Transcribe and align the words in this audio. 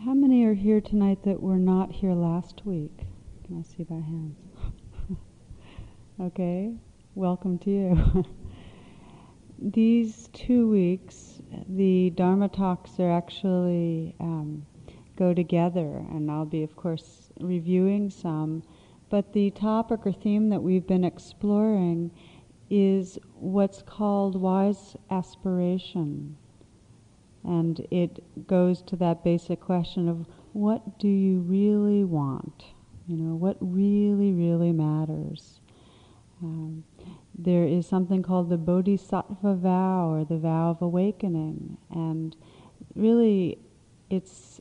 How 0.00 0.14
many 0.14 0.42
are 0.44 0.54
here 0.54 0.80
tonight 0.80 1.22
that 1.24 1.40
were 1.40 1.58
not 1.58 1.92
here 1.92 2.14
last 2.14 2.62
week? 2.64 3.04
Can 3.44 3.58
I 3.58 3.62
see 3.62 3.84
by 3.84 3.96
hands? 3.96 4.38
okay, 6.20 6.74
welcome 7.14 7.58
to 7.58 7.70
you. 7.70 8.24
These 9.70 10.30
two 10.32 10.66
weeks, 10.68 11.42
the 11.68 12.08
Dharma 12.10 12.48
talks 12.48 12.98
are 13.00 13.12
actually 13.12 14.16
um, 14.18 14.64
go 15.16 15.34
together, 15.34 16.04
and 16.10 16.30
I'll 16.30 16.46
be, 16.46 16.62
of 16.62 16.74
course, 16.74 17.30
reviewing 17.38 18.08
some. 18.08 18.62
But 19.10 19.34
the 19.34 19.50
topic 19.50 20.06
or 20.06 20.12
theme 20.12 20.48
that 20.48 20.62
we've 20.62 20.86
been 20.86 21.04
exploring 21.04 22.10
is 22.70 23.18
what's 23.34 23.82
called 23.82 24.40
wise 24.40 24.96
aspiration. 25.10 26.38
And 27.44 27.86
it 27.90 28.46
goes 28.46 28.82
to 28.82 28.96
that 28.96 29.24
basic 29.24 29.60
question 29.60 30.08
of 30.08 30.26
what 30.52 30.98
do 30.98 31.08
you 31.08 31.40
really 31.40 32.04
want? 32.04 32.64
You 33.06 33.16
know, 33.16 33.34
what 33.34 33.56
really, 33.60 34.32
really 34.32 34.72
matters? 34.72 35.60
Um, 36.42 36.84
there 37.36 37.64
is 37.64 37.86
something 37.86 38.22
called 38.22 38.48
the 38.48 38.56
Bodhisattva 38.56 39.54
vow 39.54 40.10
or 40.10 40.24
the 40.24 40.38
vow 40.38 40.70
of 40.70 40.82
awakening. 40.82 41.78
And 41.90 42.36
really, 42.94 43.58
it's 44.10 44.60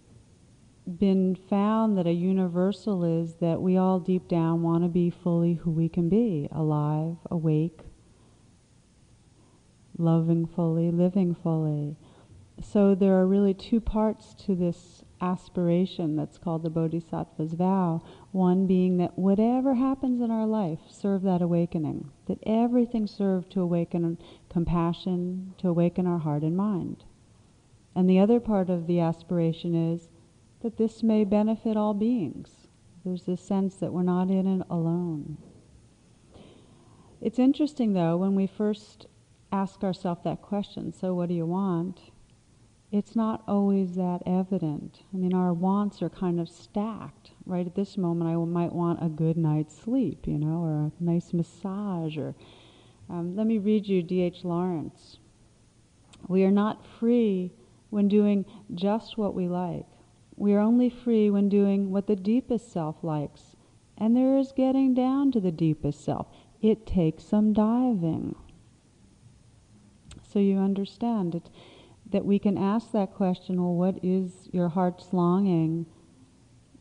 been 0.98 1.36
found 1.36 1.98
that 1.98 2.08
a 2.08 2.14
universal 2.14 3.04
is 3.04 3.36
that 3.36 3.62
we 3.62 3.78
all 3.78 4.00
deep 4.00 4.28
down 4.28 4.62
want 4.62 4.84
to 4.84 4.90
be 4.90 5.10
fully 5.10 5.56
who 5.56 5.72
we 5.72 5.88
can 5.88 6.10
be 6.10 6.48
alive, 6.52 7.18
awake, 7.30 7.82
loving 9.98 10.46
fully, 10.46 10.92
living 10.92 11.36
fully. 11.36 11.96
So 12.64 12.96
there 12.96 13.16
are 13.16 13.26
really 13.26 13.54
two 13.54 13.82
parts 13.82 14.34
to 14.46 14.56
this 14.56 15.04
aspiration 15.20 16.16
that's 16.16 16.38
called 16.38 16.64
the 16.64 16.70
Bodhisattva's 16.70 17.54
vow. 17.54 18.04
One 18.32 18.68
being 18.68 18.98
that 18.98 19.18
whatever 19.18 19.76
happens 19.76 20.22
in 20.22 20.32
our 20.32 20.46
life, 20.46 20.80
serve 20.90 21.24
that 21.24 21.42
awakening. 21.42 22.12
That 22.28 22.40
everything 22.44 23.08
serve 23.08 23.50
to 23.50 23.62
awaken 23.62 24.18
compassion, 24.50 25.54
to 25.58 25.70
awaken 25.70 26.08
our 26.08 26.20
heart 26.20 26.44
and 26.44 26.56
mind. 26.56 27.04
And 27.96 28.10
the 28.10 28.20
other 28.20 28.40
part 28.40 28.70
of 28.70 28.88
the 28.88 29.00
aspiration 29.00 29.76
is 29.76 30.10
that 30.62 30.78
this 30.78 31.04
may 31.04 31.24
benefit 31.24 31.76
all 31.76 31.94
beings. 31.94 32.68
There's 33.04 33.24
this 33.24 33.42
sense 33.42 33.76
that 33.78 33.92
we're 33.92 34.04
not 34.04 34.30
in 34.30 34.48
it 34.48 34.66
alone. 34.70 35.38
It's 37.20 37.40
interesting 37.40 37.94
though, 37.94 38.18
when 38.18 38.36
we 38.36 38.48
first 38.48 39.08
ask 39.52 39.84
ourselves 39.84 40.24
that 40.24 40.42
question, 40.42 40.94
so 40.94 41.14
what 41.14 41.30
do 41.30 41.36
you 41.36 41.46
want? 41.46 42.12
It's 42.92 43.16
not 43.16 43.42
always 43.48 43.96
that 43.96 44.22
evident. 44.26 45.04
I 45.14 45.18
mean, 45.18 45.34
our 45.34 45.54
wants 45.54 46.02
are 46.02 46.10
kind 46.10 46.42
of 46.42 46.50
stacked. 46.50 47.32
Right 47.46 47.66
at 47.66 47.76
this 47.76 47.98
moment, 47.98 48.30
I 48.30 48.36
might 48.36 48.74
want 48.74 49.04
a 49.04 49.08
good 49.08 49.38
night's 49.38 49.78
sleep, 49.78 50.28
you 50.28 50.38
know, 50.38 50.62
or 50.62 50.74
a 50.88 50.92
nice 51.04 51.32
massage. 51.32 52.18
Or 52.18 52.36
um, 53.10 53.36
let 53.36 53.48
me 53.48 53.58
read 53.58 53.88
you 53.88 54.04
D.H. 54.04 54.44
Lawrence. 54.44 55.20
We 56.28 56.44
are 56.44 56.52
not 56.52 56.86
free 56.86 57.54
when 57.90 58.10
doing 58.10 58.46
just 58.74 59.18
what 59.18 59.34
we 59.34 59.48
like. 59.48 59.86
We 60.36 60.54
are 60.54 60.60
only 60.60 60.90
free 60.90 61.30
when 61.30 61.48
doing 61.48 61.92
what 61.92 62.08
the 62.08 62.16
deepest 62.16 62.72
self 62.72 63.04
likes. 63.04 63.56
And 63.98 64.18
there 64.18 64.38
is 64.38 64.52
getting 64.52 64.94
down 64.94 65.32
to 65.32 65.40
the 65.40 65.52
deepest 65.52 66.04
self. 66.04 66.28
It 66.62 66.86
takes 66.86 67.24
some 67.24 67.54
diving. 67.54 68.36
So 70.28 70.40
you 70.40 70.58
understand 70.58 71.36
it 71.36 71.50
that 72.12 72.26
we 72.26 72.40
can 72.40 72.58
ask 72.58 72.92
that 72.92 73.14
question, 73.14 73.62
well, 73.62 73.74
what 73.74 74.04
is 74.04 74.50
your 74.52 74.70
heart's 74.70 75.14
longing? 75.14 75.86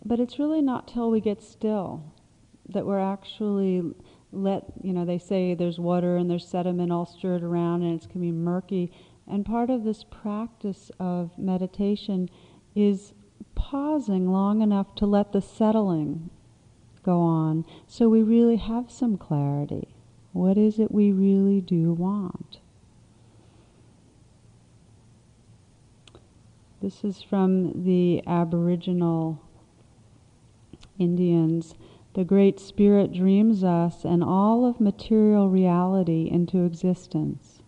But 0.04 0.20
it's 0.20 0.38
really 0.38 0.62
not 0.62 0.88
till 0.88 1.10
we 1.10 1.20
get 1.20 1.42
still 1.42 2.12
that 2.68 2.86
we're 2.86 3.00
actually 3.00 3.82
let, 4.32 4.64
you 4.82 4.92
know, 4.92 5.04
they 5.04 5.18
say 5.18 5.54
there's 5.54 5.78
water 5.78 6.16
and 6.16 6.30
there's 6.30 6.46
sediment 6.46 6.92
all 6.92 7.06
stirred 7.06 7.42
around 7.42 7.82
and 7.82 7.94
it's 7.94 8.06
to 8.06 8.18
be 8.18 8.30
murky. 8.30 8.92
And 9.26 9.44
part 9.44 9.70
of 9.70 9.84
this 9.84 10.04
practice 10.04 10.90
of 10.98 11.36
meditation 11.38 12.28
is 12.74 13.12
pausing 13.54 14.30
long 14.30 14.62
enough 14.62 14.94
to 14.96 15.06
let 15.06 15.32
the 15.32 15.42
settling 15.42 16.30
go 17.02 17.20
on 17.20 17.64
so 17.86 18.08
we 18.08 18.22
really 18.22 18.56
have 18.56 18.90
some 18.90 19.16
clarity. 19.16 19.88
What 20.32 20.56
is 20.56 20.78
it 20.78 20.92
we 20.92 21.12
really 21.12 21.60
do 21.60 21.92
want? 21.92 22.59
This 26.80 27.04
is 27.04 27.20
from 27.20 27.84
the 27.84 28.22
Aboriginal 28.26 29.42
Indians. 30.98 31.74
The 32.14 32.24
Great 32.24 32.58
Spirit 32.58 33.12
dreams 33.12 33.62
us 33.62 34.02
and 34.02 34.24
all 34.24 34.64
of 34.64 34.80
material 34.80 35.50
reality 35.50 36.26
into 36.32 36.64
existence. 36.64 37.60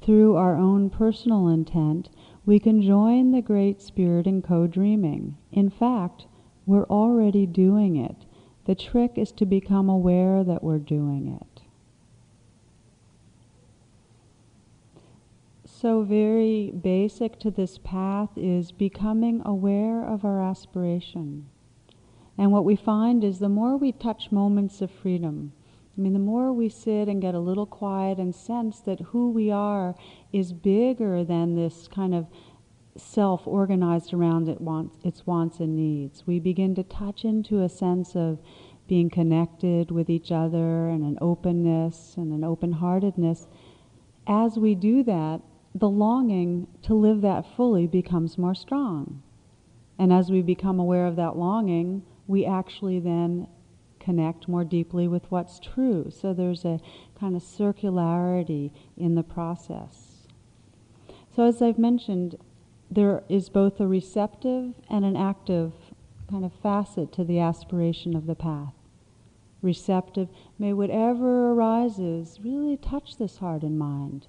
Through 0.00 0.36
our 0.36 0.56
own 0.56 0.88
personal 0.88 1.48
intent, 1.48 2.08
we 2.46 2.58
can 2.58 2.80
join 2.80 3.30
the 3.30 3.42
Great 3.42 3.82
Spirit 3.82 4.26
in 4.26 4.40
co-dreaming. 4.40 5.36
In 5.52 5.68
fact, 5.68 6.26
we're 6.64 6.86
already 6.86 7.44
doing 7.44 7.96
it. 7.96 8.24
The 8.64 8.74
trick 8.74 9.18
is 9.18 9.32
to 9.32 9.44
become 9.44 9.90
aware 9.90 10.44
that 10.44 10.64
we're 10.64 10.78
doing 10.78 11.28
it. 11.28 11.49
So, 15.80 16.02
very 16.02 16.72
basic 16.72 17.38
to 17.38 17.50
this 17.50 17.78
path 17.78 18.36
is 18.36 18.70
becoming 18.70 19.40
aware 19.46 20.04
of 20.04 20.26
our 20.26 20.42
aspiration. 20.42 21.46
And 22.36 22.52
what 22.52 22.66
we 22.66 22.76
find 22.76 23.24
is 23.24 23.38
the 23.38 23.48
more 23.48 23.78
we 23.78 23.90
touch 23.90 24.30
moments 24.30 24.82
of 24.82 24.90
freedom, 24.90 25.52
I 25.96 26.02
mean, 26.02 26.12
the 26.12 26.18
more 26.18 26.52
we 26.52 26.68
sit 26.68 27.08
and 27.08 27.22
get 27.22 27.34
a 27.34 27.40
little 27.40 27.64
quiet 27.64 28.18
and 28.18 28.34
sense 28.34 28.80
that 28.80 29.00
who 29.00 29.30
we 29.30 29.50
are 29.50 29.94
is 30.34 30.52
bigger 30.52 31.24
than 31.24 31.56
this 31.56 31.88
kind 31.88 32.14
of 32.14 32.26
self 32.94 33.46
organized 33.46 34.12
around 34.12 34.50
it 34.50 34.60
wants, 34.60 34.98
its 35.02 35.26
wants 35.26 35.60
and 35.60 35.76
needs. 35.76 36.26
We 36.26 36.40
begin 36.40 36.74
to 36.74 36.82
touch 36.82 37.24
into 37.24 37.62
a 37.62 37.70
sense 37.70 38.14
of 38.14 38.38
being 38.86 39.08
connected 39.08 39.90
with 39.90 40.10
each 40.10 40.30
other 40.30 40.90
and 40.90 41.02
an 41.02 41.16
openness 41.22 42.16
and 42.18 42.34
an 42.34 42.44
open 42.44 42.72
heartedness. 42.72 43.48
As 44.26 44.58
we 44.58 44.74
do 44.74 45.02
that, 45.04 45.40
the 45.74 45.88
longing 45.88 46.66
to 46.82 46.94
live 46.94 47.20
that 47.20 47.46
fully 47.56 47.86
becomes 47.86 48.36
more 48.36 48.54
strong. 48.54 49.22
And 49.98 50.12
as 50.12 50.30
we 50.30 50.42
become 50.42 50.80
aware 50.80 51.06
of 51.06 51.16
that 51.16 51.36
longing, 51.36 52.02
we 52.26 52.44
actually 52.44 52.98
then 52.98 53.46
connect 54.00 54.48
more 54.48 54.64
deeply 54.64 55.06
with 55.06 55.30
what's 55.30 55.60
true. 55.60 56.10
So 56.10 56.32
there's 56.32 56.64
a 56.64 56.80
kind 57.18 57.36
of 57.36 57.42
circularity 57.42 58.72
in 58.96 59.14
the 59.14 59.22
process. 59.22 60.26
So, 61.34 61.44
as 61.44 61.62
I've 61.62 61.78
mentioned, 61.78 62.36
there 62.90 63.22
is 63.28 63.48
both 63.48 63.78
a 63.78 63.86
receptive 63.86 64.74
and 64.88 65.04
an 65.04 65.16
active 65.16 65.72
kind 66.28 66.44
of 66.44 66.52
facet 66.52 67.12
to 67.12 67.24
the 67.24 67.38
aspiration 67.38 68.16
of 68.16 68.26
the 68.26 68.34
path. 68.34 68.74
Receptive, 69.62 70.28
may 70.58 70.72
whatever 70.72 71.52
arises 71.52 72.40
really 72.42 72.76
touch 72.76 73.16
this 73.16 73.38
heart 73.38 73.62
and 73.62 73.78
mind 73.78 74.26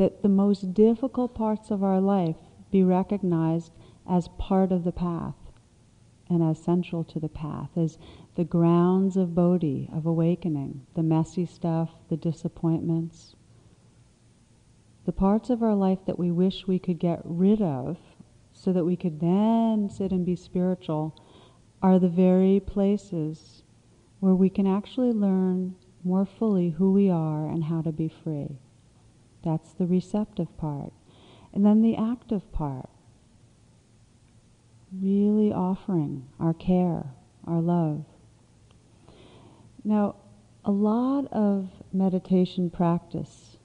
that 0.00 0.22
the 0.22 0.28
most 0.30 0.72
difficult 0.72 1.34
parts 1.34 1.70
of 1.70 1.84
our 1.84 2.00
life 2.00 2.38
be 2.70 2.82
recognized 2.82 3.70
as 4.08 4.28
part 4.38 4.72
of 4.72 4.82
the 4.82 4.92
path 4.92 5.34
and 6.30 6.42
as 6.42 6.58
central 6.58 7.04
to 7.04 7.20
the 7.20 7.28
path, 7.28 7.68
as 7.76 7.98
the 8.34 8.44
grounds 8.44 9.18
of 9.18 9.34
Bodhi, 9.34 9.90
of 9.92 10.06
awakening, 10.06 10.86
the 10.94 11.02
messy 11.02 11.44
stuff, 11.44 11.90
the 12.08 12.16
disappointments. 12.16 13.36
The 15.04 15.12
parts 15.12 15.50
of 15.50 15.62
our 15.62 15.74
life 15.74 15.98
that 16.06 16.18
we 16.18 16.30
wish 16.30 16.66
we 16.66 16.78
could 16.78 16.98
get 16.98 17.20
rid 17.22 17.60
of 17.60 17.98
so 18.54 18.72
that 18.72 18.86
we 18.86 18.96
could 18.96 19.20
then 19.20 19.90
sit 19.90 20.12
and 20.12 20.24
be 20.24 20.34
spiritual 20.34 21.14
are 21.82 21.98
the 21.98 22.08
very 22.08 22.58
places 22.58 23.64
where 24.20 24.34
we 24.34 24.48
can 24.48 24.66
actually 24.66 25.12
learn 25.12 25.74
more 26.02 26.24
fully 26.24 26.70
who 26.70 26.90
we 26.90 27.10
are 27.10 27.46
and 27.46 27.64
how 27.64 27.82
to 27.82 27.92
be 27.92 28.08
free. 28.08 28.56
That's 29.44 29.72
the 29.72 29.86
receptive 29.86 30.56
part. 30.56 30.92
And 31.52 31.64
then 31.64 31.82
the 31.82 31.96
active 31.96 32.50
part. 32.52 32.88
Really 34.92 35.52
offering 35.52 36.28
our 36.38 36.54
care, 36.54 37.06
our 37.46 37.60
love. 37.60 38.04
Now, 39.84 40.16
a 40.64 40.70
lot 40.70 41.26
of 41.32 41.70
meditation 41.92 42.70
practice 42.70 43.56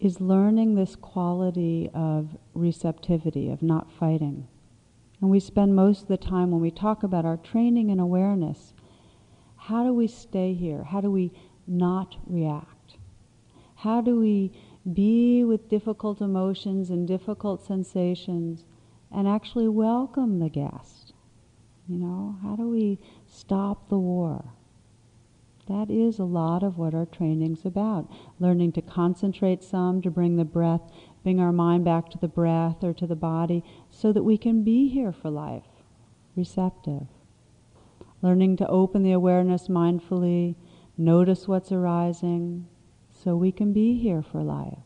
is 0.00 0.20
learning 0.20 0.74
this 0.74 0.96
quality 0.96 1.90
of 1.94 2.36
receptivity, 2.54 3.50
of 3.50 3.62
not 3.62 3.90
fighting. 3.90 4.46
And 5.20 5.30
we 5.30 5.40
spend 5.40 5.74
most 5.74 6.02
of 6.02 6.08
the 6.08 6.16
time 6.16 6.50
when 6.50 6.60
we 6.60 6.70
talk 6.70 7.02
about 7.02 7.24
our 7.24 7.36
training 7.36 7.90
and 7.90 8.00
awareness, 8.00 8.74
how 9.56 9.84
do 9.84 9.92
we 9.92 10.06
stay 10.06 10.54
here? 10.54 10.84
How 10.84 11.00
do 11.00 11.10
we 11.10 11.32
not 11.66 12.16
react? 12.26 12.96
How 13.76 14.00
do 14.00 14.20
we 14.20 14.52
be 14.92 15.42
with 15.44 15.68
difficult 15.68 16.20
emotions 16.20 16.90
and 16.90 17.08
difficult 17.08 17.64
sensations 17.64 18.64
and 19.10 19.26
actually 19.26 19.68
welcome 19.68 20.38
the 20.38 20.48
guest? 20.48 21.12
You 21.88 21.98
know, 21.98 22.36
how 22.42 22.56
do 22.56 22.68
we 22.68 22.98
stop 23.26 23.88
the 23.88 23.98
war? 23.98 24.52
That 25.68 25.90
is 25.90 26.18
a 26.18 26.24
lot 26.24 26.62
of 26.62 26.78
what 26.78 26.94
our 26.94 27.06
training's 27.06 27.64
about. 27.64 28.08
Learning 28.38 28.70
to 28.72 28.82
concentrate 28.82 29.64
some, 29.64 30.00
to 30.02 30.10
bring 30.10 30.36
the 30.36 30.44
breath, 30.44 30.82
bring 31.24 31.40
our 31.40 31.52
mind 31.52 31.84
back 31.84 32.08
to 32.10 32.18
the 32.18 32.28
breath 32.28 32.84
or 32.84 32.92
to 32.94 33.06
the 33.06 33.16
body 33.16 33.64
so 33.90 34.12
that 34.12 34.22
we 34.22 34.38
can 34.38 34.62
be 34.62 34.88
here 34.88 35.12
for 35.12 35.30
life, 35.30 35.64
receptive. 36.36 37.08
Learning 38.22 38.56
to 38.56 38.68
open 38.68 39.02
the 39.02 39.12
awareness 39.12 39.66
mindfully, 39.66 40.54
notice 40.96 41.48
what's 41.48 41.72
arising 41.72 42.66
so 43.26 43.34
we 43.34 43.50
can 43.50 43.72
be 43.72 43.98
here 43.98 44.22
for 44.22 44.44
life. 44.44 44.78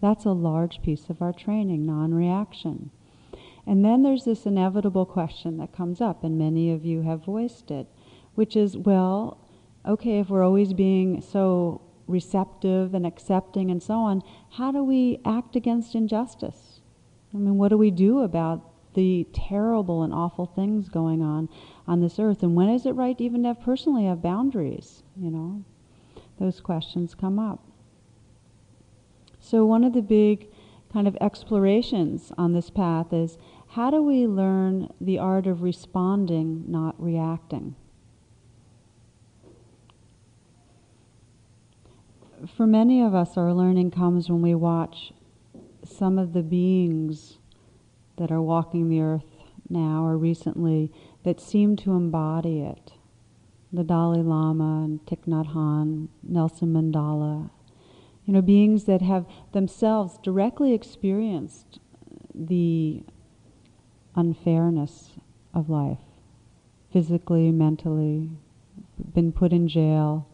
That's 0.00 0.24
a 0.24 0.32
large 0.32 0.82
piece 0.82 1.08
of 1.08 1.22
our 1.22 1.32
training, 1.32 1.86
non 1.86 2.12
reaction. 2.12 2.90
And 3.64 3.84
then 3.84 4.02
there's 4.02 4.24
this 4.24 4.44
inevitable 4.44 5.06
question 5.06 5.56
that 5.58 5.72
comes 5.72 6.00
up, 6.00 6.24
and 6.24 6.36
many 6.36 6.72
of 6.72 6.84
you 6.84 7.02
have 7.02 7.24
voiced 7.24 7.70
it, 7.70 7.86
which 8.34 8.56
is 8.56 8.76
well, 8.76 9.38
okay, 9.86 10.18
if 10.18 10.30
we're 10.30 10.42
always 10.42 10.72
being 10.72 11.20
so 11.20 11.80
receptive 12.08 12.92
and 12.92 13.06
accepting 13.06 13.70
and 13.70 13.80
so 13.80 14.00
on, 14.00 14.24
how 14.54 14.72
do 14.72 14.82
we 14.82 15.20
act 15.24 15.54
against 15.54 15.94
injustice? 15.94 16.80
I 17.32 17.36
mean, 17.36 17.56
what 17.56 17.68
do 17.68 17.78
we 17.78 17.92
do 17.92 18.22
about 18.22 18.68
the 18.94 19.28
terrible 19.32 20.02
and 20.02 20.12
awful 20.12 20.46
things 20.46 20.88
going 20.88 21.22
on 21.22 21.48
on 21.86 22.00
this 22.00 22.18
earth? 22.18 22.42
And 22.42 22.56
when 22.56 22.68
is 22.68 22.84
it 22.84 22.96
right 22.96 23.16
to 23.16 23.22
even 23.22 23.44
have 23.44 23.60
personally 23.60 24.06
have 24.06 24.20
boundaries? 24.20 25.04
You 25.16 25.30
know, 25.30 25.64
those 26.40 26.60
questions 26.60 27.14
come 27.14 27.38
up. 27.38 27.62
So 29.38 29.64
one 29.64 29.84
of 29.84 29.92
the 29.92 30.02
big 30.02 30.48
kind 30.92 31.06
of 31.06 31.16
explorations 31.20 32.32
on 32.36 32.52
this 32.52 32.70
path 32.70 33.12
is 33.12 33.38
how 33.68 33.90
do 33.92 34.02
we 34.02 34.26
learn 34.26 34.92
the 35.00 35.18
art 35.18 35.46
of 35.46 35.62
responding, 35.62 36.64
not 36.66 37.00
reacting? 37.00 37.76
for 42.46 42.66
many 42.66 43.02
of 43.02 43.14
us, 43.14 43.36
our 43.36 43.52
learning 43.52 43.90
comes 43.90 44.30
when 44.30 44.42
we 44.42 44.54
watch 44.54 45.12
some 45.84 46.18
of 46.18 46.32
the 46.32 46.42
beings 46.42 47.38
that 48.16 48.30
are 48.30 48.42
walking 48.42 48.88
the 48.88 49.00
earth 49.00 49.24
now 49.68 50.04
or 50.04 50.16
recently 50.16 50.92
that 51.24 51.40
seem 51.40 51.76
to 51.76 51.92
embody 51.92 52.60
it. 52.60 52.92
The 53.72 53.84
Dalai 53.84 54.22
Lama 54.22 54.82
and 54.84 55.04
Thich 55.06 55.26
Nhat 55.28 55.54
Hanh, 55.54 56.08
Nelson 56.24 56.72
Mandela. 56.72 57.50
You 58.24 58.32
know, 58.32 58.42
beings 58.42 58.84
that 58.84 59.00
have 59.02 59.26
themselves 59.52 60.18
directly 60.22 60.74
experienced 60.74 61.78
the 62.34 63.04
unfairness 64.16 65.12
of 65.54 65.70
life, 65.70 66.00
physically, 66.92 67.52
mentally, 67.52 68.30
been 69.14 69.30
put 69.30 69.52
in 69.52 69.68
jail, 69.68 70.26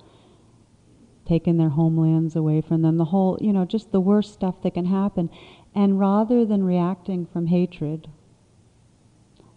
taken 1.26 1.58
their 1.58 1.70
homelands 1.70 2.36
away 2.36 2.62
from 2.62 2.80
them, 2.82 2.96
the 2.96 3.06
whole, 3.06 3.38
you 3.40 3.52
know, 3.52 3.66
just 3.66 3.92
the 3.92 4.00
worst 4.00 4.32
stuff 4.32 4.62
that 4.62 4.74
can 4.74 4.86
happen. 4.86 5.28
And 5.74 5.98
rather 5.98 6.46
than 6.46 6.64
reacting 6.64 7.26
from 7.26 7.48
hatred, 7.48 8.08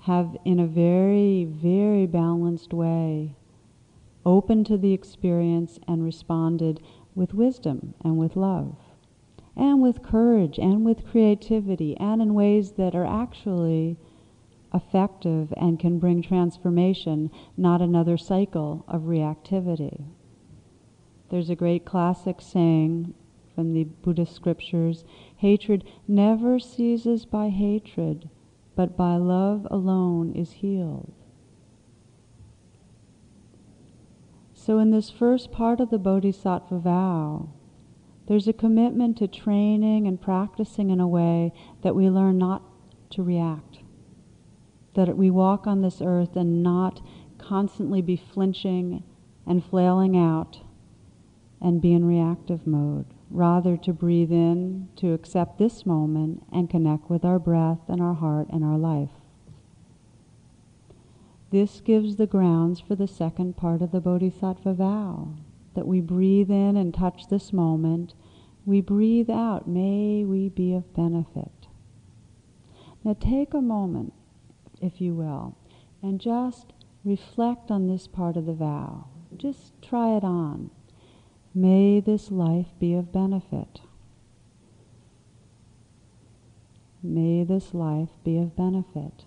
have 0.01 0.35
in 0.43 0.59
a 0.59 0.67
very, 0.67 1.45
very 1.45 2.05
balanced 2.05 2.73
way 2.73 3.35
open 4.29 4.63
to 4.63 4.77
the 4.77 4.93
experience 4.93 5.79
and 5.87 6.03
responded 6.03 6.79
with 7.15 7.33
wisdom 7.33 7.95
and 8.03 8.17
with 8.17 8.35
love 8.35 8.75
and 9.55 9.81
with 9.81 10.03
courage 10.03 10.59
and 10.59 10.85
with 10.85 11.05
creativity 11.05 11.97
and 11.97 12.21
in 12.21 12.33
ways 12.33 12.73
that 12.73 12.93
are 12.95 13.05
actually 13.05 13.97
effective 14.73 15.51
and 15.57 15.79
can 15.79 15.97
bring 15.97 16.21
transformation, 16.21 17.31
not 17.57 17.81
another 17.81 18.17
cycle 18.17 18.85
of 18.87 19.01
reactivity. 19.01 20.05
There's 21.31 21.49
a 21.49 21.55
great 21.55 21.83
classic 21.83 22.39
saying 22.39 23.15
from 23.55 23.73
the 23.73 23.83
Buddhist 23.83 24.35
scriptures 24.35 25.03
hatred 25.37 25.83
never 26.07 26.59
ceases 26.59 27.25
by 27.25 27.49
hatred, 27.49 28.29
but 28.75 28.95
by 28.95 29.15
love 29.15 29.67
alone 29.71 30.33
is 30.33 30.51
healed. 30.51 31.18
So, 34.69 34.77
in 34.77 34.91
this 34.91 35.09
first 35.09 35.51
part 35.51 35.79
of 35.79 35.89
the 35.89 35.97
Bodhisattva 35.97 36.77
vow, 36.77 37.49
there's 38.27 38.47
a 38.47 38.53
commitment 38.53 39.17
to 39.17 39.27
training 39.27 40.05
and 40.05 40.21
practicing 40.21 40.91
in 40.91 40.99
a 40.99 41.07
way 41.07 41.53
that 41.81 41.95
we 41.95 42.07
learn 42.07 42.37
not 42.37 42.61
to 43.13 43.23
react. 43.23 43.79
That 44.93 45.17
we 45.17 45.31
walk 45.31 45.65
on 45.65 45.81
this 45.81 46.03
earth 46.05 46.35
and 46.35 46.61
not 46.61 47.01
constantly 47.39 48.03
be 48.03 48.15
flinching 48.15 49.01
and 49.47 49.65
flailing 49.65 50.15
out 50.15 50.59
and 51.59 51.81
be 51.81 51.91
in 51.91 52.05
reactive 52.05 52.67
mode. 52.67 53.07
Rather, 53.31 53.75
to 53.75 53.91
breathe 53.91 54.31
in, 54.31 54.87
to 54.97 55.13
accept 55.13 55.57
this 55.57 55.83
moment, 55.83 56.43
and 56.53 56.69
connect 56.69 57.09
with 57.09 57.25
our 57.25 57.39
breath 57.39 57.79
and 57.87 57.99
our 57.99 58.13
heart 58.13 58.45
and 58.51 58.63
our 58.63 58.77
life. 58.77 59.18
This 61.51 61.81
gives 61.81 62.15
the 62.15 62.27
grounds 62.27 62.79
for 62.79 62.95
the 62.95 63.07
second 63.07 63.57
part 63.57 63.81
of 63.81 63.91
the 63.91 63.99
Bodhisattva 63.99 64.73
vow 64.73 65.33
that 65.73 65.87
we 65.87 65.99
breathe 65.99 66.51
in 66.51 66.77
and 66.77 66.93
touch 66.93 67.27
this 67.27 67.51
moment. 67.51 68.13
We 68.65 68.81
breathe 68.81 69.29
out, 69.29 69.67
may 69.67 70.25
we 70.25 70.49
be 70.49 70.73
of 70.73 70.93
benefit. 70.93 71.67
Now 73.03 73.15
take 73.19 73.53
a 73.53 73.61
moment, 73.61 74.13
if 74.81 75.01
you 75.01 75.15
will, 75.15 75.57
and 76.03 76.21
just 76.21 76.73
reflect 77.03 77.71
on 77.71 77.87
this 77.87 78.07
part 78.07 78.37
of 78.37 78.45
the 78.45 78.53
vow. 78.53 79.07
Just 79.35 79.73
try 79.81 80.15
it 80.15 80.23
on. 80.23 80.69
May 81.55 81.99
this 81.99 82.29
life 82.29 82.67
be 82.79 82.93
of 82.93 83.11
benefit. 83.11 83.81
May 87.01 87.43
this 87.43 87.73
life 87.73 88.09
be 88.23 88.37
of 88.37 88.55
benefit. 88.55 89.25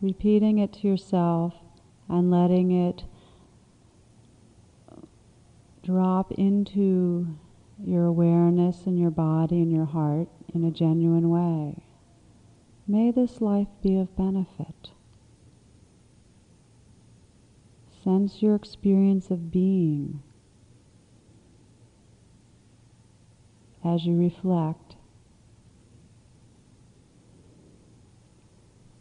Repeating 0.00 0.58
it 0.58 0.72
to 0.74 0.88
yourself 0.88 1.54
and 2.08 2.30
letting 2.30 2.70
it 2.70 3.04
drop 5.82 6.32
into 6.32 7.36
your 7.84 8.06
awareness 8.06 8.86
and 8.86 8.98
your 8.98 9.10
body 9.10 9.60
and 9.60 9.72
your 9.72 9.86
heart 9.86 10.28
in 10.54 10.64
a 10.64 10.70
genuine 10.70 11.30
way. 11.30 11.82
May 12.86 13.10
this 13.10 13.40
life 13.40 13.68
be 13.82 13.98
of 13.98 14.16
benefit. 14.16 14.90
Sense 18.02 18.42
your 18.42 18.54
experience 18.54 19.30
of 19.30 19.50
being 19.50 20.22
as 23.84 24.04
you 24.04 24.16
reflect. 24.16 24.96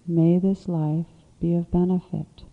May 0.10 0.40
this 0.40 0.68
life 0.68 1.06
be 1.40 1.54
of 1.54 1.72
benefit. 1.72 2.44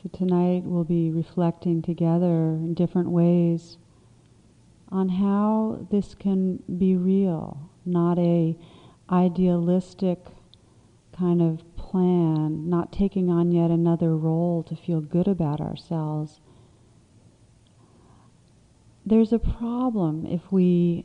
So 0.00 0.10
tonight 0.12 0.62
we'll 0.64 0.84
be 0.84 1.10
reflecting 1.10 1.82
together 1.82 2.26
in 2.26 2.74
different 2.74 3.10
ways 3.10 3.78
on 4.90 5.08
how 5.08 5.86
this 5.90 6.14
can 6.14 6.62
be 6.78 6.94
real 6.94 7.70
not 7.84 8.18
a 8.18 8.56
idealistic 9.10 10.26
kind 11.16 11.42
of 11.42 11.76
plan, 11.76 12.68
not 12.68 12.92
taking 12.92 13.28
on 13.28 13.52
yet 13.52 13.70
another 13.70 14.16
role 14.16 14.62
to 14.62 14.76
feel 14.76 15.00
good 15.00 15.28
about 15.28 15.60
ourselves. 15.60 16.40
There's 19.04 19.32
a 19.32 19.38
problem 19.38 20.26
if 20.26 20.52
we 20.52 21.04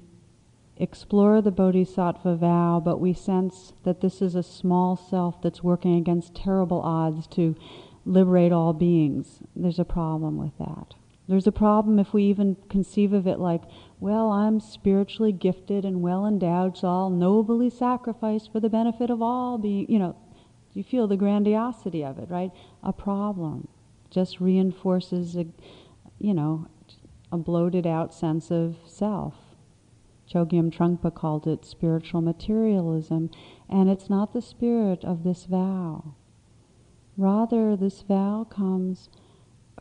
explore 0.77 1.41
the 1.41 1.51
bodhisattva 1.51 2.35
vow, 2.35 2.79
but 2.83 2.99
we 2.99 3.13
sense 3.13 3.73
that 3.83 4.01
this 4.01 4.21
is 4.21 4.35
a 4.35 4.43
small 4.43 4.95
self 4.95 5.41
that's 5.41 5.63
working 5.63 5.95
against 5.95 6.35
terrible 6.35 6.81
odds 6.81 7.25
to 7.27 7.55
liberate 8.05 8.51
all 8.51 8.73
beings. 8.73 9.39
There's 9.55 9.79
a 9.79 9.85
problem 9.85 10.37
with 10.37 10.57
that. 10.59 10.93
There's 11.27 11.47
a 11.47 11.51
problem 11.51 11.99
if 11.99 12.13
we 12.13 12.23
even 12.23 12.55
conceive 12.69 13.11
of 13.11 13.27
it 13.27 13.39
like, 13.39 13.63
well, 13.99 14.31
I'm 14.31 14.59
spiritually 14.59 15.33
gifted 15.33 15.83
and 15.83 16.01
well 16.01 16.25
endowed, 16.25 16.77
so 16.77 16.87
I'll 16.87 17.09
nobly 17.09 17.69
sacrifice 17.69 18.47
for 18.47 18.59
the 18.59 18.69
benefit 18.69 19.09
of 19.09 19.21
all 19.21 19.57
being, 19.57 19.91
you 19.91 19.99
know, 19.99 20.15
you 20.73 20.83
feel 20.83 21.07
the 21.07 21.17
grandiosity 21.17 22.03
of 22.03 22.19
it, 22.19 22.29
right? 22.29 22.51
A 22.83 22.93
problem 22.93 23.67
just 24.09 24.39
reinforces 24.39 25.35
a, 25.35 25.47
you 26.19 26.33
know, 26.33 26.67
a 27.31 27.37
bloated 27.37 27.85
out 27.85 28.13
sense 28.13 28.51
of 28.51 28.77
self. 28.85 29.35
Chogyam 30.29 30.71
Trungpa 30.71 31.13
called 31.13 31.47
it 31.47 31.65
spiritual 31.65 32.21
materialism, 32.21 33.29
and 33.69 33.89
it's 33.89 34.09
not 34.09 34.33
the 34.33 34.41
spirit 34.41 35.03
of 35.05 35.23
this 35.23 35.45
vow. 35.45 36.15
Rather, 37.15 37.75
this 37.75 38.01
vow 38.01 38.45
comes 38.49 39.09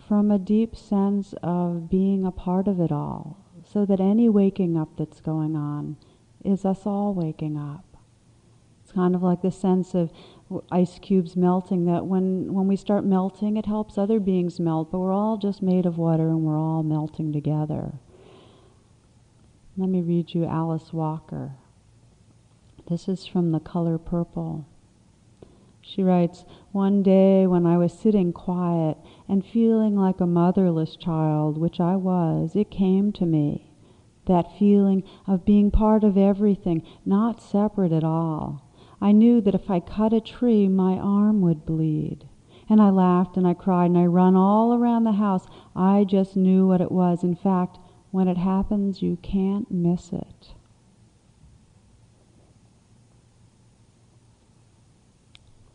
from 0.01 0.31
a 0.31 0.39
deep 0.39 0.77
sense 0.77 1.35
of 1.43 1.91
being 1.91 2.25
a 2.25 2.31
part 2.31 2.69
of 2.69 2.81
it 2.81 2.93
all, 2.93 3.45
so 3.65 3.85
that 3.85 4.01
any 4.01 4.29
waking 4.29 4.77
up 4.77 4.97
that's 4.97 5.21
going 5.21 5.57
on 5.57 5.97
is 6.45 6.65
us 6.65 6.87
all 6.87 7.13
waking 7.13 7.57
up. 7.57 7.97
It's 8.83 8.93
kind 8.93 9.17
of 9.17 9.23
like 9.23 9.43
the 9.43 9.51
sense 9.51 9.95
of 9.95 10.13
ice 10.71 10.99
cubes 11.01 11.37
melting 11.37 11.87
that 11.87 12.07
when, 12.07 12.53
when 12.55 12.69
we 12.69 12.77
start 12.77 13.05
melting, 13.05 13.57
it 13.57 13.67
helps 13.67 13.99
other 13.99 14.21
beings 14.21 14.61
melt, 14.61 14.93
but 14.93 14.99
we're 14.99 15.13
all 15.13 15.37
just 15.37 15.63
made 15.63 15.87
of 15.87 15.99
water 15.99 16.29
and 16.29 16.43
we're 16.43 16.59
all 16.59 16.83
melting 16.83 17.33
together. 17.33 17.95
Let 19.77 19.89
me 19.89 20.01
read 20.01 20.35
you 20.35 20.45
Alice 20.45 20.93
Walker. 20.93 21.53
This 22.89 23.09
is 23.09 23.27
from 23.27 23.51
The 23.51 23.61
Color 23.61 23.99
Purple. 23.99 24.67
She 25.83 26.03
writes, 26.03 26.45
One 26.73 27.03
day 27.03 27.47
when 27.47 27.67
I 27.67 27.77
was 27.77 27.93
sitting 27.93 28.33
quiet 28.33 28.97
and 29.29 29.45
feeling 29.45 29.97
like 29.97 30.21
a 30.21 30.27
motherless 30.27 30.97
child, 30.97 31.59
which 31.59 31.81
I 31.81 31.97
was, 31.97 32.57
it 32.57 32.71
came 32.71 33.13
to 33.13 33.27
me. 33.27 33.71
That 34.27 34.57
feeling 34.59 35.05
of 35.27 35.45
being 35.45 35.71
part 35.71 36.05
of 36.05 36.17
everything, 36.17 36.83
not 37.05 37.43
separate 37.43 37.93
at 37.93 38.03
all. 38.05 38.66
I 39.01 39.13
knew 39.13 39.41
that 39.43 39.55
if 39.55 39.71
I 39.71 39.81
cut 39.81 40.13
a 40.13 40.21
tree, 40.21 40.69
my 40.69 40.95
arm 40.95 41.41
would 41.43 41.67
bleed. 41.67 42.29
And 42.69 42.81
I 42.83 42.91
laughed 42.91 43.37
and 43.37 43.47
I 43.47 43.55
cried 43.55 43.91
and 43.91 43.99
I 43.99 44.07
run 44.07 44.35
all 44.35 44.75
around 44.75 45.05
the 45.05 45.13
house. 45.13 45.47
I 45.75 46.05
just 46.05 46.37
knew 46.37 46.67
what 46.67 46.81
it 46.81 46.91
was. 46.91 47.23
In 47.23 47.37
fact, 47.37 47.79
when 48.11 48.29
it 48.29 48.39
happens, 48.39 49.03
you 49.03 49.19
can't 49.23 49.71
miss 49.71 50.13
it. 50.13 50.55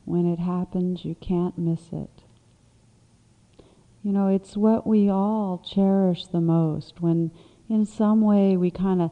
When 0.05 0.25
it 0.25 0.39
happens, 0.39 1.05
you 1.05 1.15
can't 1.15 1.57
miss 1.57 1.89
it. 1.93 2.23
You 4.03 4.11
know, 4.11 4.27
it's 4.27 4.57
what 4.57 4.87
we 4.87 5.09
all 5.09 5.63
cherish 5.63 6.25
the 6.25 6.41
most 6.41 7.01
when, 7.01 7.31
in 7.69 7.85
some 7.85 8.21
way, 8.21 8.57
we 8.57 8.71
kind 8.71 9.01
of 9.01 9.11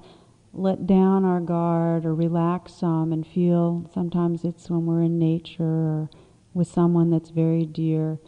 let 0.53 0.87
down 0.87 1.25
our 1.25 1.39
guard 1.39 2.05
or 2.05 2.13
relax 2.13 2.73
some 2.73 3.13
and 3.13 3.25
feel 3.25 3.89
sometimes 3.93 4.43
it's 4.43 4.69
when 4.69 4.85
we're 4.85 5.03
in 5.03 5.19
nature 5.19 5.63
or 5.63 6.09
with 6.53 6.67
someone 6.67 7.09
that's 7.09 7.29
very 7.29 7.65
dear, 7.65 8.19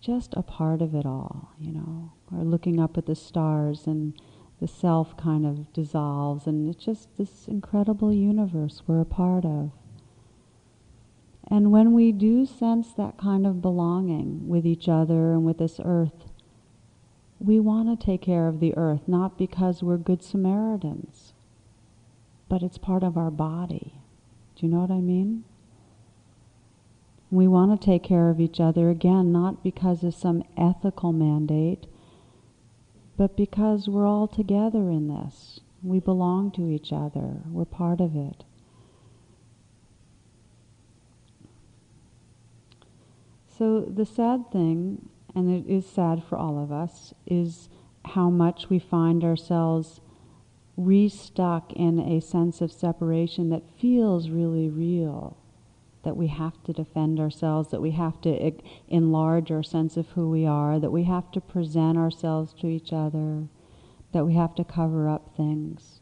just 0.00 0.34
a 0.34 0.42
part 0.42 0.82
of 0.82 0.94
it 0.94 1.06
all, 1.06 1.50
you 1.58 1.72
know, 1.72 2.12
or 2.30 2.44
looking 2.44 2.78
up 2.78 2.98
at 2.98 3.06
the 3.06 3.14
stars 3.14 3.86
and 3.86 4.20
the 4.60 4.68
self 4.68 5.16
kind 5.16 5.44
of 5.44 5.72
dissolves 5.72 6.46
and 6.46 6.68
it's 6.68 6.84
just 6.84 7.08
this 7.18 7.48
incredible 7.48 8.12
universe 8.12 8.82
we're 8.86 9.00
a 9.00 9.04
part 9.04 9.44
of. 9.44 9.72
And 11.48 11.72
when 11.72 11.92
we 11.92 12.12
do 12.12 12.46
sense 12.46 12.92
that 12.94 13.18
kind 13.18 13.46
of 13.46 13.60
belonging 13.60 14.48
with 14.48 14.66
each 14.66 14.88
other 14.88 15.32
and 15.32 15.44
with 15.44 15.58
this 15.58 15.80
earth, 15.84 16.30
we 17.38 17.58
want 17.58 17.88
to 17.88 18.06
take 18.06 18.22
care 18.22 18.46
of 18.46 18.60
the 18.60 18.74
earth, 18.76 19.08
not 19.08 19.36
because 19.36 19.82
we're 19.82 19.96
good 19.96 20.22
Samaritans, 20.22 21.31
but 22.52 22.62
it's 22.62 22.76
part 22.76 23.02
of 23.02 23.16
our 23.16 23.30
body. 23.30 23.94
Do 24.54 24.66
you 24.66 24.70
know 24.70 24.80
what 24.80 24.90
I 24.90 25.00
mean? 25.00 25.44
We 27.30 27.48
want 27.48 27.80
to 27.80 27.82
take 27.82 28.02
care 28.02 28.28
of 28.28 28.40
each 28.40 28.60
other, 28.60 28.90
again, 28.90 29.32
not 29.32 29.64
because 29.64 30.04
of 30.04 30.14
some 30.14 30.44
ethical 30.54 31.14
mandate, 31.14 31.86
but 33.16 33.38
because 33.38 33.88
we're 33.88 34.06
all 34.06 34.28
together 34.28 34.90
in 34.90 35.08
this. 35.08 35.60
We 35.82 35.98
belong 35.98 36.50
to 36.50 36.68
each 36.68 36.92
other, 36.92 37.40
we're 37.46 37.64
part 37.64 38.02
of 38.02 38.14
it. 38.14 38.44
So 43.48 43.80
the 43.80 44.04
sad 44.04 44.52
thing, 44.52 45.08
and 45.34 45.50
it 45.50 45.66
is 45.72 45.86
sad 45.86 46.22
for 46.22 46.36
all 46.36 46.62
of 46.62 46.70
us, 46.70 47.14
is 47.26 47.70
how 48.04 48.28
much 48.28 48.68
we 48.68 48.78
find 48.78 49.24
ourselves 49.24 50.02
restuck 50.78 51.72
in 51.72 51.98
a 51.98 52.20
sense 52.20 52.60
of 52.60 52.72
separation 52.72 53.50
that 53.50 53.62
feels 53.78 54.30
really 54.30 54.68
real. 54.68 55.36
That 56.02 56.16
we 56.16 56.26
have 56.26 56.60
to 56.64 56.72
defend 56.72 57.20
ourselves, 57.20 57.68
that 57.70 57.80
we 57.80 57.92
have 57.92 58.20
to 58.22 58.52
enlarge 58.88 59.52
our 59.52 59.62
sense 59.62 59.96
of 59.96 60.08
who 60.10 60.28
we 60.28 60.44
are, 60.44 60.80
that 60.80 60.90
we 60.90 61.04
have 61.04 61.30
to 61.30 61.40
present 61.40 61.96
ourselves 61.96 62.52
to 62.54 62.66
each 62.66 62.92
other, 62.92 63.44
that 64.12 64.26
we 64.26 64.34
have 64.34 64.54
to 64.56 64.64
cover 64.64 65.08
up 65.08 65.36
things. 65.36 66.00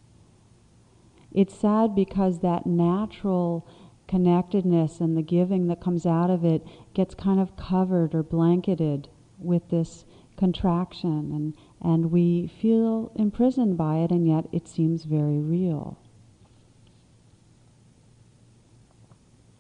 It's 1.33 1.55
sad 1.55 1.95
because 1.95 2.41
that 2.41 2.65
natural 2.65 3.67
connectedness 4.09 5.01
and 5.01 5.17
the 5.17 5.23
giving 5.23 5.67
that 5.69 5.83
comes 5.83 6.07
out 6.07 6.31
of 6.31 6.45
it 6.45 6.67
gets 6.95 7.15
kind 7.15 7.39
of 7.39 7.57
covered 7.57 8.15
or 8.15 8.23
blanketed 8.23 9.09
with 9.39 9.69
this 9.69 10.07
contraction 10.37 11.31
and, 11.33 11.55
and 11.83 12.11
we 12.11 12.47
feel 12.47 13.11
imprisoned 13.15 13.77
by 13.77 13.99
it 13.99 14.11
and 14.11 14.27
yet 14.27 14.47
it 14.53 14.69
seems 14.69 15.05
very 15.05 15.39
real. 15.39 15.99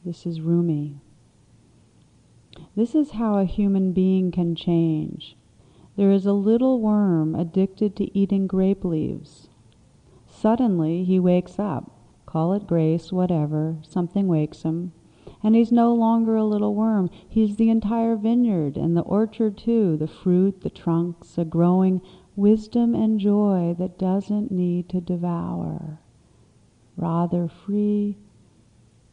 This 0.05 0.27
is 0.27 0.41
Rumi. 0.41 1.00
This 2.77 2.95
is 2.95 3.12
how 3.12 3.39
a 3.39 3.45
human 3.45 3.93
being 3.93 4.31
can 4.31 4.55
change. 4.55 5.37
There 5.97 6.11
is 6.11 6.27
a 6.27 6.33
little 6.33 6.81
worm 6.81 7.35
addicted 7.35 7.97
to 7.97 8.19
eating 8.19 8.47
grape 8.47 8.85
leaves. 8.85 9.49
Suddenly 10.29 11.05
he 11.05 11.19
wakes 11.19 11.59
up 11.59 11.91
call 12.31 12.53
it 12.53 12.65
grace, 12.65 13.11
whatever, 13.11 13.77
something 13.83 14.29
wakes 14.29 14.62
him. 14.62 14.93
And 15.43 15.55
he's 15.55 15.73
no 15.73 15.95
longer 15.95 16.37
a 16.37 16.45
little 16.45 16.75
worm. 16.75 17.11
He's 17.29 17.57
the 17.57 17.71
entire 17.71 18.17
vineyard 18.17 18.77
and 18.77 18.97
the 18.97 19.03
orchard 19.03 19.57
too, 19.57 19.97
the 19.97 20.07
fruit, 20.07 20.61
the 20.61 20.71
trunks, 20.71 21.39
a 21.39 21.45
growing 21.45 22.03
wisdom 22.37 22.95
and 22.95 23.19
joy 23.19 23.75
that 23.79 23.99
doesn't 23.99 24.51
need 24.51 24.89
to 24.91 25.01
devour. 25.01 26.01
Rather 26.97 27.49
free 27.49 28.19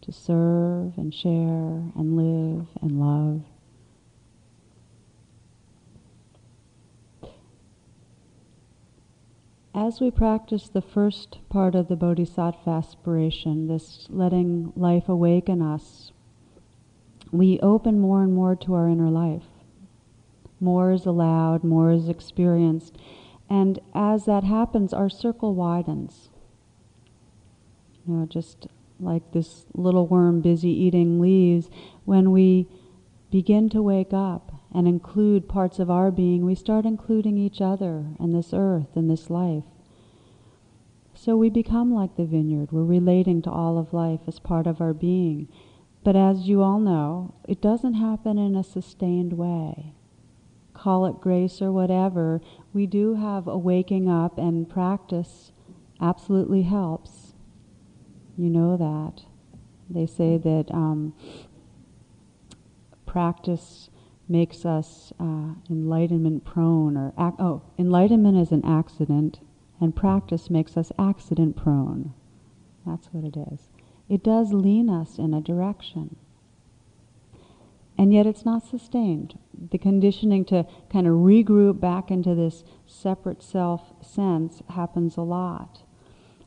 to 0.01 0.11
serve 0.11 0.97
and 0.97 1.13
share 1.13 1.91
and 1.95 2.15
live 2.15 2.67
and 2.81 2.99
love. 2.99 3.43
As 9.73 10.01
we 10.01 10.09
practice 10.09 10.69
the 10.69 10.81
first 10.81 11.37
part 11.49 11.75
of 11.75 11.87
the 11.87 11.95
Bodhisattva 11.95 12.67
aspiration, 12.67 13.67
this 13.67 14.07
letting 14.09 14.73
life 14.75 15.07
awaken 15.07 15.61
us, 15.61 16.11
we 17.31 17.59
open 17.61 17.99
more 17.99 18.23
and 18.23 18.33
more 18.33 18.55
to 18.55 18.73
our 18.73 18.87
inner 18.87 19.09
life. 19.09 19.45
More 20.59 20.91
is 20.91 21.05
allowed, 21.05 21.63
more 21.63 21.91
is 21.91 22.09
experienced. 22.09 22.97
And 23.49 23.79
as 23.93 24.25
that 24.25 24.43
happens, 24.43 24.93
our 24.93 25.09
circle 25.09 25.53
widens. 25.53 26.29
You 28.05 28.15
know, 28.15 28.25
just 28.25 28.67
like 28.99 29.31
this 29.31 29.65
little 29.73 30.07
worm 30.07 30.41
busy 30.41 30.69
eating 30.69 31.19
leaves, 31.19 31.69
when 32.05 32.31
we 32.31 32.67
begin 33.29 33.69
to 33.69 33.81
wake 33.81 34.13
up 34.13 34.53
and 34.73 34.87
include 34.87 35.47
parts 35.49 35.79
of 35.79 35.91
our 35.91 36.11
being, 36.11 36.45
we 36.45 36.55
start 36.55 36.85
including 36.85 37.37
each 37.37 37.61
other 37.61 38.05
and 38.19 38.33
this 38.33 38.51
earth 38.53 38.95
and 38.95 39.09
this 39.09 39.29
life. 39.29 39.63
So 41.13 41.35
we 41.35 41.49
become 41.49 41.93
like 41.93 42.15
the 42.15 42.25
vineyard. 42.25 42.71
We're 42.71 42.83
relating 42.83 43.41
to 43.43 43.51
all 43.51 43.77
of 43.77 43.93
life 43.93 44.21
as 44.27 44.39
part 44.39 44.67
of 44.67 44.79
our 44.79 44.93
being. 44.93 45.47
But 46.07 46.15
as 46.15 46.47
you 46.47 46.61
all 46.61 46.79
know, 46.79 47.33
it 47.49 47.59
doesn't 47.59 47.95
happen 47.95 48.37
in 48.37 48.55
a 48.55 48.63
sustained 48.63 49.33
way. 49.33 49.91
Call 50.73 51.05
it 51.05 51.19
grace 51.19 51.61
or 51.61 51.73
whatever, 51.73 52.39
we 52.71 52.85
do 52.85 53.15
have 53.15 53.45
a 53.45 53.57
waking 53.57 54.07
up 54.07 54.37
and 54.37 54.69
practice 54.69 55.51
absolutely 55.99 56.61
helps. 56.61 57.33
You 58.37 58.49
know 58.49 58.77
that. 58.77 59.25
They 59.89 60.05
say 60.05 60.37
that 60.37 60.73
um, 60.73 61.13
practice 63.05 63.89
makes 64.29 64.65
us 64.65 65.11
uh, 65.19 65.55
enlightenment 65.69 66.45
prone 66.45 66.95
or 66.95 67.11
ac- 67.19 67.35
oh 67.37 67.63
enlightenment 67.77 68.37
is 68.37 68.53
an 68.53 68.63
accident 68.63 69.41
and 69.81 69.93
practice 69.93 70.49
makes 70.49 70.77
us 70.77 70.89
accident 70.97 71.57
prone 71.57 72.13
that's 72.85 73.07
what 73.07 73.25
it 73.25 73.37
is 73.51 73.69
it 74.09 74.23
does 74.23 74.53
lean 74.53 74.89
us 74.89 75.17
in 75.17 75.33
a 75.33 75.41
direction. 75.41 76.15
And 77.97 78.13
yet 78.13 78.27
it's 78.27 78.45
not 78.45 78.65
sustained. 78.65 79.39
The 79.71 79.77
conditioning 79.77 80.45
to 80.45 80.67
kind 80.91 81.07
of 81.07 81.13
regroup 81.13 81.79
back 81.79 82.11
into 82.11 82.35
this 82.35 82.63
separate 82.85 83.41
self 83.41 83.93
sense 84.01 84.61
happens 84.69 85.17
a 85.17 85.21
lot. 85.21 85.81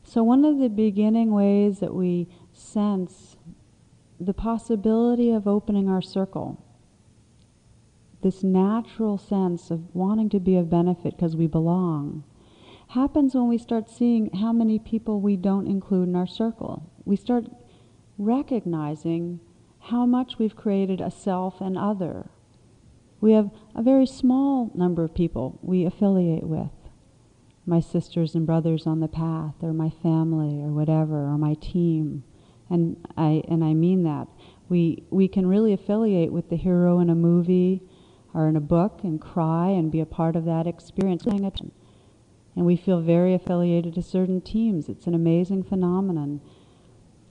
So 0.03 0.23
one 0.23 0.45
of 0.45 0.59
the 0.59 0.69
beginning 0.69 1.31
ways 1.31 1.79
that 1.79 1.93
we 1.93 2.27
sense 2.53 3.35
the 4.19 4.33
possibility 4.33 5.31
of 5.31 5.47
opening 5.47 5.89
our 5.89 6.01
circle 6.01 6.63
this 8.21 8.43
natural 8.43 9.17
sense 9.17 9.71
of 9.71 9.95
wanting 9.95 10.29
to 10.29 10.39
be 10.39 10.55
of 10.55 10.69
benefit 10.69 11.15
because 11.15 11.35
we 11.35 11.47
belong 11.47 12.23
happens 12.91 13.33
when 13.33 13.47
we 13.47 13.57
start 13.57 13.89
seeing 13.89 14.29
how 14.33 14.51
many 14.51 14.77
people 14.77 15.21
we 15.21 15.37
don't 15.37 15.67
include 15.67 16.09
in 16.09 16.15
our 16.15 16.27
circle. 16.27 16.91
We 17.05 17.15
start 17.15 17.45
recognizing 18.17 19.39
how 19.79 20.05
much 20.05 20.37
we've 20.37 20.55
created 20.55 20.99
a 20.99 21.09
self 21.09 21.61
and 21.61 21.77
other. 21.77 22.29
We 23.21 23.31
have 23.31 23.49
a 23.73 23.81
very 23.81 24.05
small 24.05 24.71
number 24.75 25.03
of 25.03 25.15
people 25.15 25.57
we 25.61 25.85
affiliate 25.85 26.43
with 26.43 26.71
my 27.65 27.79
sisters 27.79 28.35
and 28.35 28.45
brothers 28.45 28.85
on 28.85 28.99
the 28.99 29.07
path, 29.07 29.53
or 29.61 29.71
my 29.71 29.89
family, 29.89 30.61
or 30.61 30.71
whatever, 30.71 31.27
or 31.27 31.37
my 31.37 31.53
team. 31.53 32.23
And 32.69 32.97
I, 33.15 33.43
and 33.47 33.63
I 33.63 33.73
mean 33.73 34.03
that. 34.03 34.27
We, 34.67 35.03
we 35.09 35.27
can 35.27 35.45
really 35.45 35.71
affiliate 35.71 36.33
with 36.33 36.49
the 36.49 36.55
hero 36.57 36.99
in 36.99 37.09
a 37.09 37.15
movie 37.15 37.83
or 38.33 38.49
in 38.49 38.55
a 38.55 38.61
book 38.61 39.01
and 39.03 39.21
cry 39.21 39.67
and 39.67 39.91
be 39.91 39.99
a 39.99 40.05
part 40.05 40.35
of 40.35 40.45
that 40.45 40.65
experience. 40.65 41.25
And 42.55 42.65
we 42.65 42.75
feel 42.75 43.01
very 43.01 43.33
affiliated 43.33 43.95
to 43.95 44.01
certain 44.01 44.41
teams. 44.41 44.89
It's 44.89 45.07
an 45.07 45.15
amazing 45.15 45.63
phenomenon. 45.63 46.41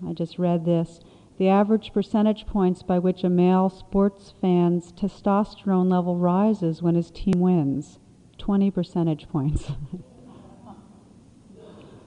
I 0.07 0.13
just 0.13 0.39
read 0.39 0.65
this. 0.65 1.01
The 1.39 1.49
average 1.49 1.93
percentage 1.93 2.47
points 2.47 2.83
by 2.83 2.99
which 2.99 3.25
a 3.25 3.31
male 3.31 3.71
sports 3.71 4.35
fan's 4.41 4.93
testosterone 4.93 5.91
level 5.91 6.17
rises 6.17 6.83
when 6.83 6.95
his 6.95 7.11
team 7.11 7.41
wins 7.41 7.99
20 8.39 8.71
percentage 8.71 9.29
points. 9.29 9.67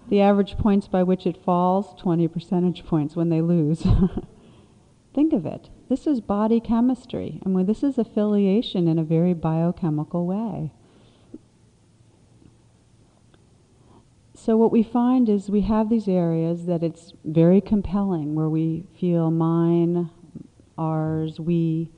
the 0.09 0.21
average 0.21 0.57
points 0.57 0.87
by 0.87 1.03
which 1.03 1.25
it 1.25 1.43
falls 1.43 1.99
20 1.99 2.27
percentage 2.27 2.85
points 2.85 3.15
when 3.15 3.29
they 3.29 3.41
lose. 3.41 3.85
Think 5.13 5.33
of 5.33 5.45
it. 5.45 5.69
This 5.89 6.07
is 6.07 6.21
body 6.21 6.59
chemistry. 6.59 7.39
Mean, 7.45 7.65
this 7.65 7.83
is 7.83 7.97
affiliation 7.97 8.87
in 8.87 8.97
a 8.97 9.03
very 9.03 9.33
biochemical 9.33 10.25
way. 10.25 10.71
So 14.45 14.57
what 14.57 14.73
we 14.73 14.83
find 14.83 15.29
is 15.29 15.49
we 15.49 15.61
have 15.61 15.87
these 15.87 16.09
areas 16.09 16.65
that 16.65 16.83
it's 16.83 17.13
very 17.23 17.61
compelling 17.61 18.35
where 18.35 18.49
we 18.49 18.83
feel 18.99 19.31
mine, 19.31 20.09
ours, 20.77 21.39
we, 21.39 21.89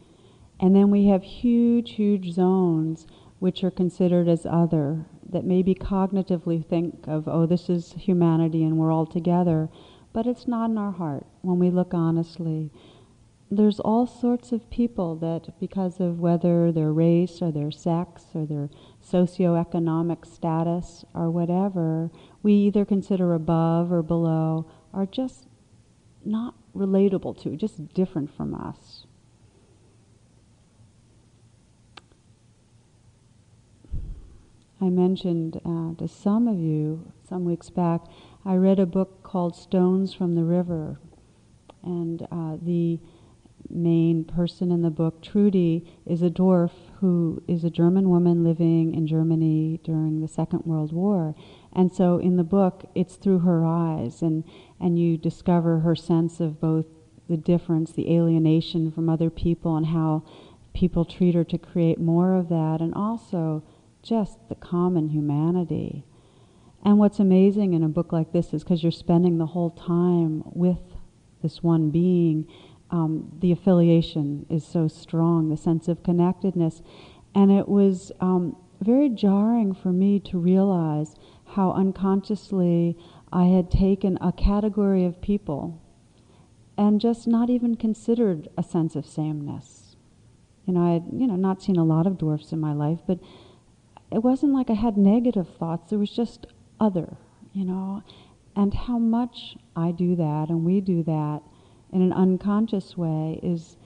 and 0.59 0.75
then 0.75 0.91
we 0.91 1.07
have 1.07 1.23
huge, 1.23 1.93
huge 1.93 2.33
zones 2.33 3.07
which 3.39 3.63
are 3.63 3.71
considered 3.71 4.27
as 4.27 4.45
other 4.45 5.07
that 5.27 5.43
maybe 5.43 5.73
cognitively 5.73 6.63
think 6.63 7.05
of, 7.07 7.27
oh, 7.27 7.47
this 7.47 7.67
is 7.67 7.93
humanity 7.93 8.63
and 8.63 8.77
we're 8.77 8.91
all 8.91 9.07
together, 9.07 9.67
but 10.13 10.27
it's 10.27 10.47
not 10.47 10.69
in 10.69 10.77
our 10.77 10.91
heart 10.91 11.25
when 11.41 11.57
we 11.57 11.71
look 11.71 11.95
honestly. 11.95 12.69
There's 13.51 13.79
all 13.79 14.07
sorts 14.07 14.51
of 14.51 14.69
people 14.71 15.15
that, 15.17 15.59
because 15.59 15.99
of 15.99 16.19
whether 16.19 16.71
their 16.71 16.91
race 16.91 17.41
or 17.41 17.51
their 17.51 17.71
sex 17.71 18.25
or 18.33 18.45
their 18.45 18.69
socioeconomic 19.03 20.25
status 20.25 21.05
or 21.13 21.29
whatever, 21.29 22.09
we 22.45 22.53
either 22.53 22.85
consider 22.85 23.33
above 23.33 23.91
or 23.91 24.03
below, 24.03 24.67
are 24.93 25.07
just 25.07 25.47
not 26.23 26.53
relatable 26.75 27.35
to, 27.41 27.55
just 27.55 27.91
different 27.95 28.29
from 28.29 28.53
us. 28.53 29.07
I 34.79 34.89
mentioned 34.89 35.59
uh, 35.65 35.95
to 35.95 36.07
some 36.07 36.47
of 36.47 36.59
you 36.59 37.11
some 37.27 37.45
weeks 37.45 37.71
back, 37.71 38.01
I 38.45 38.53
read 38.57 38.77
a 38.77 38.85
book 38.85 39.23
called 39.23 39.55
Stones 39.55 40.13
from 40.13 40.35
the 40.35 40.43
River. 40.43 40.99
And 41.81 42.27
uh, 42.31 42.57
the 42.61 42.99
main 43.71 44.23
person 44.23 44.71
in 44.71 44.83
the 44.83 44.91
book, 44.91 45.23
Trudy, 45.23 45.83
is 46.05 46.21
a 46.21 46.29
dwarf 46.29 46.71
who 46.99 47.41
is 47.47 47.63
a 47.63 47.71
German 47.71 48.09
woman 48.09 48.43
living 48.43 48.93
in 48.93 49.07
Germany 49.07 49.79
during 49.83 50.21
the 50.21 50.27
Second 50.27 50.61
World 50.65 50.93
War. 50.93 51.33
And 51.75 51.91
so 51.91 52.17
in 52.19 52.37
the 52.37 52.43
book, 52.43 52.89
it's 52.95 53.15
through 53.15 53.39
her 53.39 53.65
eyes, 53.65 54.21
and, 54.21 54.45
and 54.79 54.97
you 54.97 55.17
discover 55.17 55.79
her 55.79 55.95
sense 55.95 56.39
of 56.39 56.61
both 56.61 56.85
the 57.27 57.37
difference, 57.37 57.91
the 57.91 58.15
alienation 58.15 58.91
from 58.91 59.09
other 59.09 59.29
people, 59.29 59.75
and 59.75 59.87
how 59.87 60.23
people 60.73 61.03
treat 61.03 61.35
her 61.35 61.43
to 61.43 61.57
create 61.57 61.99
more 61.99 62.33
of 62.33 62.47
that, 62.49 62.79
and 62.79 62.93
also 62.93 63.63
just 64.01 64.37
the 64.47 64.55
common 64.55 65.09
humanity. 65.09 66.05
And 66.83 66.97
what's 66.97 67.19
amazing 67.19 67.73
in 67.73 67.83
a 67.83 67.89
book 67.89 68.13
like 68.13 68.31
this 68.31 68.53
is 68.53 68.63
because 68.63 68.83
you're 68.83 68.91
spending 68.91 69.37
the 69.37 69.47
whole 69.47 69.71
time 69.71 70.43
with 70.45 70.79
this 71.41 71.61
one 71.61 71.89
being, 71.89 72.47
um, 72.91 73.31
the 73.39 73.51
affiliation 73.51 74.45
is 74.49 74.65
so 74.65 74.87
strong, 74.87 75.49
the 75.49 75.57
sense 75.57 75.87
of 75.87 76.03
connectedness. 76.03 76.81
And 77.33 77.51
it 77.51 77.67
was 77.67 78.11
um, 78.21 78.55
very 78.81 79.09
jarring 79.09 79.73
for 79.73 79.91
me 79.91 80.19
to 80.21 80.37
realize 80.37 81.15
how 81.55 81.71
unconsciously 81.71 82.97
I 83.31 83.45
had 83.45 83.71
taken 83.71 84.17
a 84.19 84.33
category 84.33 85.05
of 85.05 85.21
people 85.21 85.81
and 86.77 86.99
just 86.99 87.27
not 87.27 87.49
even 87.49 87.75
considered 87.75 88.49
a 88.57 88.63
sense 88.63 88.93
of 88.97 89.05
sameness. 89.05 89.95
You 90.65 90.73
know, 90.73 90.85
I 90.85 90.93
had, 90.93 91.05
you 91.13 91.27
know, 91.27 91.37
not 91.37 91.61
seen 91.61 91.77
a 91.77 91.85
lot 91.85 92.07
of 92.07 92.17
dwarfs 92.17 92.51
in 92.51 92.59
my 92.59 92.73
life, 92.73 92.99
but 93.07 93.19
it 94.11 94.21
wasn't 94.21 94.53
like 94.53 94.69
I 94.69 94.73
had 94.73 94.97
negative 94.97 95.47
thoughts. 95.57 95.89
There 95.89 95.99
was 95.99 96.09
just 96.09 96.45
other, 96.77 97.15
you 97.53 97.63
know, 97.63 98.03
and 98.53 98.73
how 98.73 98.97
much 98.97 99.55
I 99.77 99.91
do 99.91 100.17
that 100.17 100.49
and 100.49 100.65
we 100.65 100.81
do 100.81 101.03
that 101.03 101.41
in 101.93 102.01
an 102.01 102.11
unconscious 102.11 102.97
way 102.97 103.39
is, 103.41 103.77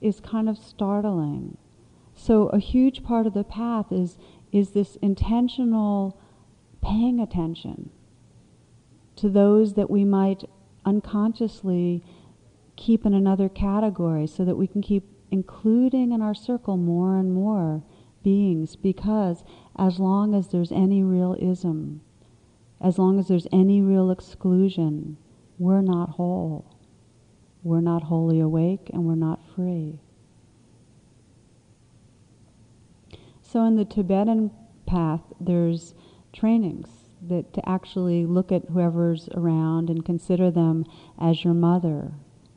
is 0.00 0.20
kind 0.20 0.48
of 0.48 0.56
startling. 0.56 1.56
So 2.14 2.46
a 2.50 2.60
huge 2.60 3.02
part 3.02 3.26
of 3.26 3.34
the 3.34 3.42
path 3.42 3.90
is, 3.90 4.18
is 4.52 4.70
this 4.70 4.94
intentional 5.02 6.20
paying 6.82 7.20
attention 7.20 7.90
to 9.16 9.28
those 9.28 9.74
that 9.74 9.90
we 9.90 10.04
might 10.04 10.44
unconsciously 10.84 12.02
keep 12.76 13.04
in 13.04 13.12
another 13.12 13.48
category 13.48 14.26
so 14.26 14.44
that 14.44 14.56
we 14.56 14.66
can 14.66 14.80
keep 14.80 15.04
including 15.30 16.12
in 16.12 16.22
our 16.22 16.34
circle 16.34 16.76
more 16.76 17.18
and 17.18 17.34
more 17.34 17.82
beings 18.22 18.76
because 18.76 19.44
as 19.76 19.98
long 19.98 20.34
as 20.34 20.48
there's 20.48 20.72
any 20.72 21.02
real 21.02 21.36
ism, 21.40 22.00
as 22.80 22.98
long 22.98 23.18
as 23.18 23.28
there's 23.28 23.46
any 23.52 23.82
real 23.82 24.10
exclusion, 24.10 25.16
we're 25.58 25.82
not 25.82 26.10
whole. 26.10 26.76
We're 27.62 27.80
not 27.80 28.04
wholly 28.04 28.40
awake 28.40 28.90
and 28.92 29.04
we're 29.04 29.16
not 29.16 29.40
free. 29.54 29.98
So 33.42 33.64
in 33.64 33.76
the 33.76 33.84
Tibetan 33.84 34.50
path, 34.86 35.22
there's 35.40 35.94
trainings 36.38 36.88
that 37.28 37.52
to 37.52 37.68
actually 37.68 38.24
look 38.24 38.52
at 38.52 38.64
whoever's 38.66 39.28
around 39.34 39.90
and 39.90 40.04
consider 40.04 40.50
them 40.50 40.84
as 41.20 41.42
your 41.44 41.54
mother, 41.54 42.12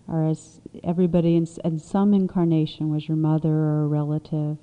or 0.07 0.25
as 0.25 0.61
everybody 0.83 1.35
in, 1.35 1.47
in 1.63 1.79
some 1.79 2.13
incarnation 2.13 2.91
was 2.91 3.07
your 3.07 3.17
mother 3.17 3.49
or 3.49 3.83
a 3.83 3.87
relative. 3.87 4.57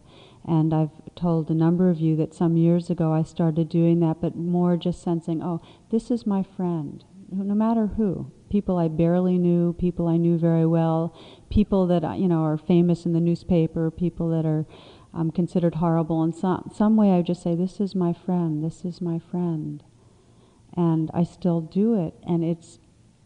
And 0.47 0.73
I've 0.73 0.91
told 1.17 1.51
a 1.51 1.55
number 1.55 1.91
of 1.91 2.01
you 2.01 2.17
that 2.17 2.33
some 2.35 2.57
years 2.57 2.91
ago 2.91 3.13
I 3.13 3.23
started 3.23 3.69
doing 3.69 4.01
that, 4.01 4.21
but 4.21 4.37
more 4.37 4.77
just 4.77 5.03
sensing, 5.03 5.43
oh, 5.43 5.61
this 5.91 6.11
is 6.11 6.27
my 6.27 6.43
friend, 6.43 7.05
no 7.31 7.55
matter 7.55 7.87
who 7.87 8.31
people 8.51 8.79
I 8.79 8.89
barely 8.89 9.39
knew, 9.39 9.75
people 9.75 10.09
I 10.09 10.17
knew 10.17 10.39
very 10.39 10.67
well, 10.67 11.15
people 11.51 11.87
that 11.89 12.03
you 12.19 12.29
know 12.29 12.43
are 12.45 12.57
famous 12.57 13.05
in 13.07 13.13
the 13.13 13.21
newspaper, 13.21 13.91
people 13.91 14.31
that 14.31 14.47
are 14.47 14.67
um, 15.15 15.31
considered 15.31 15.77
horrible 15.77 16.23
in 16.23 16.33
some 16.33 16.71
some 16.75 16.97
way. 16.97 17.13
I 17.13 17.23
just 17.23 17.43
say, 17.43 17.55
"This 17.55 17.81
is 17.81 17.95
my 17.95 18.13
friend. 18.13 18.63
This 18.63 18.85
is 18.85 19.01
my 19.01 19.19
friend," 19.19 19.83
and 20.75 21.11
I 21.15 21.25
still 21.25 21.61
do 21.61 21.95
it, 21.95 22.15
and 22.23 22.45
it's 22.45 22.79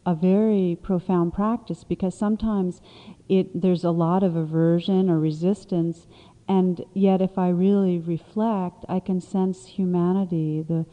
a 0.05 0.14
very 0.14 0.77
profound 0.83 1.33
practice 1.33 1.85
because 1.85 2.16
sometimes 2.16 2.81
it 3.29 3.61
there's 3.61 3.85
a 3.85 3.90
lot 3.90 4.23
of 4.23 4.37
aversion 4.37 5.09
or 5.09 5.18
resistance, 5.18 6.07
and 6.49 6.85
yet 6.95 7.23
if 7.23 7.38
I 7.38 7.49
really 7.49 7.99
reflect, 7.99 8.85
I 8.88 9.01
can 9.01 9.21
sense 9.21 9.66
humanity, 9.66 10.62
the 10.62 10.87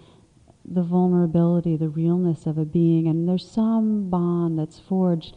the 0.65 0.83
vulnerability, 0.83 1.75
the 1.75 1.89
realness 1.89 2.45
of 2.45 2.57
a 2.57 2.65
being, 2.65 3.07
and 3.07 3.27
there's 3.27 3.49
some 3.49 4.09
bond 4.09 4.59
that's 4.59 4.79
forged 4.79 5.35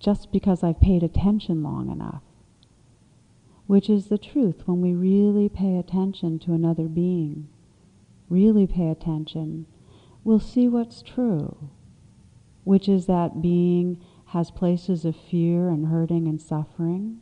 just 0.00 0.32
because 0.32 0.64
I've 0.64 0.80
paid 0.80 1.04
attention 1.04 1.62
long 1.62 1.90
enough. 1.90 2.22
Which 3.66 3.88
is 3.88 4.08
the 4.08 4.18
truth 4.18 4.66
when 4.66 4.80
we 4.80 4.94
really 4.94 5.48
pay 5.48 5.76
attention 5.78 6.38
to 6.40 6.52
another 6.52 6.88
being, 6.88 7.48
really 8.28 8.66
pay 8.66 8.88
attention, 8.88 9.66
we'll 10.24 10.40
see 10.40 10.68
what's 10.68 11.02
true, 11.02 11.70
which 12.64 12.88
is 12.88 13.06
that 13.06 13.40
being 13.40 14.00
has 14.26 14.50
places 14.50 15.04
of 15.04 15.14
fear 15.14 15.68
and 15.68 15.86
hurting 15.86 16.26
and 16.26 16.40
suffering, 16.40 17.20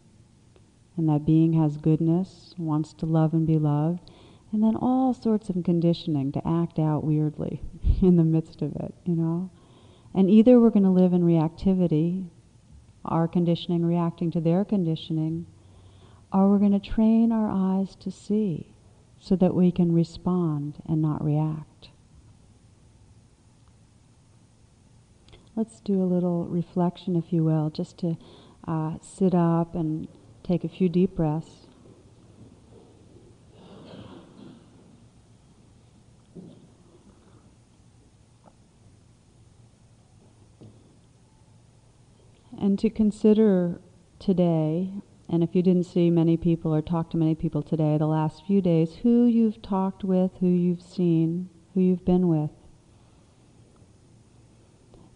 and 0.97 1.09
that 1.09 1.27
being 1.27 1.53
has 1.55 1.77
goodness, 1.77 2.55
wants 2.57 2.93
to 2.95 3.07
love 3.07 3.35
and 3.35 3.47
be 3.47 3.59
loved, 3.59 4.11
and 4.53 4.63
then 4.63 4.77
all 4.77 5.15
sorts 5.15 5.49
of 5.49 5.63
conditioning 5.65 6.33
to 6.33 6.47
act 6.47 6.79
out 6.79 7.05
weirdly 7.05 7.63
in 8.03 8.17
the 8.17 8.25
midst 8.25 8.63
of 8.63 8.75
it, 8.77 8.95
you 9.05 9.15
know. 9.15 9.51
And 10.15 10.29
either 10.29 10.59
we're 10.59 10.71
going 10.71 10.83
to 10.85 10.91
live 10.91 11.13
in 11.13 11.23
reactivity, 11.23 12.29
our 13.05 13.29
conditioning 13.29 13.85
reacting 13.85 14.31
to 14.33 14.41
their 14.41 14.65
conditioning, 14.65 15.47
or 16.33 16.49
we're 16.49 16.59
going 16.59 16.79
to 16.79 16.91
train 16.91 17.33
our 17.33 17.51
eyes 17.51 17.97
to 17.97 18.11
see 18.11 18.73
so 19.19 19.37
that 19.37 19.55
we 19.55 19.73
can 19.73 19.93
respond 19.93 20.83
and 20.87 21.03
not 21.03 21.25
react. 21.25 21.91
Let's 25.57 25.81
do 25.81 26.03
a 26.03 26.05
little 26.05 26.45
reflection, 26.47 27.17
if 27.17 27.33
you 27.33 27.45
will, 27.45 27.71
just 27.71 27.99
to 27.99 28.17
uh, 28.67 28.95
sit 29.03 29.35
up 29.35 29.75
and 29.75 30.09
take 30.43 30.65
a 30.65 30.69
few 30.69 30.89
deep 30.89 31.17
breaths. 31.17 31.67
And 42.59 42.79
to 42.79 42.89
consider 42.89 43.81
today 44.19 44.93
and 45.31 45.45
if 45.45 45.55
you 45.55 45.63
didn't 45.63 45.85
see 45.85 46.11
many 46.11 46.37
people 46.37 46.75
or 46.75 46.83
talk 46.83 47.09
to 47.11 47.17
many 47.17 47.37
people 47.37 47.63
today, 47.63 47.97
the 47.97 48.07
last 48.07 48.45
few 48.45 48.61
days, 48.61 48.97
who 48.97 49.27
you've 49.27 49.63
talked 49.63 50.03
with, 50.03 50.33
who 50.41 50.49
you've 50.49 50.83
seen, 50.83 51.49
who 51.73 51.81
you've 51.81 52.05
been 52.05 52.27
with. 52.27 52.51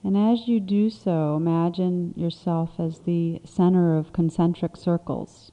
And 0.04 0.16
as 0.16 0.46
you 0.46 0.60
do 0.60 0.88
so, 0.88 1.34
imagine 1.34 2.14
yourself 2.16 2.78
as 2.78 3.00
the 3.00 3.40
center 3.44 3.96
of 3.96 4.12
concentric 4.12 4.76
circles 4.76 5.50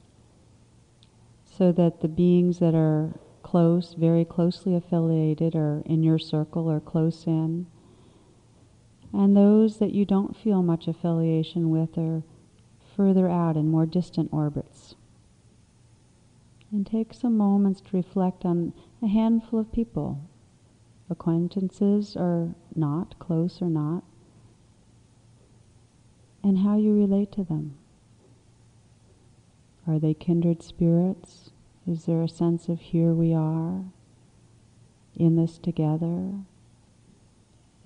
so 1.44 1.72
that 1.72 2.00
the 2.00 2.08
beings 2.08 2.60
that 2.60 2.74
are 2.74 3.18
close, 3.42 3.94
very 3.94 4.24
closely 4.24 4.76
affiliated, 4.76 5.56
are 5.56 5.82
in 5.86 6.04
your 6.04 6.20
circle 6.20 6.70
or 6.70 6.78
close 6.78 7.26
in. 7.26 7.66
And 9.12 9.36
those 9.36 9.78
that 9.78 9.92
you 9.92 10.04
don't 10.04 10.36
feel 10.36 10.62
much 10.62 10.86
affiliation 10.86 11.70
with 11.70 11.98
are 11.98 12.22
further 12.96 13.28
out 13.28 13.56
in 13.56 13.68
more 13.68 13.86
distant 13.86 14.32
orbits. 14.32 14.94
And 16.70 16.86
take 16.86 17.12
some 17.12 17.36
moments 17.36 17.80
to 17.82 17.96
reflect 17.96 18.44
on 18.44 18.72
a 19.02 19.06
handful 19.06 19.58
of 19.58 19.72
people, 19.72 20.20
acquaintances 21.10 22.16
or 22.16 22.54
not, 22.74 23.18
close 23.18 23.60
or 23.60 23.68
not, 23.68 24.04
and 26.42 26.58
how 26.58 26.76
you 26.76 26.94
relate 26.94 27.30
to 27.32 27.44
them. 27.44 27.76
Are 29.86 29.98
they 29.98 30.14
kindred 30.14 30.62
spirits? 30.62 31.50
Is 31.86 32.04
there 32.04 32.22
a 32.22 32.28
sense 32.28 32.68
of 32.68 32.80
here 32.80 33.12
we 33.12 33.34
are, 33.34 33.84
in 35.16 35.36
this 35.36 35.58
together? 35.58 36.32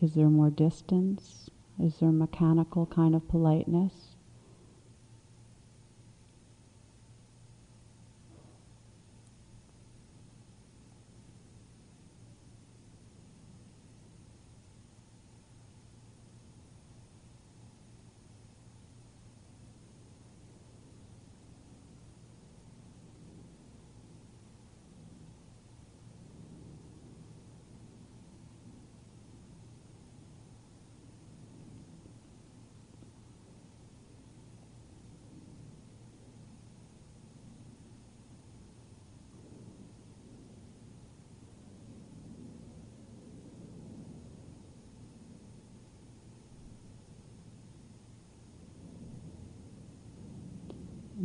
Is 0.01 0.15
there 0.15 0.29
more 0.29 0.51
distance? 0.51 1.51
Is 1.83 1.97
there 1.97 2.13
mechanical 2.13 2.87
kind 2.87 3.15
of 3.15 3.27
politeness? 3.29 4.16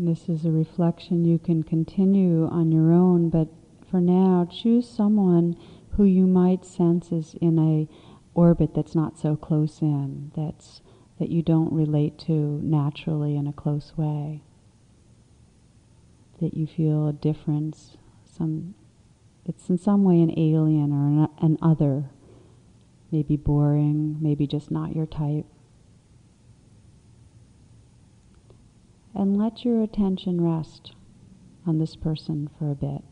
This 0.04 0.28
is 0.28 0.46
a 0.46 0.52
reflection 0.52 1.26
you 1.26 1.38
can 1.38 1.62
continue 1.62 2.48
on 2.48 2.72
your 2.72 2.92
own, 2.92 3.30
but 3.30 3.50
for 3.88 4.02
now, 4.02 4.48
choose 4.52 4.90
someone 4.90 5.56
who 5.92 6.06
you 6.06 6.26
might 6.26 6.66
sense 6.66 7.12
is 7.12 7.36
in 7.40 7.60
a 7.60 7.88
orbit 8.34 8.74
that's 8.74 8.96
not 8.96 9.20
so 9.20 9.36
close 9.36 9.80
in, 9.80 10.32
that's 10.36 10.82
that 11.20 11.30
you 11.30 11.44
don't 11.44 11.72
relate 11.72 12.18
to 12.18 12.34
naturally 12.64 13.36
in 13.36 13.46
a 13.46 13.54
close 13.54 13.94
way. 13.96 14.42
That 16.42 16.56
you 16.56 16.66
feel 16.66 17.08
a 17.08 17.14
difference, 17.14 17.96
some 18.26 18.74
it's 19.46 19.70
in 19.70 19.78
some 19.78 20.04
way 20.04 20.20
an 20.20 20.34
alien 20.36 20.92
or 20.92 21.26
an, 21.26 21.30
an 21.44 21.58
other, 21.62 22.10
maybe 23.12 23.38
boring, 23.38 24.18
maybe 24.20 24.48
just 24.48 24.72
not 24.72 24.96
your 24.96 25.06
type. 25.06 25.46
And 29.13 29.38
let 29.38 29.65
your 29.65 29.82
attention 29.82 30.41
rest 30.41 30.93
on 31.65 31.78
this 31.78 31.95
person 31.95 32.50
for 32.58 32.71
a 32.71 32.76
bit. 32.76 33.04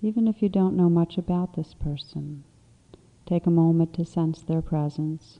Even 0.00 0.26
if 0.26 0.42
you 0.42 0.48
don't 0.48 0.76
know 0.76 0.88
much 0.88 1.16
about 1.16 1.54
this 1.54 1.74
person, 1.74 2.42
take 3.26 3.46
a 3.46 3.50
moment 3.50 3.94
to 3.94 4.04
sense 4.04 4.42
their 4.42 4.62
presence. 4.62 5.38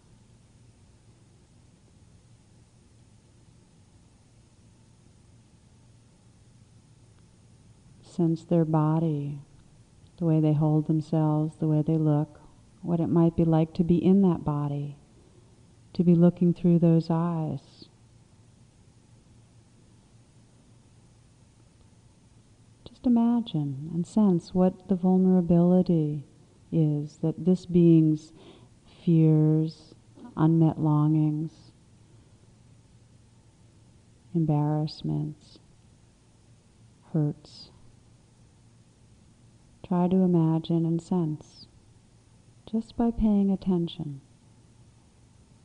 Sense 8.02 8.44
their 8.44 8.64
body, 8.64 9.40
the 10.18 10.24
way 10.26 10.38
they 10.38 10.52
hold 10.52 10.86
themselves, 10.86 11.56
the 11.56 11.66
way 11.66 11.82
they 11.82 11.96
look, 11.96 12.40
what 12.82 13.00
it 13.00 13.08
might 13.08 13.34
be 13.34 13.44
like 13.44 13.72
to 13.74 13.82
be 13.82 13.96
in 13.96 14.22
that 14.22 14.44
body, 14.44 14.96
to 15.94 16.04
be 16.04 16.14
looking 16.14 16.52
through 16.52 16.78
those 16.78 17.08
eyes. 17.10 17.71
Just 23.02 23.08
imagine 23.08 23.90
and 23.92 24.06
sense 24.06 24.54
what 24.54 24.86
the 24.88 24.94
vulnerability 24.94 26.22
is 26.70 27.18
that 27.20 27.44
this 27.44 27.66
being's 27.66 28.32
fears, 29.04 29.96
unmet 30.36 30.78
longings, 30.78 31.72
embarrassments, 34.36 35.58
hurts. 37.12 37.70
Try 39.84 40.06
to 40.06 40.18
imagine 40.18 40.86
and 40.86 41.02
sense 41.02 41.66
just 42.70 42.96
by 42.96 43.10
paying 43.10 43.50
attention 43.50 44.20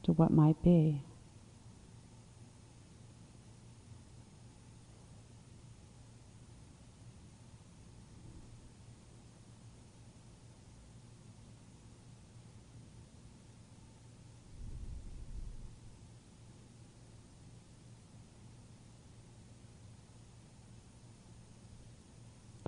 to 0.01 0.11
what 0.13 0.31
might 0.31 0.63
be. 0.63 1.03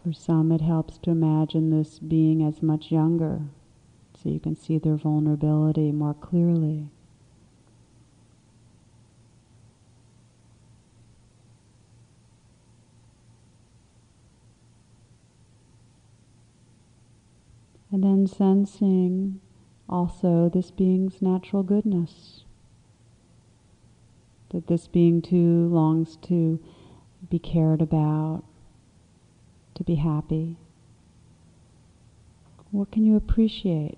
For 0.09 0.13
some, 0.13 0.51
it 0.51 0.61
helps 0.61 0.97
to 0.99 1.11
imagine 1.11 1.69
this 1.69 1.99
being 1.99 2.43
as 2.43 2.63
much 2.63 2.91
younger, 2.91 3.41
so 4.15 4.29
you 4.29 4.39
can 4.39 4.55
see 4.55 4.79
their 4.79 4.95
vulnerability 4.95 5.91
more 5.91 6.15
clearly. 6.15 6.89
And 17.91 18.03
then 18.03 18.25
sensing 18.25 19.39
also 19.87 20.49
this 20.49 20.71
being's 20.71 21.21
natural 21.21 21.61
goodness. 21.61 22.45
That 24.49 24.65
this 24.65 24.87
being 24.87 25.21
too 25.21 25.67
longs 25.67 26.15
to 26.23 26.59
be 27.29 27.37
cared 27.37 27.83
about, 27.83 28.43
to 29.79 29.83
be 29.85 29.95
happy? 29.95 30.57
What 32.71 32.91
can 32.91 33.05
you 33.05 33.15
appreciate? 33.15 33.97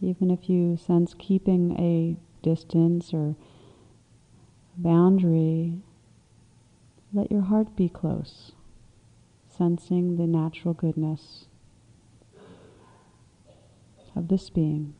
Even 0.00 0.32
if 0.32 0.50
you 0.50 0.76
sense 0.76 1.14
keeping 1.16 1.78
a 1.78 2.16
distance 2.42 3.14
or 3.14 3.36
boundary, 4.76 5.78
let 7.12 7.30
your 7.30 7.42
heart 7.42 7.76
be 7.76 7.88
close, 7.88 8.50
sensing 9.48 10.16
the 10.16 10.26
natural 10.26 10.74
goodness 10.74 11.46
of 14.16 14.26
this 14.26 14.50
being. 14.50 14.94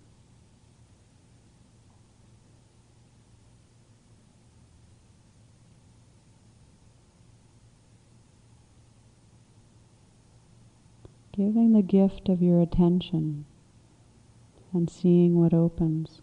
Giving 11.46 11.72
the 11.72 11.82
gift 11.82 12.28
of 12.28 12.40
your 12.40 12.60
attention 12.60 13.44
and 14.72 14.88
seeing 14.88 15.40
what 15.40 15.52
opens. 15.52 16.20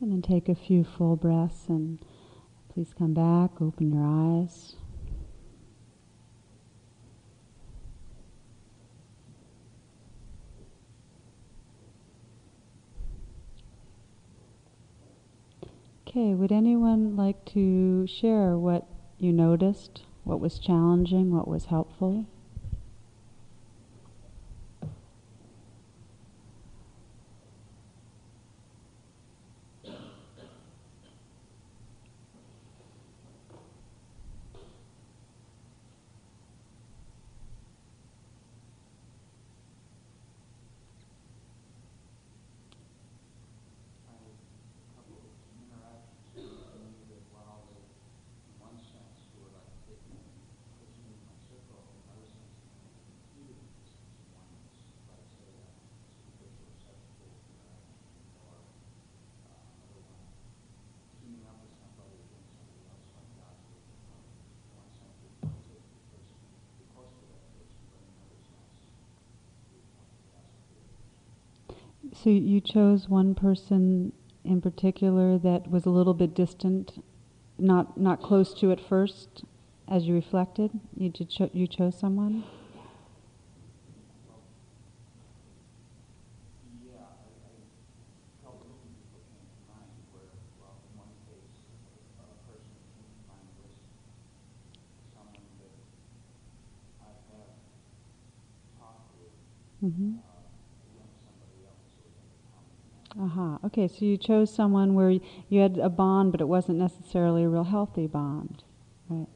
And 0.00 0.12
then 0.12 0.22
take 0.22 0.48
a 0.48 0.54
few 0.54 0.84
full 0.84 1.16
breaths 1.16 1.68
and 1.68 1.98
Please 2.72 2.94
come 2.96 3.14
back, 3.14 3.60
open 3.60 3.92
your 3.92 4.06
eyes. 4.06 4.76
Okay, 16.10 16.34
would 16.34 16.50
anyone 16.50 17.14
like 17.14 17.44
to 17.52 18.04
share 18.04 18.58
what 18.58 18.84
you 19.18 19.32
noticed, 19.32 20.02
what 20.24 20.40
was 20.40 20.58
challenging, 20.58 21.32
what 21.32 21.46
was 21.46 21.66
helpful? 21.66 22.26
So 72.12 72.30
you 72.30 72.60
chose 72.60 73.08
one 73.08 73.34
person 73.34 74.12
in 74.44 74.60
particular 74.60 75.38
that 75.38 75.70
was 75.70 75.86
a 75.86 75.90
little 75.90 76.14
bit 76.14 76.34
distant, 76.34 77.02
not 77.58 77.98
not 77.98 78.22
close 78.22 78.52
to 78.54 78.72
at 78.72 78.80
first, 78.80 79.44
as 79.88 80.06
you 80.06 80.14
reflected. 80.14 80.70
You 80.96 81.10
did 81.10 81.30
cho- 81.30 81.50
you 81.52 81.66
chose 81.66 81.98
someone. 81.98 82.44
Okay, 103.72 103.86
so 103.86 104.04
you 104.04 104.16
chose 104.16 104.52
someone 104.52 104.94
where 104.94 105.10
you 105.10 105.60
had 105.60 105.78
a 105.78 105.88
bond, 105.88 106.32
but 106.32 106.40
it 106.40 106.48
wasn't 106.48 106.76
necessarily 106.76 107.44
a 107.44 107.48
real 107.48 107.62
healthy 107.62 108.08
bond, 108.08 108.64
right? 109.08 109.28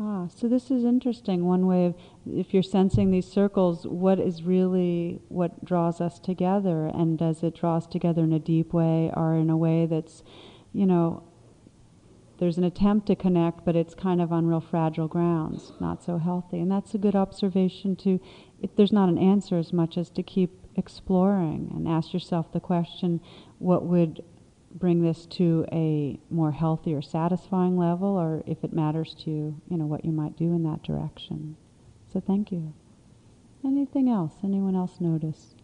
Ah, 0.00 0.28
so 0.28 0.46
this 0.46 0.70
is 0.70 0.84
interesting. 0.84 1.44
One 1.44 1.66
way 1.66 1.86
of, 1.86 1.96
if 2.24 2.54
you're 2.54 2.62
sensing 2.62 3.10
these 3.10 3.26
circles, 3.26 3.84
what 3.84 4.20
is 4.20 4.44
really 4.44 5.20
what 5.28 5.64
draws 5.64 6.00
us 6.00 6.20
together, 6.20 6.86
and 6.86 7.18
does 7.18 7.42
it 7.42 7.56
draw 7.56 7.76
us 7.76 7.88
together 7.88 8.22
in 8.22 8.32
a 8.32 8.38
deep 8.38 8.72
way, 8.72 9.10
or 9.16 9.34
in 9.34 9.50
a 9.50 9.56
way 9.56 9.86
that's, 9.86 10.22
you 10.72 10.86
know, 10.86 11.24
there's 12.38 12.58
an 12.58 12.64
attempt 12.64 13.06
to 13.06 13.16
connect, 13.16 13.64
but 13.64 13.76
it's 13.76 13.94
kind 13.94 14.20
of 14.20 14.32
on 14.32 14.46
real 14.46 14.60
fragile 14.60 15.08
grounds, 15.08 15.72
not 15.80 16.02
so 16.02 16.18
healthy. 16.18 16.60
And 16.60 16.70
that's 16.70 16.94
a 16.94 16.98
good 16.98 17.14
observation 17.14 17.96
to, 17.96 18.20
if 18.60 18.74
there's 18.76 18.92
not 18.92 19.08
an 19.08 19.18
answer 19.18 19.56
as 19.56 19.72
much 19.72 19.96
as 19.96 20.10
to 20.10 20.22
keep 20.22 20.50
exploring 20.76 21.70
and 21.74 21.86
ask 21.86 22.12
yourself 22.12 22.52
the 22.52 22.60
question, 22.60 23.20
what 23.58 23.84
would 23.86 24.22
bring 24.74 25.02
this 25.02 25.26
to 25.26 25.64
a 25.70 26.18
more 26.30 26.50
healthy 26.50 26.92
or 26.94 27.00
satisfying 27.00 27.78
level, 27.78 28.08
or 28.08 28.42
if 28.46 28.64
it 28.64 28.72
matters 28.72 29.14
to 29.14 29.30
you, 29.30 29.60
you 29.70 29.76
know, 29.76 29.86
what 29.86 30.04
you 30.04 30.10
might 30.10 30.36
do 30.36 30.52
in 30.52 30.64
that 30.64 30.82
direction. 30.82 31.56
So 32.12 32.20
thank 32.20 32.50
you. 32.50 32.74
Anything 33.64 34.08
else? 34.08 34.32
Anyone 34.42 34.74
else 34.74 35.00
notice? 35.00 35.54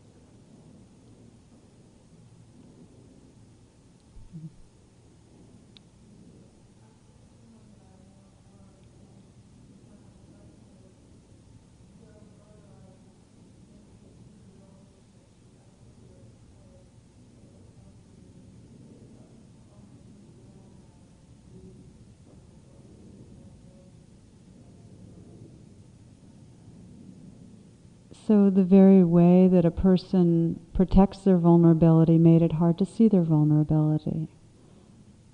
So, 28.30 28.48
the 28.48 28.62
very 28.62 29.02
way 29.02 29.48
that 29.48 29.64
a 29.64 29.72
person 29.72 30.60
protects 30.72 31.18
their 31.18 31.36
vulnerability 31.36 32.16
made 32.16 32.42
it 32.42 32.52
hard 32.52 32.78
to 32.78 32.86
see 32.86 33.08
their 33.08 33.24
vulnerability, 33.24 34.28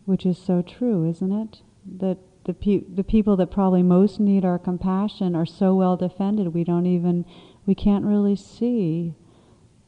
which 0.07 0.25
is 0.25 0.39
so 0.39 0.63
true, 0.63 1.07
isn't 1.07 1.31
it? 1.31 1.61
That 1.85 2.17
the, 2.45 2.55
pe- 2.55 2.85
the 2.89 3.05
people 3.05 3.37
that 3.37 3.51
probably 3.51 3.83
most 3.83 4.19
need 4.19 4.47
our 4.47 4.59
compassion 4.59 5.37
are 5.37 5.45
so 5.45 5.75
well 5.75 5.99
defended, 5.99 6.55
we 6.55 6.65
don't 6.65 6.87
even, 6.87 7.27
we 7.67 7.75
can't 7.75 8.07
really 8.07 8.35
see 8.35 9.13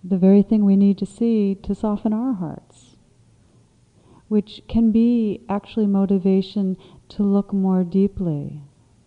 the 0.04 0.18
very 0.18 0.42
thing 0.42 0.66
we 0.66 0.76
need 0.76 0.98
to 0.98 1.06
see 1.06 1.54
to 1.62 1.74
soften 1.74 2.12
our 2.12 2.34
hearts, 2.34 2.98
which 4.28 4.60
can 4.68 4.92
be 4.92 5.40
actually 5.48 5.86
motivation 5.86 6.76
to 7.08 7.22
look 7.22 7.54
more 7.54 7.84
deeply, 7.84 8.60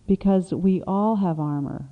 because 0.08 0.52
we 0.52 0.82
all 0.88 1.14
have 1.22 1.38
armor 1.38 1.88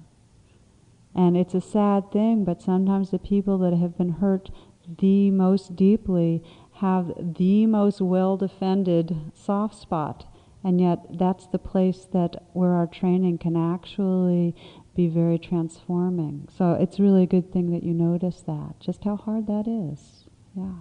and 1.14 1.36
it's 1.36 1.54
a 1.54 1.60
sad 1.60 2.12
thing, 2.12 2.44
but 2.44 2.62
sometimes 2.62 3.10
the 3.10 3.18
people 3.18 3.58
that 3.58 3.74
have 3.74 3.96
been 3.98 4.14
hurt 4.14 4.50
the 4.98 5.30
most 5.30 5.76
deeply 5.76 6.42
have 6.74 7.12
the 7.18 7.66
most 7.66 8.00
well 8.00 8.36
defended 8.36 9.16
soft 9.34 9.74
spot. 9.74 10.26
And 10.62 10.80
yet, 10.80 11.18
that's 11.18 11.46
the 11.46 11.58
place 11.58 12.06
that 12.12 12.42
where 12.52 12.72
our 12.72 12.86
training 12.86 13.38
can 13.38 13.56
actually 13.56 14.54
be 14.94 15.08
very 15.08 15.38
transforming. 15.38 16.48
So 16.54 16.72
it's 16.74 17.00
really 17.00 17.22
a 17.22 17.26
good 17.26 17.50
thing 17.50 17.70
that 17.70 17.82
you 17.82 17.94
notice 17.94 18.42
that, 18.42 18.78
just 18.78 19.04
how 19.04 19.16
hard 19.16 19.46
that 19.46 19.66
is. 19.66 20.26
Yeah. 20.54 20.72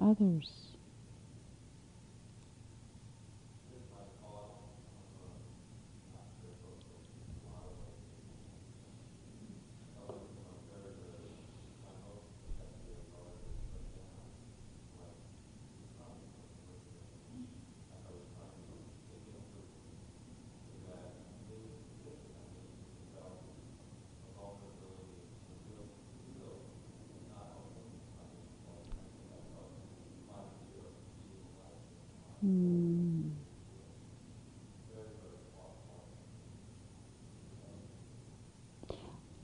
Others. 0.00 0.74
Hmm. 32.44 33.30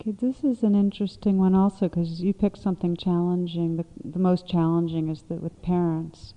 Okay, 0.00 0.12
this 0.12 0.42
is 0.42 0.62
an 0.62 0.74
interesting 0.74 1.36
one 1.36 1.54
also 1.54 1.86
because 1.86 2.22
you 2.22 2.32
picked 2.32 2.56
something 2.56 2.96
challenging. 2.96 3.76
The, 3.76 3.84
the 4.02 4.18
most 4.18 4.48
challenging 4.48 5.10
is 5.10 5.24
that 5.28 5.42
with 5.42 5.60
parents. 5.60 6.32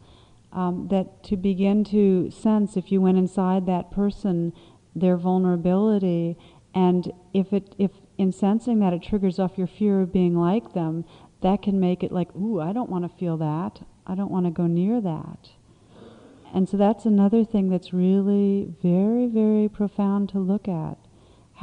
Um, 0.51 0.89
that 0.89 1.23
to 1.23 1.37
begin 1.37 1.85
to 1.85 2.29
sense 2.29 2.75
if 2.75 2.91
you 2.91 2.99
went 2.99 3.17
inside 3.17 3.65
that 3.65 3.89
person, 3.89 4.51
their 4.93 5.15
vulnerability, 5.15 6.37
and 6.75 7.13
if 7.33 7.53
it 7.53 7.73
if 7.77 7.91
in 8.17 8.33
sensing 8.33 8.79
that 8.79 8.91
it 8.91 9.01
triggers 9.01 9.39
off 9.39 9.57
your 9.57 9.67
fear 9.67 10.01
of 10.01 10.11
being 10.11 10.37
like 10.37 10.73
them, 10.73 11.05
that 11.41 11.61
can 11.61 11.79
make 11.79 12.03
it 12.03 12.11
like, 12.11 12.35
ooh, 12.35 12.59
I 12.59 12.73
don't 12.73 12.89
want 12.89 13.09
to 13.09 13.17
feel 13.17 13.37
that. 13.37 13.79
I 14.05 14.13
don't 14.13 14.29
want 14.29 14.45
to 14.45 14.51
go 14.51 14.67
near 14.67 14.99
that. 14.99 15.51
And 16.53 16.67
so 16.67 16.75
that's 16.75 17.05
another 17.05 17.45
thing 17.45 17.69
that's 17.69 17.93
really 17.93 18.73
very, 18.83 19.27
very 19.27 19.69
profound 19.69 20.27
to 20.29 20.39
look 20.39 20.67
at. 20.67 20.97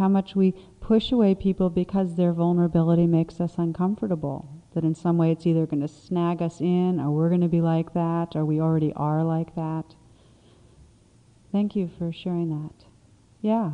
How 0.01 0.09
much 0.09 0.35
we 0.35 0.53
push 0.81 1.13
away 1.13 1.35
people 1.35 1.69
because 1.69 2.15
their 2.15 2.33
vulnerability 2.33 3.07
makes 3.07 3.39
us 3.39 3.57
uncomfortable. 3.59 4.49
That 4.73 4.83
in 4.83 4.95
some 4.95 5.19
way 5.19 5.31
it's 5.31 5.47
either 5.47 5.67
going 5.67 5.83
to 5.83 5.89
snag 5.89 6.41
us 6.41 6.59
in, 6.63 6.99
or 6.99 7.11
we're 7.11 7.29
going 7.29 7.43
to 7.43 7.49
be 7.49 7.61
like 7.61 7.93
that, 7.93 8.35
or 8.35 8.47
we 8.47 8.63
already 8.63 8.95
are 8.95 9.23
like 9.23 9.55
that. 9.57 9.95
Thank 11.53 11.77
you 11.77 11.91
for 11.99 12.15
sharing 12.15 12.49
that. 12.49 12.87
Yeah. 13.43 13.73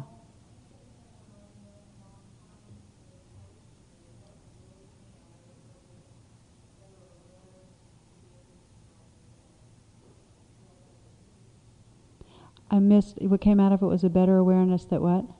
I 12.68 12.80
missed 12.80 13.22
what 13.22 13.40
came 13.40 13.60
out 13.60 13.70
of 13.70 13.80
it 13.80 13.86
was 13.86 14.02
a 14.02 14.10
better 14.10 14.38
awareness 14.38 14.86
that 14.86 15.00
what? 15.00 15.35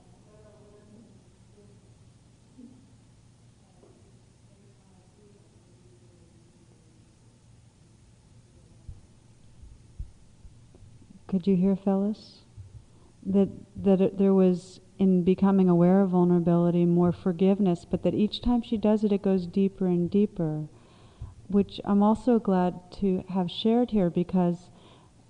Could 11.27 11.45
you 11.45 11.55
hear 11.55 11.75
Phyllis? 11.75 12.43
That 13.25 13.49
that 13.75 14.01
it, 14.01 14.17
there 14.17 14.33
was 14.33 14.79
in 14.97 15.23
becoming 15.23 15.69
aware 15.69 16.01
of 16.01 16.11
vulnerability 16.11 16.85
more 16.85 17.11
forgiveness, 17.11 17.85
but 17.85 18.03
that 18.03 18.15
each 18.15 18.41
time 18.41 18.61
she 18.61 18.77
does 18.77 19.03
it, 19.03 19.11
it 19.11 19.21
goes 19.21 19.45
deeper 19.45 19.85
and 19.87 20.09
deeper, 20.09 20.67
which 21.47 21.79
I'm 21.85 22.01
also 22.01 22.39
glad 22.39 22.91
to 22.99 23.23
have 23.29 23.51
shared 23.51 23.91
here 23.91 24.09
because 24.09 24.69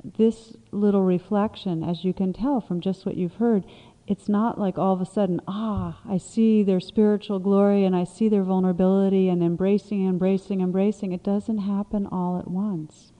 this 0.04 0.56
little 0.72 1.04
reflection, 1.04 1.84
as 1.84 2.06
you 2.06 2.14
can 2.14 2.32
tell 2.32 2.62
from 2.62 2.80
just 2.80 3.06
what 3.06 3.18
you've 3.18 3.36
heard, 3.36 3.66
it's 4.08 4.30
not 4.30 4.58
like 4.58 4.78
all 4.78 4.94
of 4.94 5.02
a 5.02 5.06
sudden, 5.06 5.42
ah, 5.48 6.00
I 6.08 6.18
see 6.18 6.64
their 6.64 6.80
spiritual 6.80 7.40
glory 7.40 7.84
and 7.84 7.94
I 7.94 8.06
see 8.06 8.30
their 8.30 8.44
vulnerability 8.44 9.28
and 9.28 9.44
embracing, 9.44 10.08
embracing, 10.08 10.62
embracing. 10.62 11.12
It 11.12 11.24
doesn't 11.24 11.58
happen 11.58 12.08
all 12.08 12.40
at 12.40 12.50
once. 12.50 13.12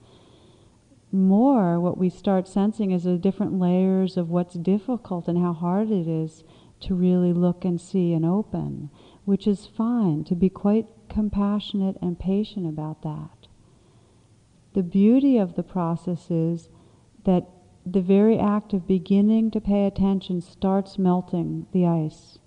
More, 1.10 1.80
what 1.80 1.96
we 1.96 2.10
start 2.10 2.46
sensing 2.46 2.90
is 2.90 3.04
the 3.04 3.16
different 3.16 3.58
layers 3.58 4.16
of 4.16 4.28
what's 4.28 4.54
difficult 4.54 5.26
and 5.26 5.38
how 5.38 5.54
hard 5.54 5.90
it 5.90 6.06
is 6.06 6.44
to 6.80 6.94
really 6.94 7.32
look 7.32 7.64
and 7.64 7.80
see 7.80 8.12
and 8.12 8.26
open, 8.26 8.90
which 9.24 9.46
is 9.46 9.66
fine, 9.66 10.24
to 10.24 10.34
be 10.34 10.50
quite 10.50 10.86
compassionate 11.08 11.96
and 12.02 12.18
patient 12.18 12.66
about 12.66 13.02
that. 13.02 13.48
The 14.74 14.82
beauty 14.82 15.38
of 15.38 15.56
the 15.56 15.62
process 15.62 16.30
is 16.30 16.68
that 17.24 17.48
the 17.86 18.02
very 18.02 18.38
act 18.38 18.74
of 18.74 18.86
beginning 18.86 19.50
to 19.52 19.60
pay 19.60 19.86
attention 19.86 20.42
starts 20.42 20.98
melting 20.98 21.66
the 21.72 21.86
ice. 21.86 22.38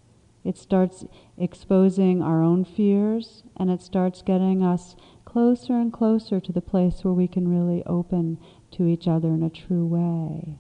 It 0.44 0.58
starts 0.58 1.06
exposing 1.38 2.22
our 2.22 2.44
own 2.44 2.64
fears 2.64 3.44
and 3.58 3.72
it 3.72 3.82
starts 3.82 4.22
getting 4.22 4.64
us 4.64 4.96
closer 5.32 5.76
and 5.76 5.94
closer 5.94 6.42
to 6.42 6.52
the 6.52 6.60
place 6.60 7.06
where 7.06 7.14
we 7.14 7.26
can 7.26 7.48
really 7.48 7.82
open 7.86 8.38
to 8.70 8.86
each 8.86 9.08
other 9.08 9.30
in 9.30 9.42
a 9.42 9.50
true 9.50 9.86
way. 9.86 10.58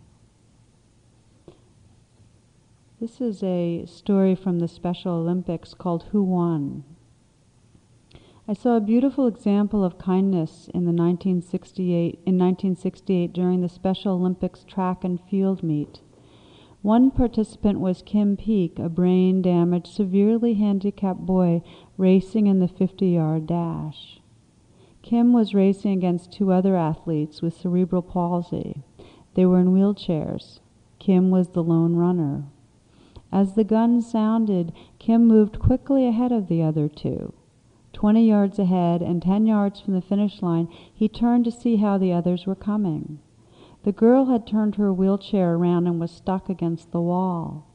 This 3.01 3.19
is 3.19 3.43
a 3.43 3.85
story 3.85 4.33
from 4.33 4.59
the 4.59 4.69
Special 4.69 5.15
Olympics 5.15 5.73
called 5.73 6.03
Who 6.11 6.23
Won? 6.23 6.85
I 8.47 8.53
saw 8.53 8.77
a 8.77 8.79
beautiful 8.81 9.27
example 9.27 9.83
of 9.83 9.97
kindness 9.97 10.69
in 10.73 10.85
the 10.85 10.93
1968 10.93 12.21
in 12.25 12.37
1968 12.37 13.33
during 13.33 13.59
the 13.59 13.67
Special 13.67 14.13
Olympics 14.13 14.63
track 14.63 15.03
and 15.03 15.19
field 15.29 15.63
meet. 15.63 15.99
One 16.81 17.11
participant 17.11 17.81
was 17.81 18.01
Kim 18.01 18.37
Peek, 18.37 18.79
a 18.79 18.87
brain 18.87 19.41
damaged, 19.41 19.87
severely 19.87 20.53
handicapped 20.53 21.25
boy 21.25 21.61
racing 21.97 22.47
in 22.47 22.59
the 22.59 22.69
50 22.69 23.05
yard 23.07 23.47
dash. 23.47 24.20
Kim 25.01 25.33
was 25.33 25.53
racing 25.53 25.93
against 25.93 26.31
two 26.31 26.51
other 26.51 26.75
athletes 26.75 27.41
with 27.41 27.53
cerebral 27.57 28.01
palsy. 28.01 28.83
They 29.33 29.45
were 29.45 29.59
in 29.59 29.73
wheelchairs. 29.73 30.59
Kim 30.99 31.31
was 31.31 31.49
the 31.49 31.63
lone 31.63 31.95
runner. 31.95 32.45
As 33.31 33.55
the 33.55 33.63
gun 33.63 34.01
sounded, 34.01 34.73
Kim 34.99 35.25
moved 35.27 35.59
quickly 35.59 36.05
ahead 36.05 36.31
of 36.31 36.47
the 36.47 36.61
other 36.61 36.87
two. 36.87 37.33
Twenty 37.93 38.27
yards 38.27 38.59
ahead 38.59 39.01
and 39.01 39.21
ten 39.21 39.45
yards 39.45 39.79
from 39.79 39.93
the 39.93 40.01
finish 40.01 40.41
line, 40.41 40.67
he 40.93 41.07
turned 41.07 41.45
to 41.45 41.51
see 41.51 41.77
how 41.77 41.97
the 41.97 42.13
others 42.13 42.45
were 42.45 42.55
coming. 42.55 43.19
The 43.83 43.91
girl 43.91 44.25
had 44.25 44.45
turned 44.45 44.75
her 44.75 44.93
wheelchair 44.93 45.55
around 45.55 45.87
and 45.87 45.99
was 45.99 46.11
stuck 46.11 46.49
against 46.49 46.91
the 46.91 47.01
wall. 47.01 47.67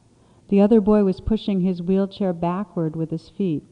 The 0.49 0.61
other 0.61 0.79
boy 0.79 1.03
was 1.03 1.19
pushing 1.19 1.61
his 1.61 1.81
wheelchair 1.81 2.33
backward 2.33 2.95
with 2.95 3.11
his 3.11 3.29
feet. 3.29 3.63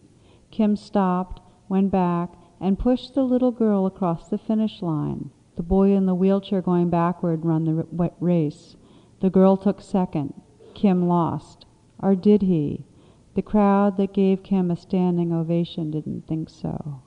Kim 0.51 0.75
stopped, 0.75 1.41
went 1.69 1.91
back, 1.91 2.33
and 2.59 2.79
pushed 2.79 3.13
the 3.13 3.23
little 3.23 3.51
girl 3.51 3.85
across 3.85 4.29
the 4.29 4.37
finish 4.37 4.81
line. 4.81 5.31
The 5.55 5.63
boy 5.63 5.91
in 5.91 6.05
the 6.05 6.15
wheelchair 6.15 6.61
going 6.61 6.89
backward 6.89 7.45
ran 7.45 7.65
the 7.65 8.11
race. 8.19 8.75
The 9.21 9.29
girl 9.29 9.55
took 9.55 9.81
second. 9.81 10.33
Kim 10.73 11.07
lost. 11.07 11.65
Or 11.99 12.15
did 12.15 12.41
he? 12.41 12.85
The 13.35 13.41
crowd 13.41 13.97
that 13.97 14.13
gave 14.13 14.43
Kim 14.43 14.69
a 14.69 14.75
standing 14.75 15.31
ovation 15.31 15.91
didn't 15.91 16.27
think 16.27 16.49
so. 16.49 17.01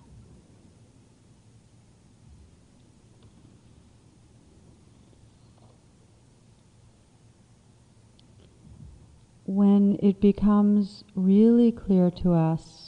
When 9.45 9.99
it 10.03 10.21
becomes 10.21 11.05
really 11.15 11.73
clear 11.73 12.11
to 12.11 12.33
us 12.33 12.88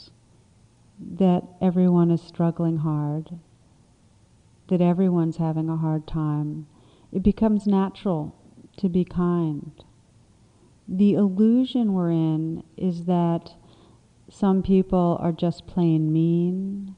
that 1.17 1.43
everyone 1.61 2.11
is 2.11 2.21
struggling 2.21 2.77
hard, 2.77 3.39
that 4.67 4.81
everyone's 4.81 5.37
having 5.37 5.69
a 5.69 5.77
hard 5.77 6.07
time, 6.07 6.67
it 7.11 7.23
becomes 7.23 7.67
natural 7.67 8.35
to 8.77 8.87
be 8.87 9.03
kind 9.03 9.83
the 10.91 11.13
illusion 11.13 11.93
we're 11.93 12.11
in 12.11 12.63
is 12.75 13.05
that 13.05 13.53
some 14.29 14.61
people 14.61 15.17
are 15.21 15.31
just 15.31 15.65
plain 15.65 16.11
mean, 16.11 16.95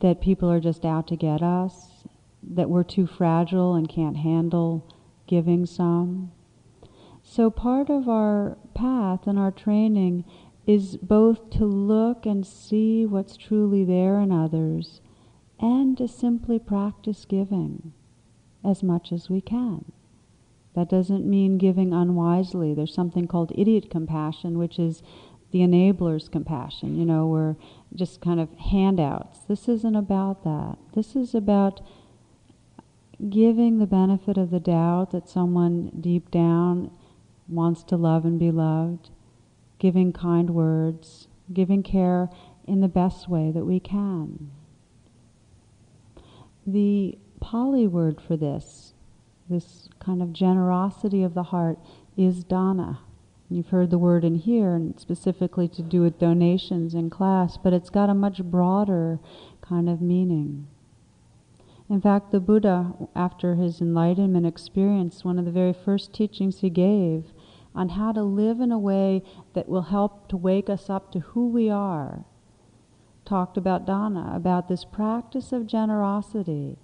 that 0.00 0.20
people 0.20 0.50
are 0.50 0.60
just 0.60 0.84
out 0.84 1.06
to 1.08 1.16
get 1.16 1.42
us, 1.42 2.04
that 2.42 2.68
we're 2.68 2.82
too 2.82 3.06
fragile 3.06 3.74
and 3.74 3.88
can't 3.88 4.18
handle 4.18 4.86
giving 5.26 5.64
some. 5.64 6.30
So 7.22 7.50
part 7.50 7.88
of 7.88 8.06
our 8.06 8.58
path 8.74 9.26
and 9.26 9.38
our 9.38 9.50
training 9.50 10.24
is 10.66 10.96
both 10.96 11.50
to 11.50 11.64
look 11.64 12.24
and 12.24 12.46
see 12.46 13.04
what's 13.04 13.36
truly 13.36 13.84
there 13.84 14.20
in 14.20 14.30
others 14.30 15.00
and 15.58 15.96
to 15.98 16.08
simply 16.08 16.58
practice 16.58 17.24
giving 17.24 17.92
as 18.64 18.82
much 18.82 19.12
as 19.12 19.28
we 19.28 19.40
can. 19.40 19.92
That 20.74 20.88
doesn't 20.88 21.28
mean 21.28 21.58
giving 21.58 21.92
unwisely. 21.92 22.74
There's 22.74 22.94
something 22.94 23.26
called 23.26 23.52
idiot 23.54 23.90
compassion, 23.90 24.58
which 24.58 24.78
is 24.78 25.02
the 25.50 25.60
enabler's 25.60 26.28
compassion. 26.28 26.98
You 26.98 27.04
know, 27.04 27.26
we're 27.26 27.56
just 27.94 28.20
kind 28.20 28.40
of 28.40 28.50
handouts. 28.54 29.40
This 29.40 29.68
isn't 29.68 29.96
about 29.96 30.44
that. 30.44 30.78
This 30.94 31.14
is 31.14 31.34
about 31.34 31.80
giving 33.28 33.78
the 33.78 33.86
benefit 33.86 34.38
of 34.38 34.50
the 34.50 34.60
doubt 34.60 35.10
that 35.12 35.28
someone 35.28 35.90
deep 36.00 36.30
down 36.30 36.90
wants 37.48 37.82
to 37.84 37.96
love 37.96 38.24
and 38.24 38.38
be 38.38 38.50
loved, 38.50 39.10
giving 39.82 40.12
kind 40.12 40.50
words, 40.50 41.26
giving 41.52 41.82
care 41.82 42.30
in 42.68 42.80
the 42.80 42.86
best 42.86 43.28
way 43.28 43.50
that 43.50 43.64
we 43.64 43.80
can. 43.80 44.52
The 46.64 47.18
Pali 47.40 47.88
word 47.88 48.20
for 48.20 48.36
this 48.36 48.94
this 49.50 49.88
kind 49.98 50.22
of 50.22 50.32
generosity 50.32 51.24
of 51.24 51.34
the 51.34 51.42
heart 51.42 51.78
is 52.16 52.44
dana. 52.44 53.00
You've 53.50 53.70
heard 53.70 53.90
the 53.90 53.98
word 53.98 54.24
in 54.24 54.36
here, 54.36 54.76
and 54.76 54.98
specifically 54.98 55.66
to 55.68 55.82
do 55.82 56.00
with 56.00 56.20
donations 56.20 56.94
in 56.94 57.10
class, 57.10 57.58
but 57.58 57.72
it's 57.72 57.90
got 57.90 58.08
a 58.08 58.14
much 58.14 58.42
broader 58.44 59.18
kind 59.60 59.90
of 59.90 60.00
meaning. 60.00 60.68
In 61.90 62.00
fact, 62.00 62.30
the 62.30 62.40
Buddha, 62.40 62.94
after 63.16 63.56
his 63.56 63.80
enlightenment 63.80 64.46
experience, 64.46 65.24
one 65.24 65.40
of 65.40 65.44
the 65.44 65.50
very 65.50 65.74
first 65.74 66.14
teachings 66.14 66.60
he 66.60 66.70
gave 66.70 67.32
on 67.74 67.90
how 67.90 68.12
to 68.12 68.22
live 68.22 68.60
in 68.60 68.72
a 68.72 68.78
way 68.78 69.22
that 69.54 69.68
will 69.68 69.82
help 69.82 70.28
to 70.28 70.36
wake 70.36 70.68
us 70.68 70.90
up 70.90 71.10
to 71.12 71.20
who 71.20 71.48
we 71.48 71.70
are, 71.70 72.24
talked 73.24 73.56
about 73.56 73.86
dana, 73.86 74.32
about 74.34 74.68
this 74.68 74.84
practice 74.84 75.52
of 75.52 75.66
generosity 75.66 76.78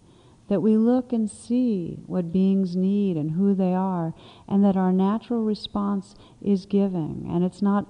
that 0.49 0.61
we 0.61 0.77
look 0.77 1.13
and 1.13 1.31
see 1.31 1.99
what 2.07 2.33
beings 2.33 2.75
need 2.75 3.17
and 3.17 3.33
who 3.33 3.55
they 3.55 3.75
are, 3.75 4.15
and 4.49 4.65
that 4.65 4.77
our 4.77 4.93
natural 4.93 5.45
response 5.45 6.15
is 6.41 6.65
giving. 6.65 7.29
And 7.31 7.45
it's 7.45 7.61
not 7.61 7.87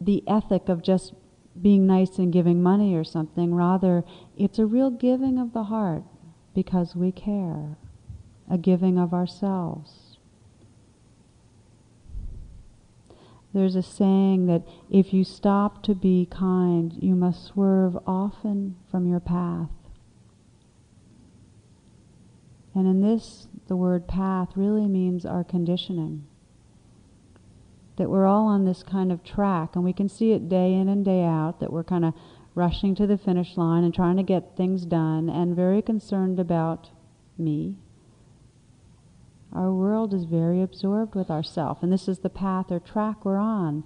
the 0.00 0.22
ethic 0.28 0.68
of 0.68 0.82
just 0.82 1.12
being 1.60 1.86
nice 1.86 2.18
and 2.18 2.32
giving 2.32 2.62
money 2.62 2.94
or 2.94 3.04
something, 3.04 3.54
rather, 3.54 4.04
it's 4.36 4.58
a 4.58 4.66
real 4.66 4.90
giving 4.90 5.38
of 5.38 5.52
the 5.52 5.64
heart 5.64 6.04
because 6.54 6.94
we 6.94 7.12
care, 7.12 7.76
a 8.50 8.56
giving 8.56 8.96
of 8.96 9.12
ourselves. 9.12 10.11
There's 13.54 13.76
a 13.76 13.82
saying 13.82 14.46
that 14.46 14.62
if 14.90 15.12
you 15.12 15.24
stop 15.24 15.82
to 15.82 15.94
be 15.94 16.26
kind, 16.30 16.94
you 16.98 17.14
must 17.14 17.44
swerve 17.44 17.98
often 18.06 18.76
from 18.90 19.06
your 19.06 19.20
path. 19.20 19.68
And 22.74 22.86
in 22.86 23.02
this, 23.02 23.48
the 23.68 23.76
word 23.76 24.08
path 24.08 24.50
really 24.56 24.88
means 24.88 25.26
our 25.26 25.44
conditioning. 25.44 26.26
That 27.96 28.08
we're 28.08 28.26
all 28.26 28.46
on 28.46 28.64
this 28.64 28.82
kind 28.82 29.12
of 29.12 29.22
track, 29.22 29.76
and 29.76 29.84
we 29.84 29.92
can 29.92 30.08
see 30.08 30.32
it 30.32 30.48
day 30.48 30.72
in 30.72 30.88
and 30.88 31.04
day 31.04 31.24
out, 31.24 31.60
that 31.60 31.72
we're 31.72 31.84
kind 31.84 32.06
of 32.06 32.14
rushing 32.54 32.94
to 32.94 33.06
the 33.06 33.18
finish 33.18 33.58
line 33.58 33.84
and 33.84 33.94
trying 33.94 34.16
to 34.16 34.22
get 34.22 34.56
things 34.56 34.86
done 34.86 35.28
and 35.28 35.54
very 35.54 35.82
concerned 35.82 36.40
about 36.40 36.88
me. 37.36 37.76
Our 39.54 39.72
world 39.72 40.14
is 40.14 40.24
very 40.24 40.62
absorbed 40.62 41.14
with 41.14 41.30
ourself, 41.30 41.82
and 41.82 41.92
this 41.92 42.08
is 42.08 42.20
the 42.20 42.30
path 42.30 42.70
or 42.70 42.80
track 42.80 43.24
we're 43.24 43.36
on. 43.36 43.84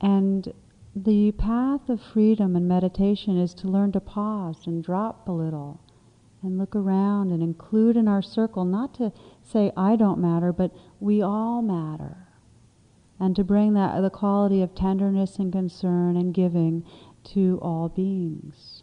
And 0.00 0.52
the 0.94 1.32
path 1.32 1.88
of 1.88 2.00
freedom 2.00 2.56
and 2.56 2.66
meditation 2.66 3.38
is 3.38 3.54
to 3.54 3.68
learn 3.68 3.92
to 3.92 4.00
pause 4.00 4.66
and 4.66 4.82
drop 4.82 5.28
a 5.28 5.32
little 5.32 5.80
and 6.42 6.58
look 6.58 6.74
around 6.74 7.30
and 7.30 7.42
include 7.42 7.96
in 7.96 8.08
our 8.08 8.22
circle, 8.22 8.64
not 8.64 8.94
to 8.94 9.12
say 9.42 9.72
I 9.76 9.96
don't 9.96 10.20
matter, 10.20 10.52
but 10.52 10.72
we 11.00 11.22
all 11.22 11.62
matter. 11.62 12.28
And 13.20 13.34
to 13.36 13.44
bring 13.44 13.74
that 13.74 14.00
the 14.00 14.10
quality 14.10 14.62
of 14.62 14.74
tenderness 14.74 15.36
and 15.38 15.52
concern 15.52 16.16
and 16.16 16.32
giving 16.32 16.84
to 17.34 17.58
all 17.60 17.88
beings. 17.88 18.82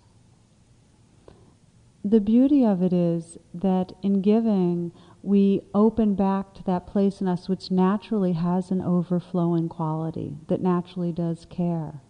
The 2.03 2.19
beauty 2.19 2.63
of 2.63 2.83
it 2.83 2.93
is 2.93 3.37
that 3.53 3.93
in 4.03 4.21
giving, 4.21 4.91
we 5.25 5.61
open 5.73 6.15
back 6.15 6.53
to 6.53 6.63
that 6.63 6.87
place 6.87 7.21
in 7.21 7.27
us 7.27 7.49
which 7.49 7.71
naturally 7.71 8.33
has 8.33 8.71
an 8.71 8.81
overflowing 8.81 9.69
quality, 9.69 10.37
that 10.47 10.61
naturally 10.61 11.11
does 11.11 11.45
care. 11.49 12.01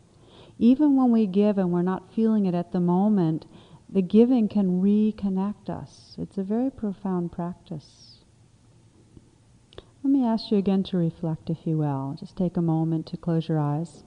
Even 0.58 0.96
when 0.96 1.12
we 1.12 1.28
give 1.28 1.58
and 1.58 1.72
we're 1.72 1.82
not 1.82 2.14
feeling 2.14 2.46
it 2.46 2.56
at 2.56 2.72
the 2.72 2.80
moment, 2.80 3.46
the 3.90 4.02
giving 4.02 4.48
can 4.48 4.82
reconnect 4.82 5.70
us. 5.70 6.16
It's 6.18 6.38
a 6.38 6.44
very 6.44 6.72
profound 6.72 7.32
practice. 7.32 8.20
Let 10.04 10.12
me 10.12 10.26
ask 10.26 10.52
you 10.52 10.58
again 10.58 10.84
to 10.84 10.98
reflect, 10.98 11.50
if 11.50 11.66
you 11.66 11.78
will. 11.78 12.16
Just 12.20 12.38
take 12.38 12.58
a 12.58 12.62
moment 12.62 13.08
to 13.08 13.18
close 13.18 13.50
your 13.50 13.60
eyes. 13.60 14.05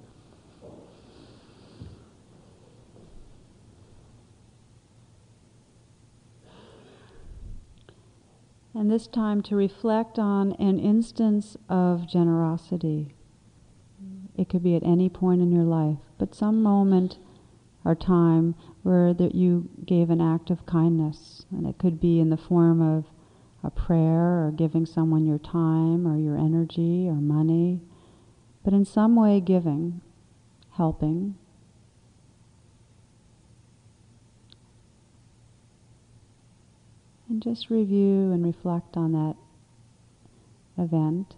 And 8.79 8.93
this 8.93 9.09
time 9.09 9.43
to 9.43 9.57
reflect 9.57 10.21
on 10.21 10.53
an 10.53 10.79
instance 10.79 11.57
of 11.69 12.07
generosity. 12.07 13.13
It 14.37 14.49
could 14.49 14.63
be 14.63 14.77
at 14.77 14.85
any 14.85 15.09
point 15.09 15.43
in 15.43 15.51
your 15.51 15.65
life, 15.65 15.99
but 16.17 16.33
some 16.33 16.63
moment 16.63 17.19
or 17.85 17.97
time 17.97 18.55
where 18.85 19.13
that 19.13 19.35
you 19.35 19.69
gave 19.85 20.11
an 20.11 20.21
act 20.21 20.49
of 20.49 20.65
kindness. 20.65 21.45
And 21.51 21.67
it 21.67 21.79
could 21.79 21.99
be 21.99 22.21
in 22.21 22.31
the 22.31 22.37
form 22.37 22.81
of 22.81 23.07
a 23.65 23.71
prayer 23.73 24.47
or 24.47 24.53
giving 24.55 24.87
someone 24.87 25.27
your 25.27 25.41
time 25.41 26.07
or 26.07 26.17
your 26.17 26.39
energy 26.39 27.09
or 27.09 27.15
money, 27.15 27.81
but 28.63 28.73
in 28.73 28.85
some 28.85 29.17
way 29.17 29.41
giving, 29.41 30.03
helping. 30.75 31.35
And 37.29 37.43
just 37.43 37.69
review 37.69 38.33
and 38.33 38.45
reflect 38.45 38.97
on 38.97 39.13
that 39.13 39.37
event. 40.83 41.35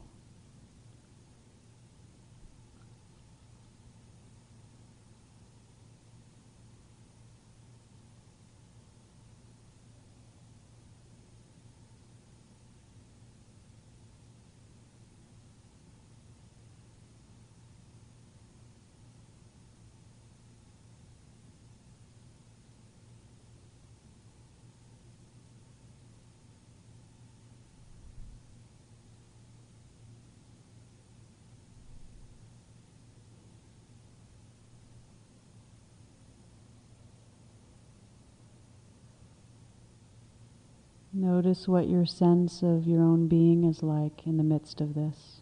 Notice 41.42 41.66
what 41.66 41.88
your 41.88 42.04
sense 42.04 42.62
of 42.62 42.86
your 42.86 43.00
own 43.00 43.26
being 43.26 43.64
is 43.64 43.82
like 43.82 44.26
in 44.26 44.36
the 44.36 44.42
midst 44.42 44.82
of 44.82 44.92
this. 44.92 45.40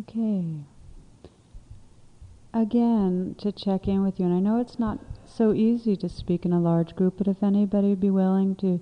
Okay. 0.00 0.64
Again, 2.52 3.36
to 3.38 3.52
check 3.52 3.86
in 3.86 4.02
with 4.02 4.18
you, 4.18 4.26
and 4.26 4.34
I 4.34 4.40
know 4.40 4.60
it's 4.60 4.78
not 4.78 4.98
so 5.24 5.52
easy 5.52 5.96
to 5.96 6.08
speak 6.08 6.44
in 6.44 6.52
a 6.52 6.60
large 6.60 6.96
group, 6.96 7.14
but 7.18 7.28
if 7.28 7.42
anybody 7.42 7.88
would 7.88 8.00
be 8.00 8.10
willing 8.10 8.56
to 8.56 8.80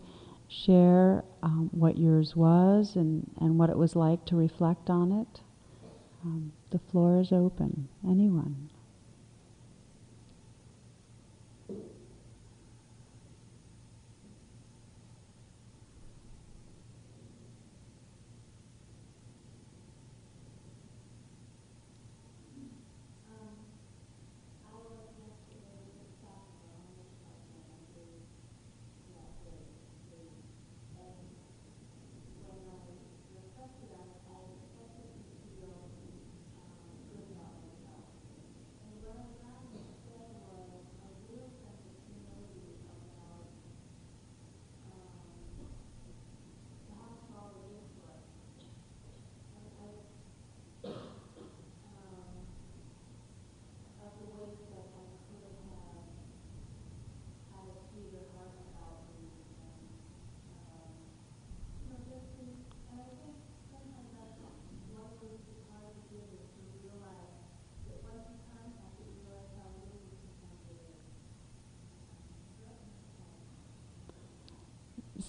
share 0.48 1.24
um, 1.42 1.68
what 1.72 1.98
yours 1.98 2.34
was 2.34 2.96
and, 2.96 3.30
and 3.40 3.58
what 3.58 3.68
it 3.68 3.76
was 3.76 3.94
like 3.94 4.24
to 4.26 4.36
reflect 4.36 4.88
on 4.88 5.12
it, 5.12 5.40
um, 6.24 6.52
the 6.70 6.78
floor 6.78 7.20
is 7.20 7.32
open. 7.32 7.88
Anyone? 8.06 8.70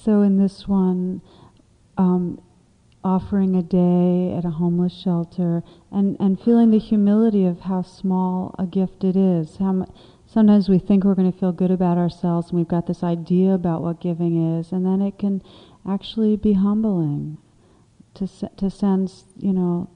So 0.03 0.21
in 0.21 0.37
this 0.37 0.65
one, 0.65 1.21
um, 1.97 2.41
offering 3.03 3.55
a 3.55 3.61
day 3.61 4.33
at 4.37 4.45
a 4.45 4.49
homeless 4.49 4.93
shelter 4.93 5.61
and, 5.91 6.15
and 6.21 6.39
feeling 6.39 6.71
the 6.71 6.79
humility 6.79 7.45
of 7.45 7.61
how 7.61 7.81
small 7.81 8.55
a 8.57 8.65
gift 8.65 9.03
it 9.03 9.17
is. 9.17 9.57
How 9.57 9.85
sometimes 10.25 10.69
we 10.69 10.79
think 10.79 11.03
we're 11.03 11.15
going 11.15 11.31
to 11.31 11.37
feel 11.37 11.51
good 11.51 11.71
about 11.71 11.97
ourselves 11.97 12.49
and 12.49 12.57
we've 12.57 12.67
got 12.67 12.87
this 12.87 13.03
idea 13.03 13.53
about 13.53 13.81
what 13.81 13.99
giving 13.99 14.57
is, 14.57 14.71
and 14.71 14.85
then 14.85 15.01
it 15.01 15.19
can 15.19 15.41
actually 15.87 16.37
be 16.37 16.53
humbling 16.53 17.37
to, 18.13 18.27
to 18.55 18.69
sense, 18.69 19.25
you 19.37 19.51
know, 19.51 19.89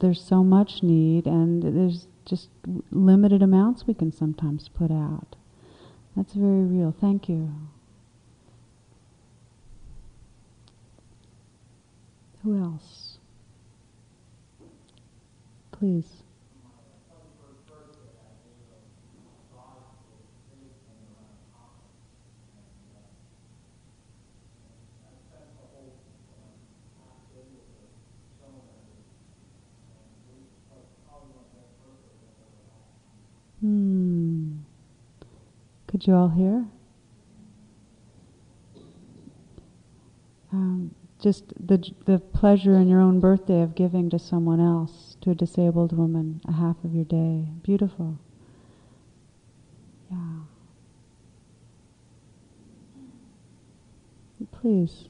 there's 0.00 0.22
so 0.22 0.44
much 0.44 0.82
need 0.82 1.26
and 1.26 1.62
there's 1.62 2.06
just 2.26 2.48
limited 2.90 3.42
amounts 3.42 3.86
we 3.86 3.94
can 3.94 4.12
sometimes 4.12 4.68
put 4.68 4.90
out. 4.90 5.36
That's 6.16 6.34
very 6.34 6.64
real. 6.64 6.94
Thank 6.98 7.30
you. 7.30 7.54
Who 12.42 12.56
else? 12.58 13.18
Please. 15.72 16.22
Hmm. 33.60 34.56
Could 35.86 36.06
you 36.06 36.14
all 36.14 36.28
hear? 36.28 36.64
Um, 40.52 40.94
just 41.22 41.44
the 41.64 41.78
the 42.04 42.18
pleasure 42.18 42.76
in 42.76 42.88
your 42.88 43.00
own 43.00 43.20
birthday 43.20 43.62
of 43.62 43.74
giving 43.74 44.10
to 44.10 44.18
someone 44.18 44.60
else, 44.60 45.16
to 45.20 45.30
a 45.30 45.34
disabled 45.34 45.96
woman, 45.96 46.40
a 46.46 46.52
half 46.52 46.76
of 46.84 46.94
your 46.94 47.04
day. 47.04 47.46
Beautiful. 47.62 48.18
Yeah. 50.10 50.18
Please. 54.50 55.08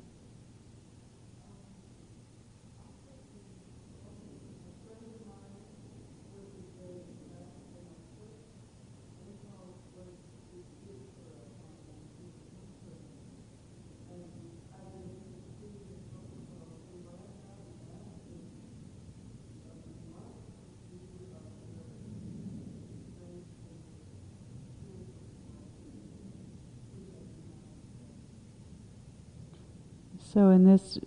So, 30.33 30.49
in 30.49 30.64
this 30.64 30.99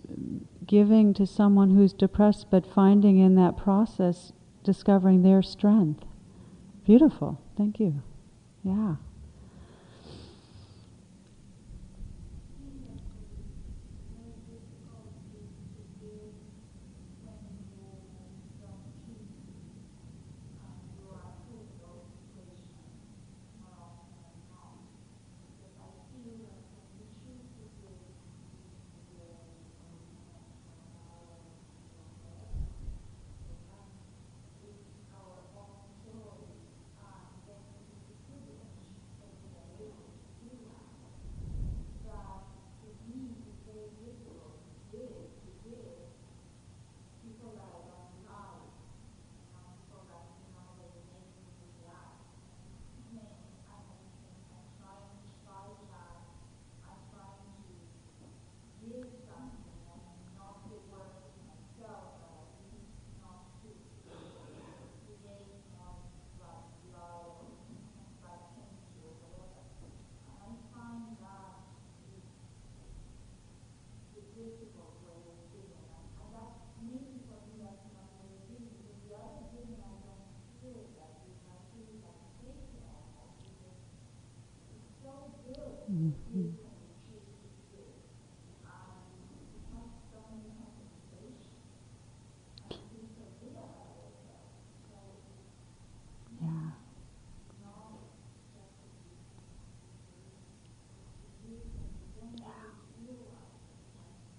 giving 0.66 1.14
to 1.14 1.26
someone 1.26 1.70
who's 1.70 1.92
depressed, 1.92 2.46
but 2.50 2.66
finding 2.66 3.18
in 3.18 3.34
that 3.36 3.56
process, 3.56 4.32
discovering 4.62 5.22
their 5.22 5.42
strength. 5.42 6.04
Beautiful. 6.84 7.40
Thank 7.56 7.80
you. 7.80 8.02
Yeah. 8.62 8.96
Mm-hmm. 85.96 86.50
Yeah. 96.40 96.70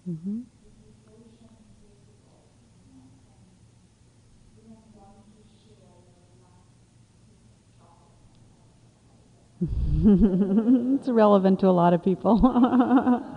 Mm-hmm. 0.09 0.41
it's 10.99 11.07
relevant 11.07 11.59
to 11.61 11.67
a 11.67 11.71
lot 11.71 11.93
of 11.93 12.03
people. 12.03 12.37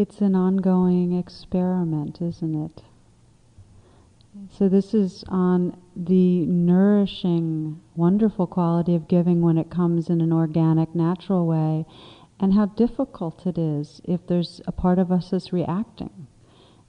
it's 0.00 0.22
an 0.22 0.34
ongoing 0.34 1.12
experiment, 1.12 2.22
isn't 2.22 2.64
it? 2.64 2.82
So, 4.50 4.66
this 4.66 4.94
is 4.94 5.24
on 5.28 5.76
the 5.94 6.46
nourishing, 6.46 7.82
wonderful 7.94 8.46
quality 8.46 8.94
of 8.94 9.08
giving 9.08 9.42
when 9.42 9.58
it 9.58 9.68
comes 9.68 10.08
in 10.08 10.22
an 10.22 10.32
organic, 10.32 10.94
natural 10.94 11.46
way, 11.46 11.84
and 12.38 12.54
how 12.54 12.66
difficult 12.66 13.46
it 13.46 13.58
is 13.58 14.00
if 14.04 14.26
there's 14.26 14.62
a 14.66 14.72
part 14.72 14.98
of 14.98 15.12
us 15.12 15.30
that's 15.30 15.52
reacting. 15.52 16.26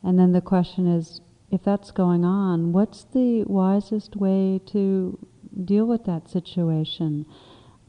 And 0.01 0.17
then 0.17 0.31
the 0.31 0.39
question 0.39 0.87
is 0.87 1.19
if 1.51 1.63
that's 1.63 1.91
going 1.91 2.23
on, 2.23 2.71
what's 2.71 3.03
the 3.03 3.43
wisest 3.43 4.15
way 4.15 4.61
to 4.67 5.19
deal 5.65 5.85
with 5.85 6.05
that 6.05 6.29
situation? 6.29 7.25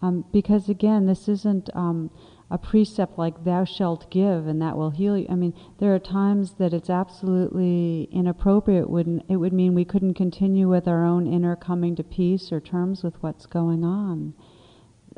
Um, 0.01 0.25
because 0.33 0.69
again, 0.69 1.07
this 1.07 1.29
isn't. 1.29 1.71
Um, 1.75 2.11
a 2.53 2.59
precept 2.59 3.17
like 3.17 3.45
thou 3.45 3.65
shalt 3.65 4.11
give 4.11 4.47
and 4.47 4.61
that 4.61 4.77
will 4.77 4.91
heal 4.91 5.17
you. 5.17 5.27
I 5.31 5.37
mean, 5.37 5.55
there 5.79 5.95
are 5.95 5.99
times 5.99 6.57
that 6.59 6.75
it's 6.75 6.91
absolutely 6.91 8.11
inappropriate. 8.13 8.91
Wouldn't 8.91 9.25
it 9.27 9.37
would 9.37 9.55
mean 9.55 9.75
we 9.75 9.87
couldn't 9.87 10.13
continue 10.13 10.69
with 10.69 10.87
our 10.87 11.03
own 11.03 11.27
inner 11.27 11.57
coming 11.57 11.97
to 11.97 12.05
peace 12.05 12.53
or 12.53 12.61
terms 12.61 13.03
with 13.03 13.15
what's 13.23 13.47
going 13.47 13.85
on. 13.85 14.35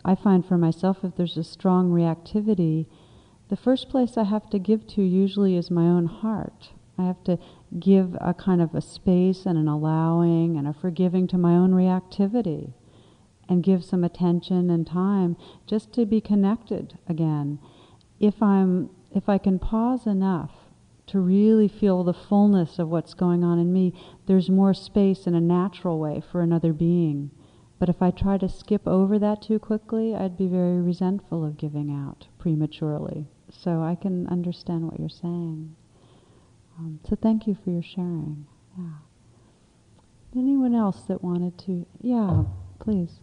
I 0.04 0.14
find 0.14 0.46
for 0.46 0.56
myself 0.56 0.98
if 1.02 1.16
there's 1.16 1.36
a 1.36 1.42
strong 1.42 1.90
reactivity, 1.90 2.86
the 3.48 3.56
first 3.56 3.88
place 3.88 4.16
I 4.16 4.22
have 4.22 4.48
to 4.50 4.60
give 4.60 4.86
to 4.94 5.02
usually 5.02 5.56
is 5.56 5.72
my 5.72 5.86
own 5.86 6.06
heart. 6.06 6.70
I 6.96 7.02
have 7.02 7.24
to 7.24 7.40
give 7.80 8.16
a 8.20 8.32
kind 8.32 8.62
of 8.62 8.76
a 8.76 8.80
space 8.80 9.44
and 9.44 9.58
an 9.58 9.66
allowing 9.66 10.56
and 10.56 10.68
a 10.68 10.72
forgiving 10.72 11.26
to 11.28 11.38
my 11.38 11.54
own 11.54 11.72
reactivity 11.72 12.74
and 13.48 13.62
give 13.62 13.84
some 13.84 14.04
attention 14.04 14.70
and 14.70 14.86
time 14.86 15.36
just 15.66 15.92
to 15.94 16.06
be 16.06 16.20
connected 16.20 16.98
again. 17.08 17.58
If 18.20 18.42
I'm 18.42 18.90
if 19.14 19.28
I 19.28 19.38
can 19.38 19.58
pause 19.58 20.06
enough 20.06 20.50
to 21.06 21.20
really 21.20 21.68
feel 21.68 22.02
the 22.02 22.14
fullness 22.14 22.78
of 22.78 22.88
what's 22.88 23.14
going 23.14 23.44
on 23.44 23.58
in 23.58 23.72
me, 23.72 23.92
there's 24.26 24.50
more 24.50 24.74
space 24.74 25.26
in 25.26 25.34
a 25.34 25.40
natural 25.40 25.98
way 25.98 26.20
for 26.20 26.40
another 26.40 26.72
being. 26.72 27.30
But 27.78 27.88
if 27.88 28.00
I 28.00 28.10
try 28.10 28.38
to 28.38 28.48
skip 28.48 28.86
over 28.86 29.18
that 29.18 29.42
too 29.42 29.58
quickly, 29.58 30.14
I'd 30.14 30.38
be 30.38 30.46
very 30.46 30.80
resentful 30.80 31.44
of 31.44 31.58
giving 31.58 31.90
out 31.90 32.28
prematurely. 32.38 33.26
So 33.50 33.82
I 33.82 33.94
can 33.94 34.26
understand 34.28 34.86
what 34.86 34.98
you're 34.98 35.08
saying. 35.08 35.76
Um, 36.78 37.00
so 37.08 37.16
thank 37.16 37.46
you 37.46 37.56
for 37.62 37.70
your 37.70 37.82
sharing. 37.82 38.46
Yeah. 38.76 38.94
Anyone 40.34 40.74
else 40.74 41.02
that 41.02 41.22
wanted 41.22 41.58
to? 41.58 41.86
Yeah, 42.00 42.44
please. 42.80 43.20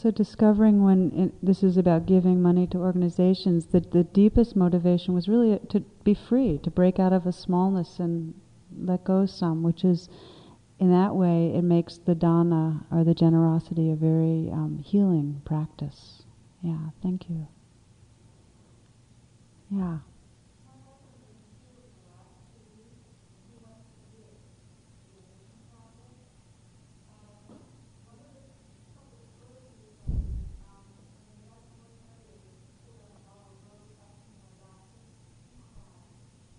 So 0.00 0.10
discovering 0.10 0.82
when 0.82 1.12
it, 1.14 1.44
this 1.44 1.62
is 1.62 1.76
about 1.76 2.06
giving 2.06 2.40
money 2.40 2.66
to 2.68 2.78
organizations, 2.78 3.66
that 3.66 3.90
the 3.90 4.04
deepest 4.04 4.56
motivation 4.56 5.12
was 5.12 5.28
really 5.28 5.58
to 5.68 5.80
be 6.04 6.14
free, 6.14 6.56
to 6.62 6.70
break 6.70 6.98
out 6.98 7.12
of 7.12 7.26
a 7.26 7.32
smallness 7.32 7.98
and 7.98 8.32
let 8.78 9.04
go 9.04 9.26
some, 9.26 9.62
which 9.62 9.84
is, 9.84 10.08
in 10.78 10.90
that 10.90 11.14
way, 11.14 11.52
it 11.54 11.60
makes 11.60 11.98
the 11.98 12.14
dana 12.14 12.86
or 12.90 13.04
the 13.04 13.12
generosity 13.12 13.90
a 13.90 13.94
very 13.94 14.48
um, 14.50 14.78
healing 14.82 15.42
practice. 15.44 16.22
Yeah, 16.62 16.78
thank 17.02 17.28
you. 17.28 17.46
Yeah. 19.70 19.98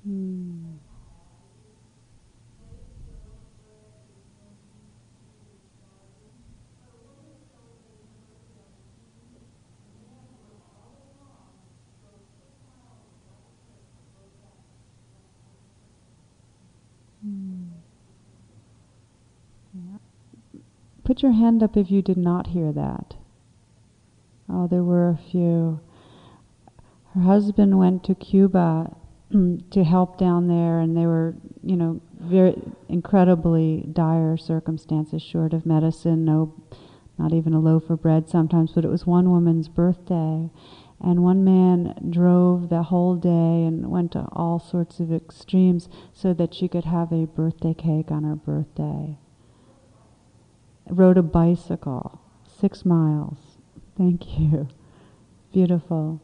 Hmm. 0.03 0.77
Hmm. 17.21 17.63
Put 21.03 21.21
your 21.21 21.33
hand 21.33 21.61
up 21.61 21.77
if 21.77 21.91
you 21.91 22.01
did 22.01 22.17
not 22.17 22.47
hear 22.47 22.71
that. 22.71 23.15
Oh, 24.49 24.67
there 24.67 24.83
were 24.83 25.09
a 25.09 25.17
few. 25.17 25.79
Her 27.13 27.21
husband 27.21 27.77
went 27.77 28.03
to 28.05 28.15
Cuba 28.15 28.95
Mm, 29.33 29.69
to 29.71 29.85
help 29.85 30.17
down 30.17 30.49
there, 30.49 30.79
and 30.79 30.97
they 30.97 31.05
were, 31.05 31.35
you 31.63 31.77
know, 31.77 32.01
very 32.19 32.61
incredibly 32.89 33.85
dire 33.93 34.35
circumstances, 34.35 35.21
short 35.21 35.53
of 35.53 35.65
medicine, 35.65 36.25
no, 36.25 36.53
not 37.17 37.31
even 37.31 37.53
a 37.53 37.59
loaf 37.59 37.89
of 37.89 38.01
bread 38.01 38.27
sometimes. 38.27 38.73
But 38.73 38.83
it 38.83 38.89
was 38.89 39.05
one 39.05 39.31
woman's 39.31 39.69
birthday, 39.69 40.49
and 40.99 41.23
one 41.23 41.45
man 41.45 42.09
drove 42.09 42.67
the 42.67 42.83
whole 42.83 43.15
day 43.15 43.29
and 43.65 43.89
went 43.89 44.11
to 44.13 44.27
all 44.33 44.59
sorts 44.59 44.99
of 44.99 45.13
extremes 45.13 45.87
so 46.13 46.33
that 46.33 46.53
she 46.53 46.67
could 46.67 46.85
have 46.85 47.13
a 47.13 47.25
birthday 47.25 47.73
cake 47.73 48.11
on 48.11 48.25
her 48.25 48.35
birthday. 48.35 49.17
Rode 50.89 51.17
a 51.17 51.23
bicycle, 51.23 52.19
six 52.45 52.83
miles. 52.83 53.37
Thank 53.97 54.37
you. 54.39 54.67
Beautiful 55.53 56.19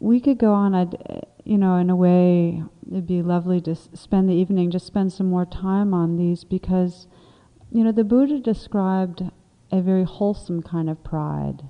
we 0.00 0.18
could 0.18 0.38
go 0.38 0.52
on. 0.52 0.74
I'd, 0.74 1.26
you 1.44 1.58
know, 1.58 1.76
in 1.76 1.90
a 1.90 1.96
way, 1.96 2.62
it'd 2.90 3.06
be 3.06 3.22
lovely 3.22 3.60
to 3.62 3.74
spend 3.74 4.28
the 4.28 4.34
evening, 4.34 4.70
just 4.70 4.86
spend 4.86 5.12
some 5.12 5.26
more 5.26 5.46
time 5.46 5.94
on 5.94 6.16
these 6.16 6.44
because, 6.44 7.06
you 7.70 7.84
know, 7.84 7.92
the 7.92 8.04
Buddha 8.04 8.38
described 8.38 9.22
a 9.72 9.80
very 9.80 10.04
wholesome 10.04 10.62
kind 10.62 10.90
of 10.90 11.02
pride. 11.04 11.62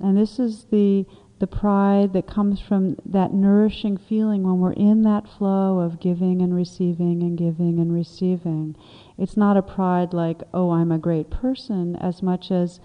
And 0.00 0.16
this 0.16 0.38
is 0.38 0.66
the 0.70 1.06
the 1.42 1.46
pride 1.48 2.12
that 2.12 2.24
comes 2.24 2.60
from 2.60 2.96
that 3.04 3.34
nourishing 3.34 3.96
feeling 3.96 4.44
when 4.44 4.60
we're 4.60 4.74
in 4.74 5.02
that 5.02 5.26
flow 5.26 5.80
of 5.80 5.98
giving 5.98 6.40
and 6.40 6.54
receiving 6.54 7.20
and 7.20 7.36
giving 7.36 7.80
and 7.80 7.92
receiving. 7.92 8.76
It's 9.18 9.36
not 9.36 9.56
a 9.56 9.62
pride 9.62 10.14
like, 10.14 10.42
oh, 10.54 10.70
I'm 10.70 10.92
a 10.92 10.98
great 10.98 11.30
person, 11.30 11.96
as 11.96 12.22
much 12.22 12.52
as 12.52 12.78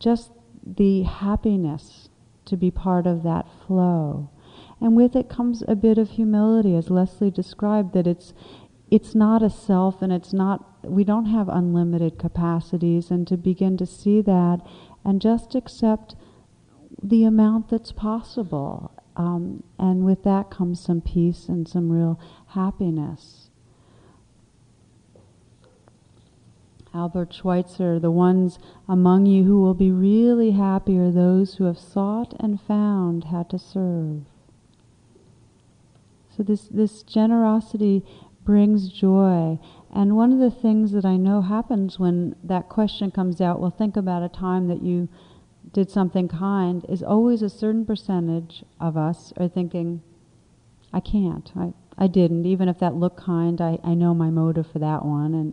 just 0.00 0.32
the 0.66 1.04
happiness 1.04 2.08
to 2.46 2.56
be 2.56 2.72
part 2.72 3.06
of 3.06 3.22
that 3.22 3.46
flow. 3.64 4.30
And 4.80 4.96
with 4.96 5.14
it 5.14 5.28
comes 5.28 5.62
a 5.68 5.76
bit 5.76 5.98
of 5.98 6.10
humility, 6.10 6.74
as 6.74 6.90
Leslie 6.90 7.30
described, 7.30 7.92
that 7.92 8.06
it's 8.06 8.32
it's 8.90 9.14
not 9.14 9.42
a 9.42 9.50
self 9.50 10.02
and 10.02 10.12
it's 10.12 10.32
not 10.32 10.66
we 10.82 11.04
don't 11.04 11.26
have 11.26 11.48
unlimited 11.48 12.18
capacities 12.18 13.10
and 13.10 13.26
to 13.28 13.36
begin 13.36 13.76
to 13.76 13.86
see 13.86 14.20
that 14.22 14.58
and 15.04 15.20
just 15.20 15.54
accept 15.54 16.16
the 17.02 17.24
amount 17.24 17.68
that's 17.68 17.92
possible. 17.92 18.92
Um, 19.16 19.62
and 19.78 20.04
with 20.04 20.22
that 20.24 20.50
comes 20.50 20.80
some 20.80 21.00
peace 21.00 21.48
and 21.48 21.68
some 21.68 21.90
real 21.90 22.18
happiness. 22.48 23.50
Albert 26.92 27.32
Schweitzer, 27.32 28.00
the 28.00 28.10
ones 28.10 28.58
among 28.88 29.26
you 29.26 29.44
who 29.44 29.60
will 29.60 29.74
be 29.74 29.92
really 29.92 30.52
happy 30.52 30.98
are 30.98 31.12
those 31.12 31.54
who 31.54 31.64
have 31.64 31.78
sought 31.78 32.34
and 32.40 32.60
found 32.60 33.24
how 33.24 33.44
to 33.44 33.58
serve. 33.58 34.22
So 36.40 36.44
this, 36.44 36.68
this 36.68 37.02
generosity 37.02 38.02
brings 38.46 38.88
joy. 38.88 39.58
And 39.94 40.16
one 40.16 40.32
of 40.32 40.38
the 40.38 40.50
things 40.50 40.92
that 40.92 41.04
I 41.04 41.18
know 41.18 41.42
happens 41.42 41.98
when 41.98 42.34
that 42.42 42.70
question 42.70 43.10
comes 43.10 43.42
out, 43.42 43.60
well, 43.60 43.70
think 43.70 43.94
about 43.94 44.22
a 44.22 44.28
time 44.30 44.66
that 44.68 44.82
you 44.82 45.10
did 45.74 45.90
something 45.90 46.28
kind, 46.28 46.86
is 46.88 47.02
always 47.02 47.42
a 47.42 47.50
certain 47.50 47.84
percentage 47.84 48.64
of 48.80 48.96
us 48.96 49.34
are 49.36 49.48
thinking, 49.48 50.00
I 50.94 51.00
can't. 51.00 51.52
I, 51.54 51.74
I 51.98 52.06
didn't. 52.06 52.46
Even 52.46 52.70
if 52.70 52.78
that 52.78 52.94
looked 52.94 53.20
kind, 53.20 53.60
I, 53.60 53.78
I 53.84 53.92
know 53.92 54.14
my 54.14 54.30
motive 54.30 54.66
for 54.72 54.78
that 54.78 55.04
one. 55.04 55.34
And 55.34 55.52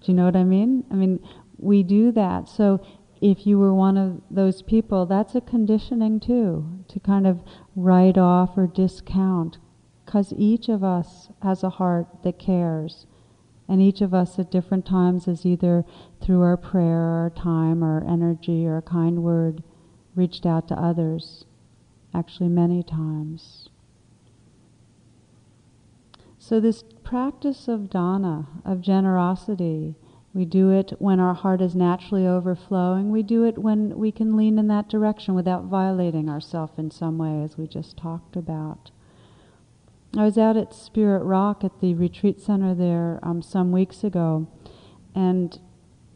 do 0.00 0.12
you 0.12 0.14
know 0.14 0.26
what 0.26 0.36
I 0.36 0.44
mean? 0.44 0.84
I 0.92 0.94
mean, 0.94 1.18
we 1.58 1.82
do 1.82 2.12
that. 2.12 2.48
So 2.48 2.86
if 3.20 3.48
you 3.48 3.58
were 3.58 3.74
one 3.74 3.96
of 3.96 4.20
those 4.30 4.62
people, 4.62 5.06
that's 5.06 5.34
a 5.34 5.40
conditioning 5.40 6.20
too, 6.20 6.84
to 6.86 7.00
kind 7.00 7.26
of 7.26 7.40
write 7.74 8.16
off 8.16 8.56
or 8.56 8.68
discount. 8.68 9.58
Because 10.14 10.32
each 10.36 10.68
of 10.68 10.84
us 10.84 11.28
has 11.42 11.64
a 11.64 11.70
heart 11.70 12.06
that 12.22 12.38
cares. 12.38 13.08
And 13.66 13.82
each 13.82 14.00
of 14.00 14.14
us 14.14 14.38
at 14.38 14.48
different 14.48 14.86
times 14.86 15.26
is 15.26 15.44
either 15.44 15.84
through 16.22 16.40
our 16.40 16.56
prayer 16.56 17.24
or 17.24 17.32
time 17.34 17.82
or 17.82 18.04
energy 18.04 18.64
or 18.64 18.76
a 18.76 18.82
kind 18.82 19.24
word 19.24 19.64
reached 20.14 20.46
out 20.46 20.68
to 20.68 20.80
others. 20.80 21.46
Actually, 22.14 22.48
many 22.48 22.80
times. 22.84 23.70
So, 26.38 26.60
this 26.60 26.84
practice 27.02 27.66
of 27.66 27.90
dana, 27.90 28.46
of 28.64 28.80
generosity, 28.80 29.96
we 30.32 30.44
do 30.44 30.70
it 30.70 30.92
when 31.00 31.18
our 31.18 31.34
heart 31.34 31.60
is 31.60 31.74
naturally 31.74 32.24
overflowing. 32.24 33.10
We 33.10 33.24
do 33.24 33.42
it 33.42 33.58
when 33.58 33.98
we 33.98 34.12
can 34.12 34.36
lean 34.36 34.60
in 34.60 34.68
that 34.68 34.88
direction 34.88 35.34
without 35.34 35.64
violating 35.64 36.28
ourselves 36.28 36.78
in 36.78 36.92
some 36.92 37.18
way, 37.18 37.42
as 37.42 37.58
we 37.58 37.66
just 37.66 37.96
talked 37.96 38.36
about. 38.36 38.92
I 40.16 40.22
was 40.22 40.38
out 40.38 40.56
at 40.56 40.72
Spirit 40.72 41.24
Rock 41.24 41.64
at 41.64 41.80
the 41.80 41.94
retreat 41.94 42.40
center 42.40 42.72
there 42.72 43.18
um, 43.24 43.42
some 43.42 43.72
weeks 43.72 44.04
ago, 44.04 44.46
and 45.12 45.58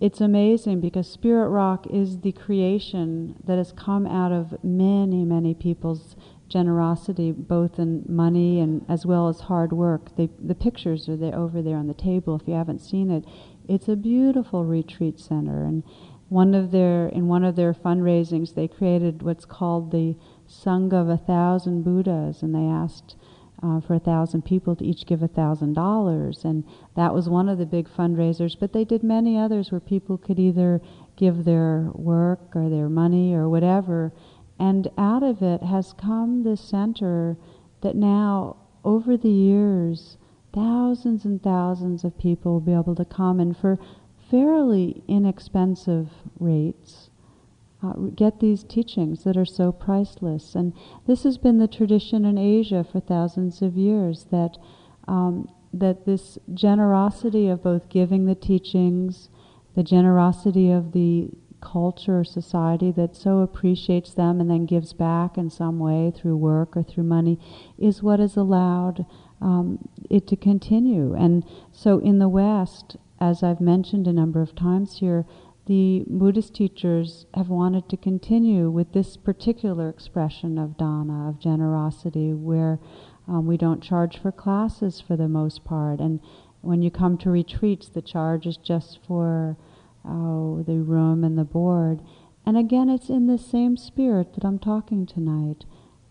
it's 0.01 0.21
amazing 0.21 0.81
because 0.81 1.11
Spirit 1.11 1.49
Rock 1.49 1.85
is 1.89 2.21
the 2.21 2.31
creation 2.31 3.35
that 3.45 3.59
has 3.59 3.73
come 3.73 4.07
out 4.07 4.31
of 4.31 4.63
many, 4.63 5.25
many 5.25 5.53
people's 5.53 6.15
generosity, 6.49 7.33
both 7.33 7.81
in 7.81 8.05
money 8.09 8.61
and 8.61 8.87
as 8.89 9.05
well 9.05 9.27
as 9.27 9.41
hard 9.41 9.73
work. 9.73 10.15
The 10.17 10.55
pictures 10.55 11.09
are 11.09 11.17
there 11.17 11.35
over 11.35 11.61
there 11.61 11.77
on 11.77 11.89
the 11.89 11.95
table. 11.95 12.37
If 12.37 12.47
you 12.47 12.55
haven't 12.55 12.79
seen 12.79 13.11
it, 13.11 13.25
it's 13.69 13.89
a 13.89 13.97
beautiful 13.97 14.65
retreat 14.65 15.19
center. 15.19 15.65
And 15.65 15.83
one 16.29 16.55
of 16.55 16.71
their 16.71 17.09
in 17.09 17.27
one 17.27 17.43
of 17.43 17.57
their 17.57 17.75
fundraisings, 17.75 18.55
they 18.55 18.69
created 18.69 19.23
what's 19.23 19.45
called 19.45 19.91
the 19.91 20.15
Sangha 20.49 21.03
of 21.03 21.09
a 21.09 21.17
Thousand 21.17 21.83
Buddhas, 21.83 22.45
and 22.45 22.55
they 22.55 22.61
asked. 22.61 23.17
Uh, 23.61 23.81
for 23.81 23.95
a 23.95 23.99
thousand 23.99 24.45
people 24.45 24.77
to 24.77 24.85
each 24.85 25.05
give 25.05 25.21
a 25.21 25.27
thousand 25.27 25.73
dollars, 25.73 26.45
and 26.45 26.63
that 26.95 27.13
was 27.13 27.29
one 27.29 27.49
of 27.49 27.59
the 27.59 27.67
big 27.67 27.89
fundraisers. 27.89 28.57
But 28.57 28.73
they 28.73 28.85
did 28.85 29.03
many 29.03 29.37
others 29.37 29.73
where 29.73 29.81
people 29.81 30.17
could 30.17 30.39
either 30.39 30.81
give 31.17 31.45
their 31.45 31.91
work 31.93 32.55
or 32.55 32.69
their 32.69 32.89
money 32.89 33.35
or 33.35 33.49
whatever, 33.49 34.13
and 34.61 34.89
out 34.97 35.25
of 35.25 35.43
it 35.43 35.65
has 35.65 35.93
come 35.93 36.45
this 36.45 36.61
center 36.61 37.37
that 37.81 37.97
now, 37.97 38.57
over 38.85 39.17
the 39.17 39.29
years, 39.29 40.19
thousands 40.53 41.25
and 41.25 41.43
thousands 41.43 42.05
of 42.05 42.17
people 42.17 42.53
will 42.53 42.61
be 42.61 42.73
able 42.73 42.95
to 42.95 43.05
come 43.05 43.41
and 43.41 43.57
for 43.57 43.79
fairly 44.31 45.03
inexpensive 45.09 46.09
rates 46.39 47.08
uh, 47.83 47.93
get 48.15 48.41
these 48.41 48.65
teachings 48.65 49.25
that 49.25 49.37
are 49.37 49.45
so 49.45 49.71
priceless. 49.71 50.55
And 50.55 50.73
this 51.07 51.23
has 51.23 51.39
been 51.39 51.59
the 51.59 51.69
tradition 51.69 52.25
in 52.25 52.37
Asia 52.37 52.85
for 52.85 53.01
thousands 53.01 53.63
of 53.63 53.77
years 53.77 54.27
that 54.31 54.59
um, 55.07 55.49
that 55.73 56.07
this 56.07 56.39
generosity 56.53 57.49
of 57.49 57.63
both 57.63 57.89
giving 57.89 58.27
the 58.27 58.35
teachings, 58.35 59.29
the 59.77 59.83
generosity 59.83 60.71
of 60.71 60.93
the 60.93 61.31
culture 61.61 62.21
or 62.21 62.25
society 62.25 62.91
that 62.93 63.17
so 63.17 63.39
appreciates 63.41 64.15
them 64.15 64.41
and 64.41 64.51
then 64.51 64.65
gives 64.65 64.93
back 64.93 65.37
in 65.37 65.51
some 65.51 65.79
way 65.79 66.13
through 66.15 66.37
work 66.37 66.77
or 66.77 66.83
through 66.83 67.05
money 67.05 67.39
is 67.79 68.03
what 68.03 68.21
has 68.21 68.37
allowed 68.37 69.05
um, 69.41 69.89
it 70.09 70.27
to 70.27 70.37
continue. 70.37 71.15
And 71.15 71.45
so 71.73 71.99
in 71.99 72.19
the 72.19 72.29
West, 72.29 72.97
as 73.21 73.43
I've 73.43 73.61
mentioned 73.61 74.07
a 74.07 74.13
number 74.13 74.41
of 74.41 74.55
times 74.55 74.99
here, 74.99 75.27
the 75.69 76.03
Buddhist 76.07 76.55
teachers 76.55 77.27
have 77.35 77.51
wanted 77.51 77.91
to 77.91 77.97
continue 77.99 78.71
with 78.71 78.95
this 78.95 79.19
particular 79.19 79.91
expression 79.91 80.57
of 80.57 80.79
dana, 80.79 81.29
of 81.29 81.39
generosity, 81.39 82.33
where 82.33 82.81
um, 83.29 83.47
we 83.47 83.59
don't 83.59 83.83
charge 83.83 84.17
for 84.17 84.33
classes 84.33 84.99
for 85.07 85.15
the 85.15 85.29
most 85.29 85.67
part. 85.67 86.01
And 86.01 86.21
when 86.63 86.81
you 86.81 86.91
come 86.91 87.19
to 87.19 87.31
retreats, 87.31 87.91
the 87.91 88.01
charge 88.01 88.47
is 88.47 88.57
just 88.57 88.99
for 89.07 89.59
oh, 90.07 90.65
the 90.67 90.79
room 90.79 91.23
and 91.23 91.37
the 91.37 91.45
board. 91.45 92.01
And 92.47 92.57
again, 92.57 92.89
it's 92.89 93.11
in 93.11 93.27
the 93.27 93.37
same 93.37 93.77
spirit 93.77 94.33
that 94.35 94.45
I'm 94.45 94.59
talking 94.59 95.05
tonight, 95.05 95.67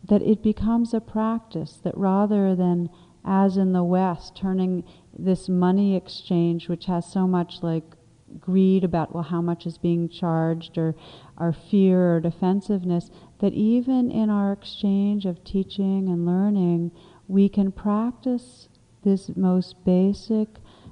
that 0.07 0.21
it 0.21 0.43
becomes 0.43 0.93
a 0.93 1.01
practice 1.01 1.79
that 1.83 1.97
rather 1.97 2.55
than, 2.55 2.91
as 3.25 3.57
in 3.57 3.73
the 3.73 3.83
West, 3.83 4.37
turning 4.37 4.83
this 5.17 5.49
money 5.49 5.95
exchange, 5.95 6.69
which 6.69 6.85
has 6.85 7.11
so 7.11 7.25
much 7.25 7.63
like 7.63 7.96
greed 8.39 8.83
about, 8.83 9.13
well, 9.13 9.23
how 9.23 9.41
much 9.41 9.65
is 9.65 9.77
being 9.77 10.09
charged, 10.09 10.77
or 10.77 10.95
our 11.37 11.53
fear 11.53 12.15
or 12.15 12.19
defensiveness, 12.19 13.09
that 13.39 13.53
even 13.53 14.11
in 14.11 14.29
our 14.29 14.51
exchange 14.51 15.25
of 15.25 15.43
teaching 15.43 16.07
and 16.09 16.25
learning, 16.25 16.91
we 17.27 17.49
can 17.49 17.71
practice 17.71 18.69
this 19.03 19.29
most 19.35 19.83
basic 19.85 20.47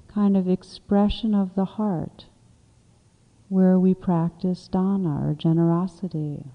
kind 0.07 0.37
of 0.37 0.47
expression 0.47 1.33
of 1.35 1.55
the 1.55 1.65
heart 1.65 2.25
where 3.49 3.77
we 3.77 3.93
practice 3.93 4.67
dana 4.67 5.27
or 5.27 5.33
generosity. 5.33 6.45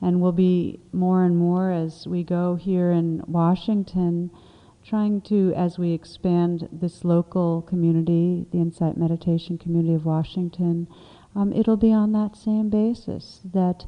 And 0.00 0.20
we'll 0.20 0.32
be 0.32 0.80
more 0.92 1.24
and 1.24 1.36
more 1.36 1.70
as 1.70 2.06
we 2.08 2.24
go 2.24 2.56
here 2.56 2.90
in 2.90 3.22
Washington, 3.26 4.30
trying 4.84 5.20
to, 5.22 5.52
as 5.56 5.78
we 5.78 5.92
expand 5.92 6.68
this 6.72 7.04
local 7.04 7.62
community, 7.62 8.46
the 8.50 8.58
Insight 8.58 8.96
Meditation 8.96 9.58
Community 9.58 9.94
of 9.94 10.04
Washington, 10.04 10.88
um, 11.34 11.52
it'll 11.52 11.76
be 11.76 11.92
on 11.92 12.12
that 12.12 12.36
same 12.36 12.68
basis 12.68 13.40
that 13.52 13.86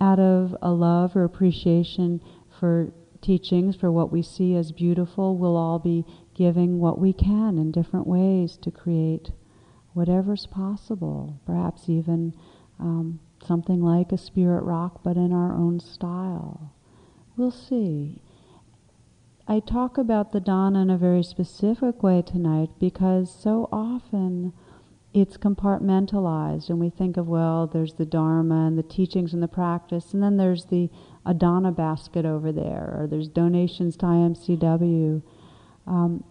out 0.00 0.18
of 0.18 0.56
a 0.62 0.72
love 0.72 1.14
or 1.14 1.24
appreciation 1.24 2.22
for 2.58 2.92
teachings, 3.20 3.76
for 3.76 3.92
what 3.92 4.10
we 4.10 4.22
see 4.22 4.54
as 4.54 4.72
beautiful, 4.72 5.36
we'll 5.36 5.56
all 5.56 5.78
be 5.78 6.04
giving 6.34 6.78
what 6.78 6.98
we 6.98 7.12
can 7.12 7.58
in 7.58 7.70
different 7.70 8.06
ways 8.06 8.56
to 8.56 8.70
create 8.70 9.30
whatever's 9.92 10.46
possible, 10.46 11.38
perhaps 11.44 11.88
even 11.88 12.32
um, 12.78 13.20
something 13.46 13.82
like 13.82 14.12
a 14.12 14.18
spirit 14.18 14.62
rock, 14.62 15.02
but 15.02 15.16
in 15.16 15.32
our 15.32 15.54
own 15.54 15.78
style. 15.80 16.72
We'll 17.36 17.50
see. 17.50 18.22
I 19.50 19.58
talk 19.58 19.98
about 19.98 20.30
the 20.30 20.38
dana 20.38 20.82
in 20.82 20.90
a 20.90 20.96
very 20.96 21.24
specific 21.24 22.04
way 22.04 22.22
tonight 22.22 22.70
because 22.78 23.34
so 23.34 23.68
often 23.72 24.52
it's 25.12 25.36
compartmentalized 25.36 26.68
and 26.68 26.78
we 26.78 26.88
think 26.88 27.16
of, 27.16 27.26
well, 27.26 27.66
there's 27.66 27.94
the 27.94 28.06
Dharma 28.06 28.68
and 28.68 28.78
the 28.78 28.84
teachings 28.84 29.34
and 29.34 29.42
the 29.42 29.48
practice, 29.48 30.14
and 30.14 30.22
then 30.22 30.36
there's 30.36 30.66
the 30.66 30.88
Adana 31.26 31.72
basket 31.72 32.24
over 32.24 32.52
there, 32.52 32.96
or 32.96 33.08
there's 33.10 33.26
donations 33.26 33.96
to 33.96 34.06
IMCW. 34.06 35.20
Um, 35.84 36.22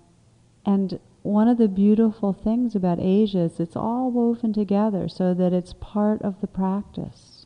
and 0.66 0.98
one 1.22 1.50
of 1.50 1.58
the 1.58 1.68
beautiful 1.68 2.32
things 2.32 2.74
about 2.74 3.02
Asia 3.02 3.40
is 3.40 3.60
it's 3.60 3.76
all 3.76 4.10
woven 4.12 4.54
together 4.54 5.10
so 5.10 5.34
that 5.34 5.52
it's 5.52 5.74
part 5.74 6.22
of 6.22 6.40
the 6.40 6.48
practice. 6.48 7.46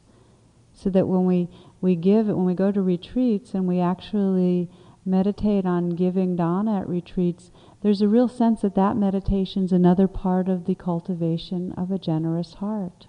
So 0.71 0.91
that 0.91 1.07
when 1.07 1.26
we, 1.26 1.49
we 1.82 1.95
give 1.95 2.30
it, 2.30 2.38
when 2.38 2.45
we 2.45 2.53
go 2.53 2.71
to 2.71 2.82
retreats 2.84 3.55
and 3.55 3.67
we 3.67 3.80
actually 3.80 4.69
meditate 5.06 5.66
on 5.66 5.91
giving 5.91 6.36
dana 6.36 6.82
at 6.82 6.89
retreats, 6.89 7.51
there's 7.82 8.01
a 8.01 8.08
real 8.08 8.28
sense 8.28 8.62
that 8.62 8.76
that 8.76 8.95
meditation 8.95 9.66
is 9.66 9.72
another 9.72 10.08
part 10.08 10.47
of 10.47 10.66
the 10.66 10.76
cultivation 10.76 11.74
of 11.74 11.91
a 11.91 11.99
generous 11.99 12.56
heart. 12.56 13.08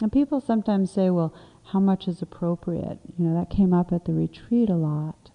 And 0.00 0.12
people 0.12 0.40
sometimes 0.40 0.90
say, 0.90 1.10
well, 1.10 1.34
how 1.72 1.80
much 1.80 2.06
is 2.06 2.22
appropriate? 2.22 2.98
You 3.18 3.26
know, 3.26 3.38
that 3.38 3.50
came 3.50 3.74
up 3.74 3.92
at 3.92 4.04
the 4.04 4.12
retreat 4.12 4.70
a 4.70 4.76
lot. 4.76 5.30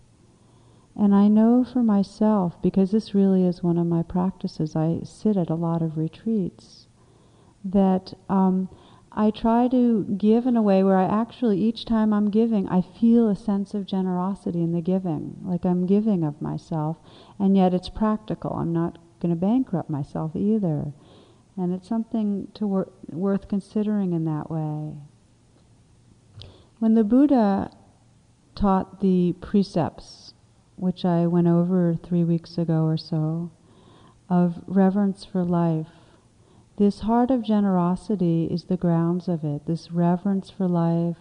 And 0.96 1.14
I 1.14 1.28
know 1.28 1.64
for 1.66 1.84
myself, 1.84 2.62
because 2.62 2.92
this 2.92 3.16
really 3.16 3.46
is 3.46 3.64
one 3.64 3.78
of 3.78 3.88
my 3.88 4.04
practices, 4.04 4.76
I 4.76 5.00
sit 5.04 5.38
at 5.38 5.50
a 5.50 5.56
lot 5.56 5.82
of 5.82 5.98
retreats, 5.98 6.88
that 7.66 8.14
um, 8.30 8.70
I 9.16 9.30
try 9.30 9.68
to 9.68 10.04
give 10.18 10.48
in 10.48 10.58
a 10.58 10.62
way 10.62 10.84
where 10.84 10.98
I 10.98 11.06
actually, 11.06 11.60
each 11.60 11.86
time 11.86 12.14
I'm 12.14 12.32
giving, 12.32 12.68
I 12.68 12.82
feel 12.82 13.30
a 13.30 13.36
sense 13.36 13.74
of 13.74 13.86
generosity 13.86 14.62
in 14.62 14.72
the 14.72 14.82
giving, 14.82 15.38
like 15.44 15.66
I'm 15.66 15.86
giving 15.86 16.24
of 16.24 16.42
myself, 16.42 16.98
and 17.38 17.56
yet 17.56 17.74
it's 17.74 17.90
practical. 17.90 18.54
I'm 18.54 18.74
not 18.74 18.98
going 19.20 19.30
to 19.30 19.40
bankrupt 19.40 19.90
myself 19.90 20.36
either. 20.36 20.94
And 21.56 21.74
it's 21.74 21.88
something 21.88 22.48
to 22.56 22.66
wor- 22.66 22.92
worth 23.10 23.48
considering 23.48 24.14
in 24.14 24.26
that 24.26 24.50
way. 24.50 24.96
When 26.80 26.96
the 26.96 27.04
Buddha 27.04 27.70
taught 28.56 29.00
the 29.00 29.34
precepts 29.42 30.34
which 30.76 31.06
I 31.06 31.28
went 31.28 31.48
over 31.48 31.96
three 31.96 32.24
weeks 32.24 32.58
ago 32.58 32.86
or 32.86 32.98
so, 32.98 33.52
of 34.30 34.64
reverence 34.66 35.24
for 35.24 35.44
life. 35.44 35.88
This 36.78 37.02
heart 37.02 37.30
of 37.30 37.44
generosity 37.44 38.46
is 38.46 38.64
the 38.64 38.78
grounds 38.78 39.28
of 39.28 39.44
it, 39.44 39.68
this 39.68 39.92
reverence 39.92 40.50
for 40.50 40.68
life, 40.68 41.18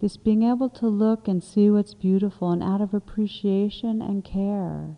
this 0.00 0.16
being 0.16 0.42
able 0.42 0.68
to 0.70 0.88
look 0.88 1.28
and 1.28 1.42
see 1.42 1.70
what's 1.70 1.94
beautiful 1.94 2.50
and 2.50 2.64
out 2.64 2.80
of 2.80 2.92
appreciation 2.92 4.02
and 4.02 4.24
care, 4.24 4.96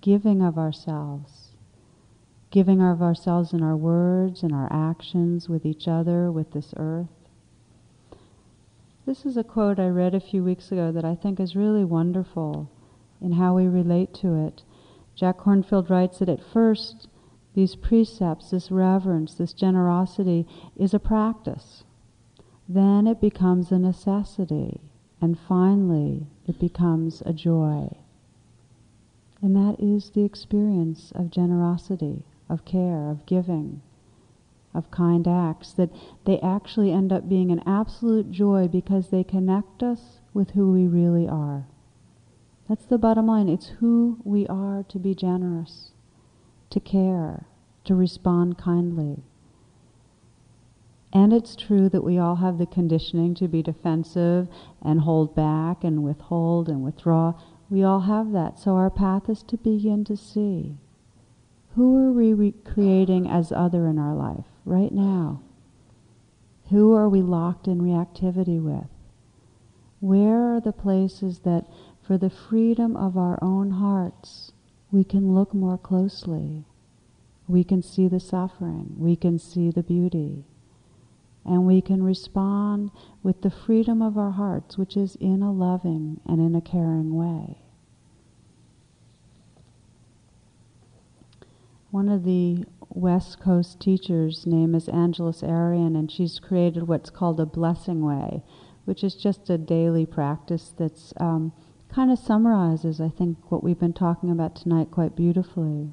giving 0.00 0.40
of 0.40 0.56
ourselves, 0.56 1.50
giving 2.50 2.80
of 2.80 3.02
ourselves 3.02 3.52
in 3.52 3.62
our 3.62 3.76
words 3.76 4.42
and 4.42 4.54
our 4.54 4.72
actions 4.72 5.46
with 5.46 5.66
each 5.66 5.86
other, 5.86 6.32
with 6.32 6.52
this 6.52 6.72
earth. 6.78 7.28
This 9.04 9.26
is 9.26 9.36
a 9.36 9.44
quote 9.44 9.78
I 9.78 9.88
read 9.88 10.14
a 10.14 10.20
few 10.20 10.42
weeks 10.42 10.72
ago 10.72 10.90
that 10.90 11.04
I 11.04 11.16
think 11.16 11.38
is 11.38 11.54
really 11.54 11.84
wonderful 11.84 12.70
in 13.20 13.32
how 13.32 13.56
we 13.56 13.66
relate 13.66 14.14
to 14.14 14.46
it. 14.46 14.62
Jack 15.14 15.38
Kornfield 15.38 15.90
writes 15.90 16.20
that 16.20 16.30
at 16.30 16.42
first, 16.42 17.08
these 17.54 17.76
precepts, 17.76 18.50
this 18.50 18.70
reverence, 18.70 19.34
this 19.34 19.52
generosity 19.52 20.46
is 20.76 20.94
a 20.94 20.98
practice. 20.98 21.84
Then 22.68 23.06
it 23.06 23.20
becomes 23.20 23.70
a 23.70 23.78
necessity. 23.78 24.80
And 25.20 25.38
finally, 25.38 26.26
it 26.48 26.58
becomes 26.58 27.22
a 27.24 27.32
joy. 27.32 27.96
And 29.40 29.54
that 29.54 29.76
is 29.78 30.10
the 30.10 30.24
experience 30.24 31.12
of 31.14 31.30
generosity, 31.30 32.24
of 32.48 32.64
care, 32.64 33.10
of 33.10 33.26
giving, 33.26 33.82
of 34.74 34.90
kind 34.90 35.28
acts, 35.28 35.72
that 35.72 35.90
they 36.24 36.40
actually 36.40 36.90
end 36.90 37.12
up 37.12 37.28
being 37.28 37.50
an 37.50 37.62
absolute 37.66 38.30
joy 38.30 38.66
because 38.66 39.08
they 39.08 39.22
connect 39.22 39.82
us 39.82 40.20
with 40.32 40.50
who 40.52 40.72
we 40.72 40.86
really 40.86 41.28
are. 41.28 41.66
That's 42.68 42.86
the 42.86 42.98
bottom 42.98 43.26
line. 43.26 43.48
It's 43.48 43.68
who 43.80 44.18
we 44.24 44.46
are 44.46 44.84
to 44.88 44.98
be 44.98 45.14
generous, 45.14 45.91
to 46.72 46.80
care, 46.80 47.46
to 47.84 47.94
respond 47.94 48.58
kindly. 48.58 49.22
And 51.12 51.32
it's 51.32 51.54
true 51.54 51.88
that 51.90 52.04
we 52.04 52.18
all 52.18 52.36
have 52.36 52.58
the 52.58 52.66
conditioning 52.66 53.34
to 53.34 53.48
be 53.48 53.62
defensive 53.62 54.48
and 54.82 55.00
hold 55.00 55.34
back 55.34 55.84
and 55.84 56.02
withhold 56.02 56.68
and 56.68 56.82
withdraw. 56.82 57.34
We 57.68 57.84
all 57.84 58.00
have 58.00 58.32
that. 58.32 58.58
So 58.58 58.76
our 58.76 58.90
path 58.90 59.28
is 59.28 59.42
to 59.44 59.56
begin 59.58 60.04
to 60.04 60.16
see 60.16 60.76
who 61.74 61.96
are 61.96 62.12
we 62.12 62.52
creating 62.64 63.28
as 63.28 63.50
other 63.50 63.86
in 63.86 63.98
our 63.98 64.14
life 64.14 64.44
right 64.64 64.92
now? 64.92 65.42
Who 66.70 66.92
are 66.94 67.08
we 67.08 67.22
locked 67.22 67.66
in 67.66 67.80
reactivity 67.80 68.60
with? 68.60 68.88
Where 70.00 70.54
are 70.54 70.60
the 70.60 70.72
places 70.72 71.40
that, 71.40 71.66
for 72.02 72.18
the 72.18 72.30
freedom 72.30 72.96
of 72.96 73.16
our 73.16 73.38
own 73.42 73.72
hearts, 73.72 74.52
we 74.92 75.02
can 75.02 75.34
look 75.34 75.52
more 75.52 75.78
closely? 75.78 76.64
We 77.48 77.64
can 77.64 77.82
see 77.82 78.06
the 78.06 78.20
suffering. 78.20 78.94
We 78.96 79.16
can 79.16 79.40
see 79.40 79.70
the 79.70 79.82
beauty 79.82 80.44
and 81.44 81.66
we 81.66 81.80
can 81.80 82.02
respond 82.02 82.90
with 83.22 83.42
the 83.42 83.50
freedom 83.50 84.00
of 84.00 84.16
our 84.16 84.30
hearts, 84.30 84.78
which 84.78 84.96
is 84.96 85.16
in 85.16 85.42
a 85.42 85.52
loving 85.52 86.20
and 86.26 86.40
in 86.40 86.54
a 86.54 86.60
caring 86.60 87.14
way. 87.14 87.58
One 91.90 92.08
of 92.08 92.24
the 92.24 92.64
West 92.88 93.40
Coast 93.40 93.80
teachers' 93.80 94.46
name 94.46 94.74
is 94.74 94.88
Angeles 94.88 95.42
Arrien, 95.42 95.96
and 95.98 96.10
she's 96.10 96.38
created 96.38 96.88
what's 96.88 97.10
called 97.10 97.40
a 97.40 97.46
blessing 97.46 98.02
way, 98.02 98.42
which 98.84 99.04
is 99.04 99.14
just 99.14 99.50
a 99.50 99.58
daily 99.58 100.06
practice 100.06 100.72
that's 100.76 101.12
um, 101.18 101.52
kind 101.94 102.10
of 102.10 102.18
summarizes, 102.18 103.00
I 103.00 103.08
think, 103.08 103.38
what 103.50 103.62
we've 103.62 103.78
been 103.78 103.92
talking 103.92 104.30
about 104.30 104.56
tonight 104.56 104.90
quite 104.90 105.14
beautifully. 105.14 105.90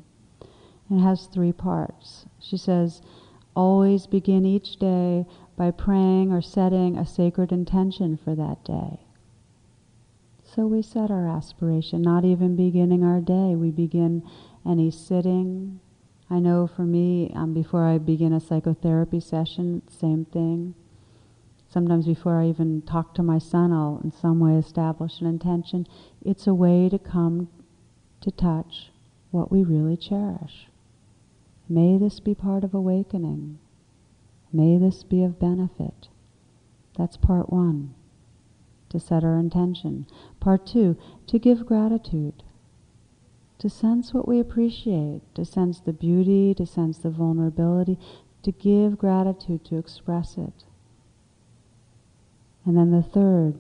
It 0.89 1.00
has 1.00 1.28
three 1.28 1.52
parts. 1.52 2.26
She 2.39 2.58
says, 2.58 3.02
always 3.56 4.08
begin 4.08 4.45
each 4.45 4.78
day 4.78 5.26
by 5.58 5.72
praying 5.72 6.32
or 6.32 6.41
setting 6.41 6.97
a 6.97 7.06
sacred 7.06 7.52
intention 7.52 8.18
for 8.18 8.34
that 8.36 8.64
day. 8.64 9.00
So 10.43 10.66
we 10.66 10.82
set 10.82 11.12
our 11.12 11.28
aspiration, 11.28 12.02
not 12.02 12.26
even 12.26 12.56
beginning 12.56 13.04
our 13.04 13.20
day. 13.20 13.56
We 13.56 13.70
begin 13.70 14.24
any 14.66 14.89
sitting. 14.89 15.80
I 16.30 16.39
know 16.39 16.66
for 16.66 16.84
me, 16.84 17.32
um, 17.36 17.54
before 17.54 17.86
I 17.86 17.97
begin 17.97 18.34
a 18.34 18.39
psychotherapy 18.39 19.20
session, 19.20 19.84
same 19.89 20.26
thing. 20.26 20.74
Sometimes 21.72 22.07
before 22.07 22.41
I 22.41 22.47
even 22.47 22.82
talk 22.82 23.13
to 23.13 23.24
my 23.24 23.38
son, 23.38 23.72
I'll 23.72 24.01
in 24.03 24.11
some 24.11 24.39
way 24.39 24.55
establish 24.55 25.22
an 25.22 25.28
intention. 25.28 25.86
It's 26.26 26.47
a 26.47 26.53
way 26.53 26.89
to 26.89 26.97
come 26.97 27.47
to 28.22 28.32
touch 28.32 28.91
what 29.30 29.51
we 29.51 29.63
really 29.63 29.95
cherish. 29.95 30.67
May 31.67 31.99
this 31.99 32.20
be 32.20 32.34
part 32.34 32.63
of 32.63 32.74
awakening. 32.74 33.59
May 34.51 34.80
this 34.80 35.03
be 35.03 35.24
of 35.24 35.39
benefit. 35.39 36.07
That's 36.97 37.17
part 37.17 37.53
one, 37.53 37.93
to 38.89 38.99
set 38.99 39.24
our 39.24 39.38
intention. 39.38 40.07
Part 40.39 40.65
two, 40.65 40.97
to 41.28 41.38
give 41.38 41.67
gratitude, 41.67 42.41
to 43.59 43.70
sense 43.70 44.11
what 44.11 44.28
we 44.28 44.39
appreciate, 44.39 45.22
to 45.36 45.45
sense 45.45 45.80
the 45.80 45.93
beauty, 45.93 46.55
to 46.55 46.65
sense 46.65 46.97
the 46.97 47.11
vulnerability, 47.11 47.99
to 48.41 48.51
give 48.51 48.97
gratitude, 48.97 49.63
to 49.65 49.78
express 49.78 50.36
it. 50.36 50.63
And 52.70 52.78
then 52.78 52.91
the 52.91 53.01
third, 53.01 53.55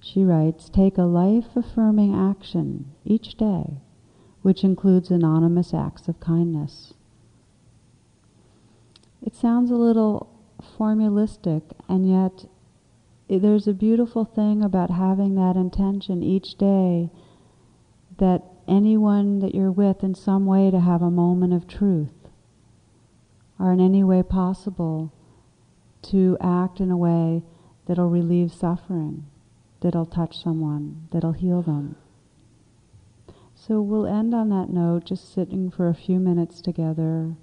she 0.00 0.24
writes, 0.24 0.68
take 0.68 0.98
a 0.98 1.02
life 1.02 1.54
affirming 1.54 2.12
action 2.12 2.86
each 3.04 3.36
day, 3.36 3.74
which 4.42 4.64
includes 4.64 5.12
anonymous 5.12 5.72
acts 5.72 6.08
of 6.08 6.18
kindness. 6.18 6.92
It 9.24 9.36
sounds 9.36 9.70
a 9.70 9.76
little 9.76 10.28
formulistic, 10.76 11.62
and 11.88 12.10
yet 12.10 12.46
there's 13.28 13.68
a 13.68 13.72
beautiful 13.72 14.24
thing 14.24 14.64
about 14.64 14.90
having 14.90 15.36
that 15.36 15.54
intention 15.54 16.24
each 16.24 16.56
day 16.56 17.10
that 18.18 18.42
anyone 18.66 19.38
that 19.38 19.54
you're 19.54 19.70
with 19.70 20.02
in 20.02 20.16
some 20.16 20.46
way 20.46 20.72
to 20.72 20.80
have 20.80 21.00
a 21.00 21.12
moment 21.12 21.52
of 21.52 21.68
truth, 21.68 22.28
or 23.56 23.72
in 23.72 23.78
any 23.78 24.02
way 24.02 24.20
possible 24.20 25.12
to 26.02 26.36
act 26.40 26.80
in 26.80 26.90
a 26.90 26.96
way 26.96 27.44
that'll 27.88 28.10
relieve 28.10 28.52
suffering, 28.52 29.24
that'll 29.80 30.06
touch 30.06 30.40
someone, 30.40 31.08
that'll 31.10 31.32
heal 31.32 31.62
them. 31.62 31.96
So 33.54 33.80
we'll 33.80 34.06
end 34.06 34.34
on 34.34 34.50
that 34.50 34.68
note, 34.68 35.06
just 35.06 35.32
sitting 35.32 35.70
for 35.70 35.88
a 35.88 35.94
few 35.94 36.20
minutes 36.20 36.60
together. 36.60 37.34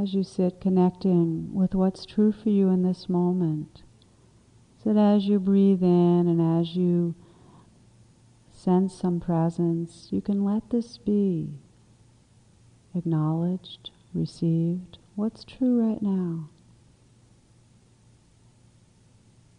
as 0.00 0.14
you 0.14 0.22
sit 0.22 0.62
connecting 0.62 1.52
with 1.52 1.74
what's 1.74 2.06
true 2.06 2.32
for 2.32 2.48
you 2.48 2.68
in 2.70 2.82
this 2.82 3.06
moment. 3.06 3.82
So 4.82 4.94
that 4.94 5.16
as 5.16 5.26
you 5.26 5.38
breathe 5.38 5.82
in 5.82 6.26
and 6.26 6.60
as 6.60 6.74
you 6.74 7.14
sense 8.50 8.94
some 8.94 9.20
presence, 9.20 10.08
you 10.10 10.20
can 10.20 10.44
let 10.44 10.70
this 10.70 10.96
be 10.98 11.50
acknowledged, 12.94 13.90
received, 14.14 14.98
what's 15.16 15.44
true 15.44 15.80
right 15.80 16.00
now. 16.00 16.48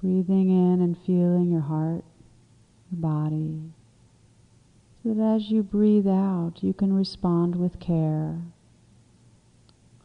Breathing 0.02 0.50
in 0.50 0.82
and 0.82 0.98
feeling 0.98 1.52
your 1.52 1.62
heart, 1.62 2.04
your 2.92 3.02
body, 3.02 3.62
so 5.04 5.14
that 5.14 5.36
as 5.36 5.52
you 5.52 5.62
breathe 5.62 6.08
out, 6.08 6.60
you 6.62 6.74
can 6.74 6.94
respond 6.94 7.56
with 7.56 7.80
care 7.80 8.42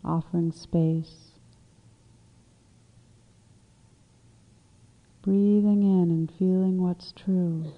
offering 0.05 0.53
space. 0.53 1.26
Breathing 5.27 5.83
in 5.83 6.13
and 6.13 6.31
feeling 6.39 6.81
what's 6.81 7.11
true. 7.11 7.73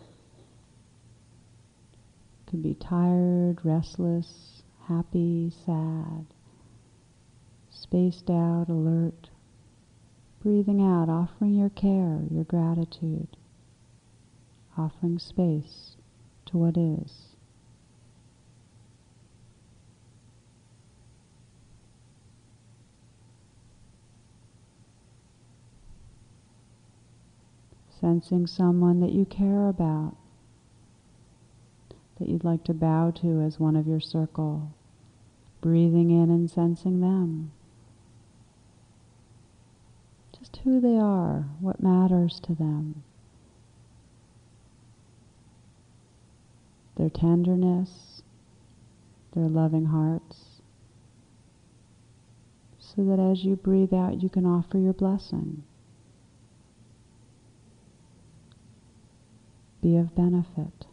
Could 2.47 2.63
be 2.63 2.75
tired, 2.75 3.65
restless, 3.65 4.63
happy, 4.87 5.51
sad, 5.65 6.27
spaced 7.71 8.29
out, 8.29 8.67
alert. 8.69 9.31
Breathing 10.43 10.83
out, 10.83 11.09
offering 11.09 11.55
your 11.55 11.71
care, 11.71 12.21
your 12.31 12.45
gratitude, 12.45 13.39
offering 14.77 15.19
space 15.19 15.97
to 16.45 16.59
what 16.59 16.77
is. 16.77 17.28
Sensing 28.01 28.47
someone 28.47 29.01
that 29.01 29.13
you 29.13 29.25
care 29.25 29.69
about, 29.69 30.17
that 32.19 32.29
you'd 32.29 32.45
like 32.45 32.65
to 32.65 32.75
bow 32.75 33.11
to 33.11 33.41
as 33.41 33.59
one 33.59 33.77
of 33.77 33.87
your 33.87 34.01
circle, 34.01 34.73
breathing 35.61 36.11
in 36.11 36.31
and 36.31 36.51
sensing 36.51 37.01
them. 37.01 37.53
Just 40.39 40.57
who 40.65 40.81
they 40.81 40.97
are, 40.97 41.47
what 41.61 41.83
matters 41.83 42.41
to 42.45 42.55
them. 42.55 43.03
Their 46.97 47.11
tenderness, 47.11 48.23
their 49.35 49.49
loving 49.49 49.87
hearts, 49.87 50.61
so 52.79 53.05
that 53.05 53.21
as 53.21 53.45
you 53.45 53.55
breathe 53.55 53.95
out, 53.95 54.23
you 54.23 54.29
can 54.29 54.45
offer 54.45 54.79
your 54.79 54.93
blessing. 54.93 55.63
Be 59.89 59.97
of 59.97 60.15
benefit. 60.15 60.87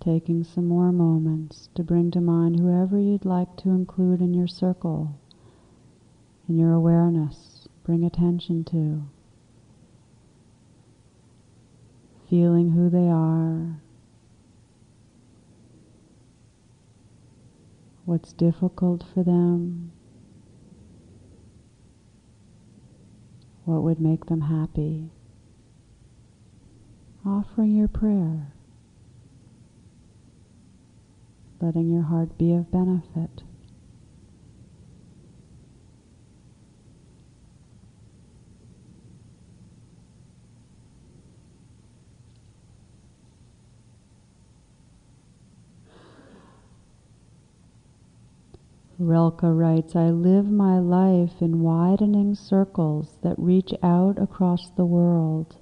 Taking 0.00 0.44
some 0.44 0.68
more 0.68 0.92
moments 0.92 1.70
to 1.74 1.82
bring 1.82 2.10
to 2.12 2.20
mind 2.20 2.60
whoever 2.60 2.98
you'd 3.00 3.24
like 3.24 3.56
to 3.56 3.70
include 3.70 4.20
in 4.20 4.34
your 4.34 4.46
circle, 4.46 5.18
in 6.48 6.56
your 6.56 6.72
awareness, 6.72 7.66
bring 7.82 8.04
attention 8.04 8.62
to. 8.64 9.08
Feeling 12.34 12.72
who 12.72 12.90
they 12.90 13.08
are, 13.08 13.80
what's 18.06 18.32
difficult 18.32 19.04
for 19.14 19.22
them, 19.22 19.92
what 23.64 23.84
would 23.84 24.00
make 24.00 24.26
them 24.26 24.40
happy. 24.40 25.12
Offering 27.24 27.76
your 27.76 27.86
prayer, 27.86 28.48
letting 31.60 31.88
your 31.88 32.02
heart 32.02 32.36
be 32.36 32.52
of 32.52 32.68
benefit. 32.72 33.44
Rilke 48.98 49.42
writes, 49.42 49.96
I 49.96 50.10
live 50.10 50.48
my 50.48 50.78
life 50.78 51.42
in 51.42 51.62
widening 51.62 52.36
circles 52.36 53.18
that 53.22 53.38
reach 53.38 53.74
out 53.82 54.20
across 54.20 54.70
the 54.70 54.84
world. 54.84 55.56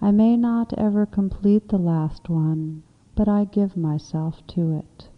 I 0.00 0.10
may 0.10 0.36
not 0.36 0.72
ever 0.78 1.04
complete 1.04 1.68
the 1.68 1.78
last 1.78 2.30
one, 2.30 2.82
but 3.14 3.28
I 3.28 3.44
give 3.44 3.76
myself 3.76 4.46
to 4.48 4.72
it. 4.72 5.08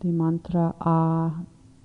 The 0.00 0.08
mantra 0.08 0.74
Ah, 0.80 1.42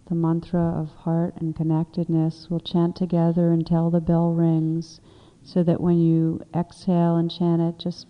the 0.07 0.15
mantra 0.15 0.61
of 0.61 0.89
heart 0.89 1.35
and 1.37 1.55
connectedness, 1.55 2.49
we'll 2.49 2.59
chant 2.59 2.95
together 2.95 3.51
until 3.51 3.89
the 3.89 4.01
bell 4.01 4.31
rings, 4.31 4.99
so 5.43 5.61
that 5.63 5.81
when 5.81 5.99
you 5.99 6.41
exhale 6.55 7.17
and 7.17 7.29
chant 7.29 7.61
it, 7.61 7.77
just 7.77 8.07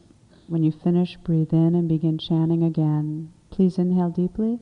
when 0.48 0.64
you 0.64 0.72
finish, 0.72 1.18
breathe 1.18 1.54
in 1.54 1.76
and 1.76 1.88
begin 1.88 2.18
chanting 2.18 2.64
again. 2.64 3.32
Please 3.50 3.78
inhale 3.78 4.10
deeply. 4.10 4.60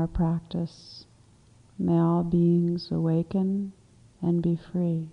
Practice. 0.09 1.05
May 1.79 1.99
all 1.99 2.25
beings 2.25 2.89
awaken 2.91 3.73
and 4.21 4.43
be 4.43 4.59
free. 4.73 5.09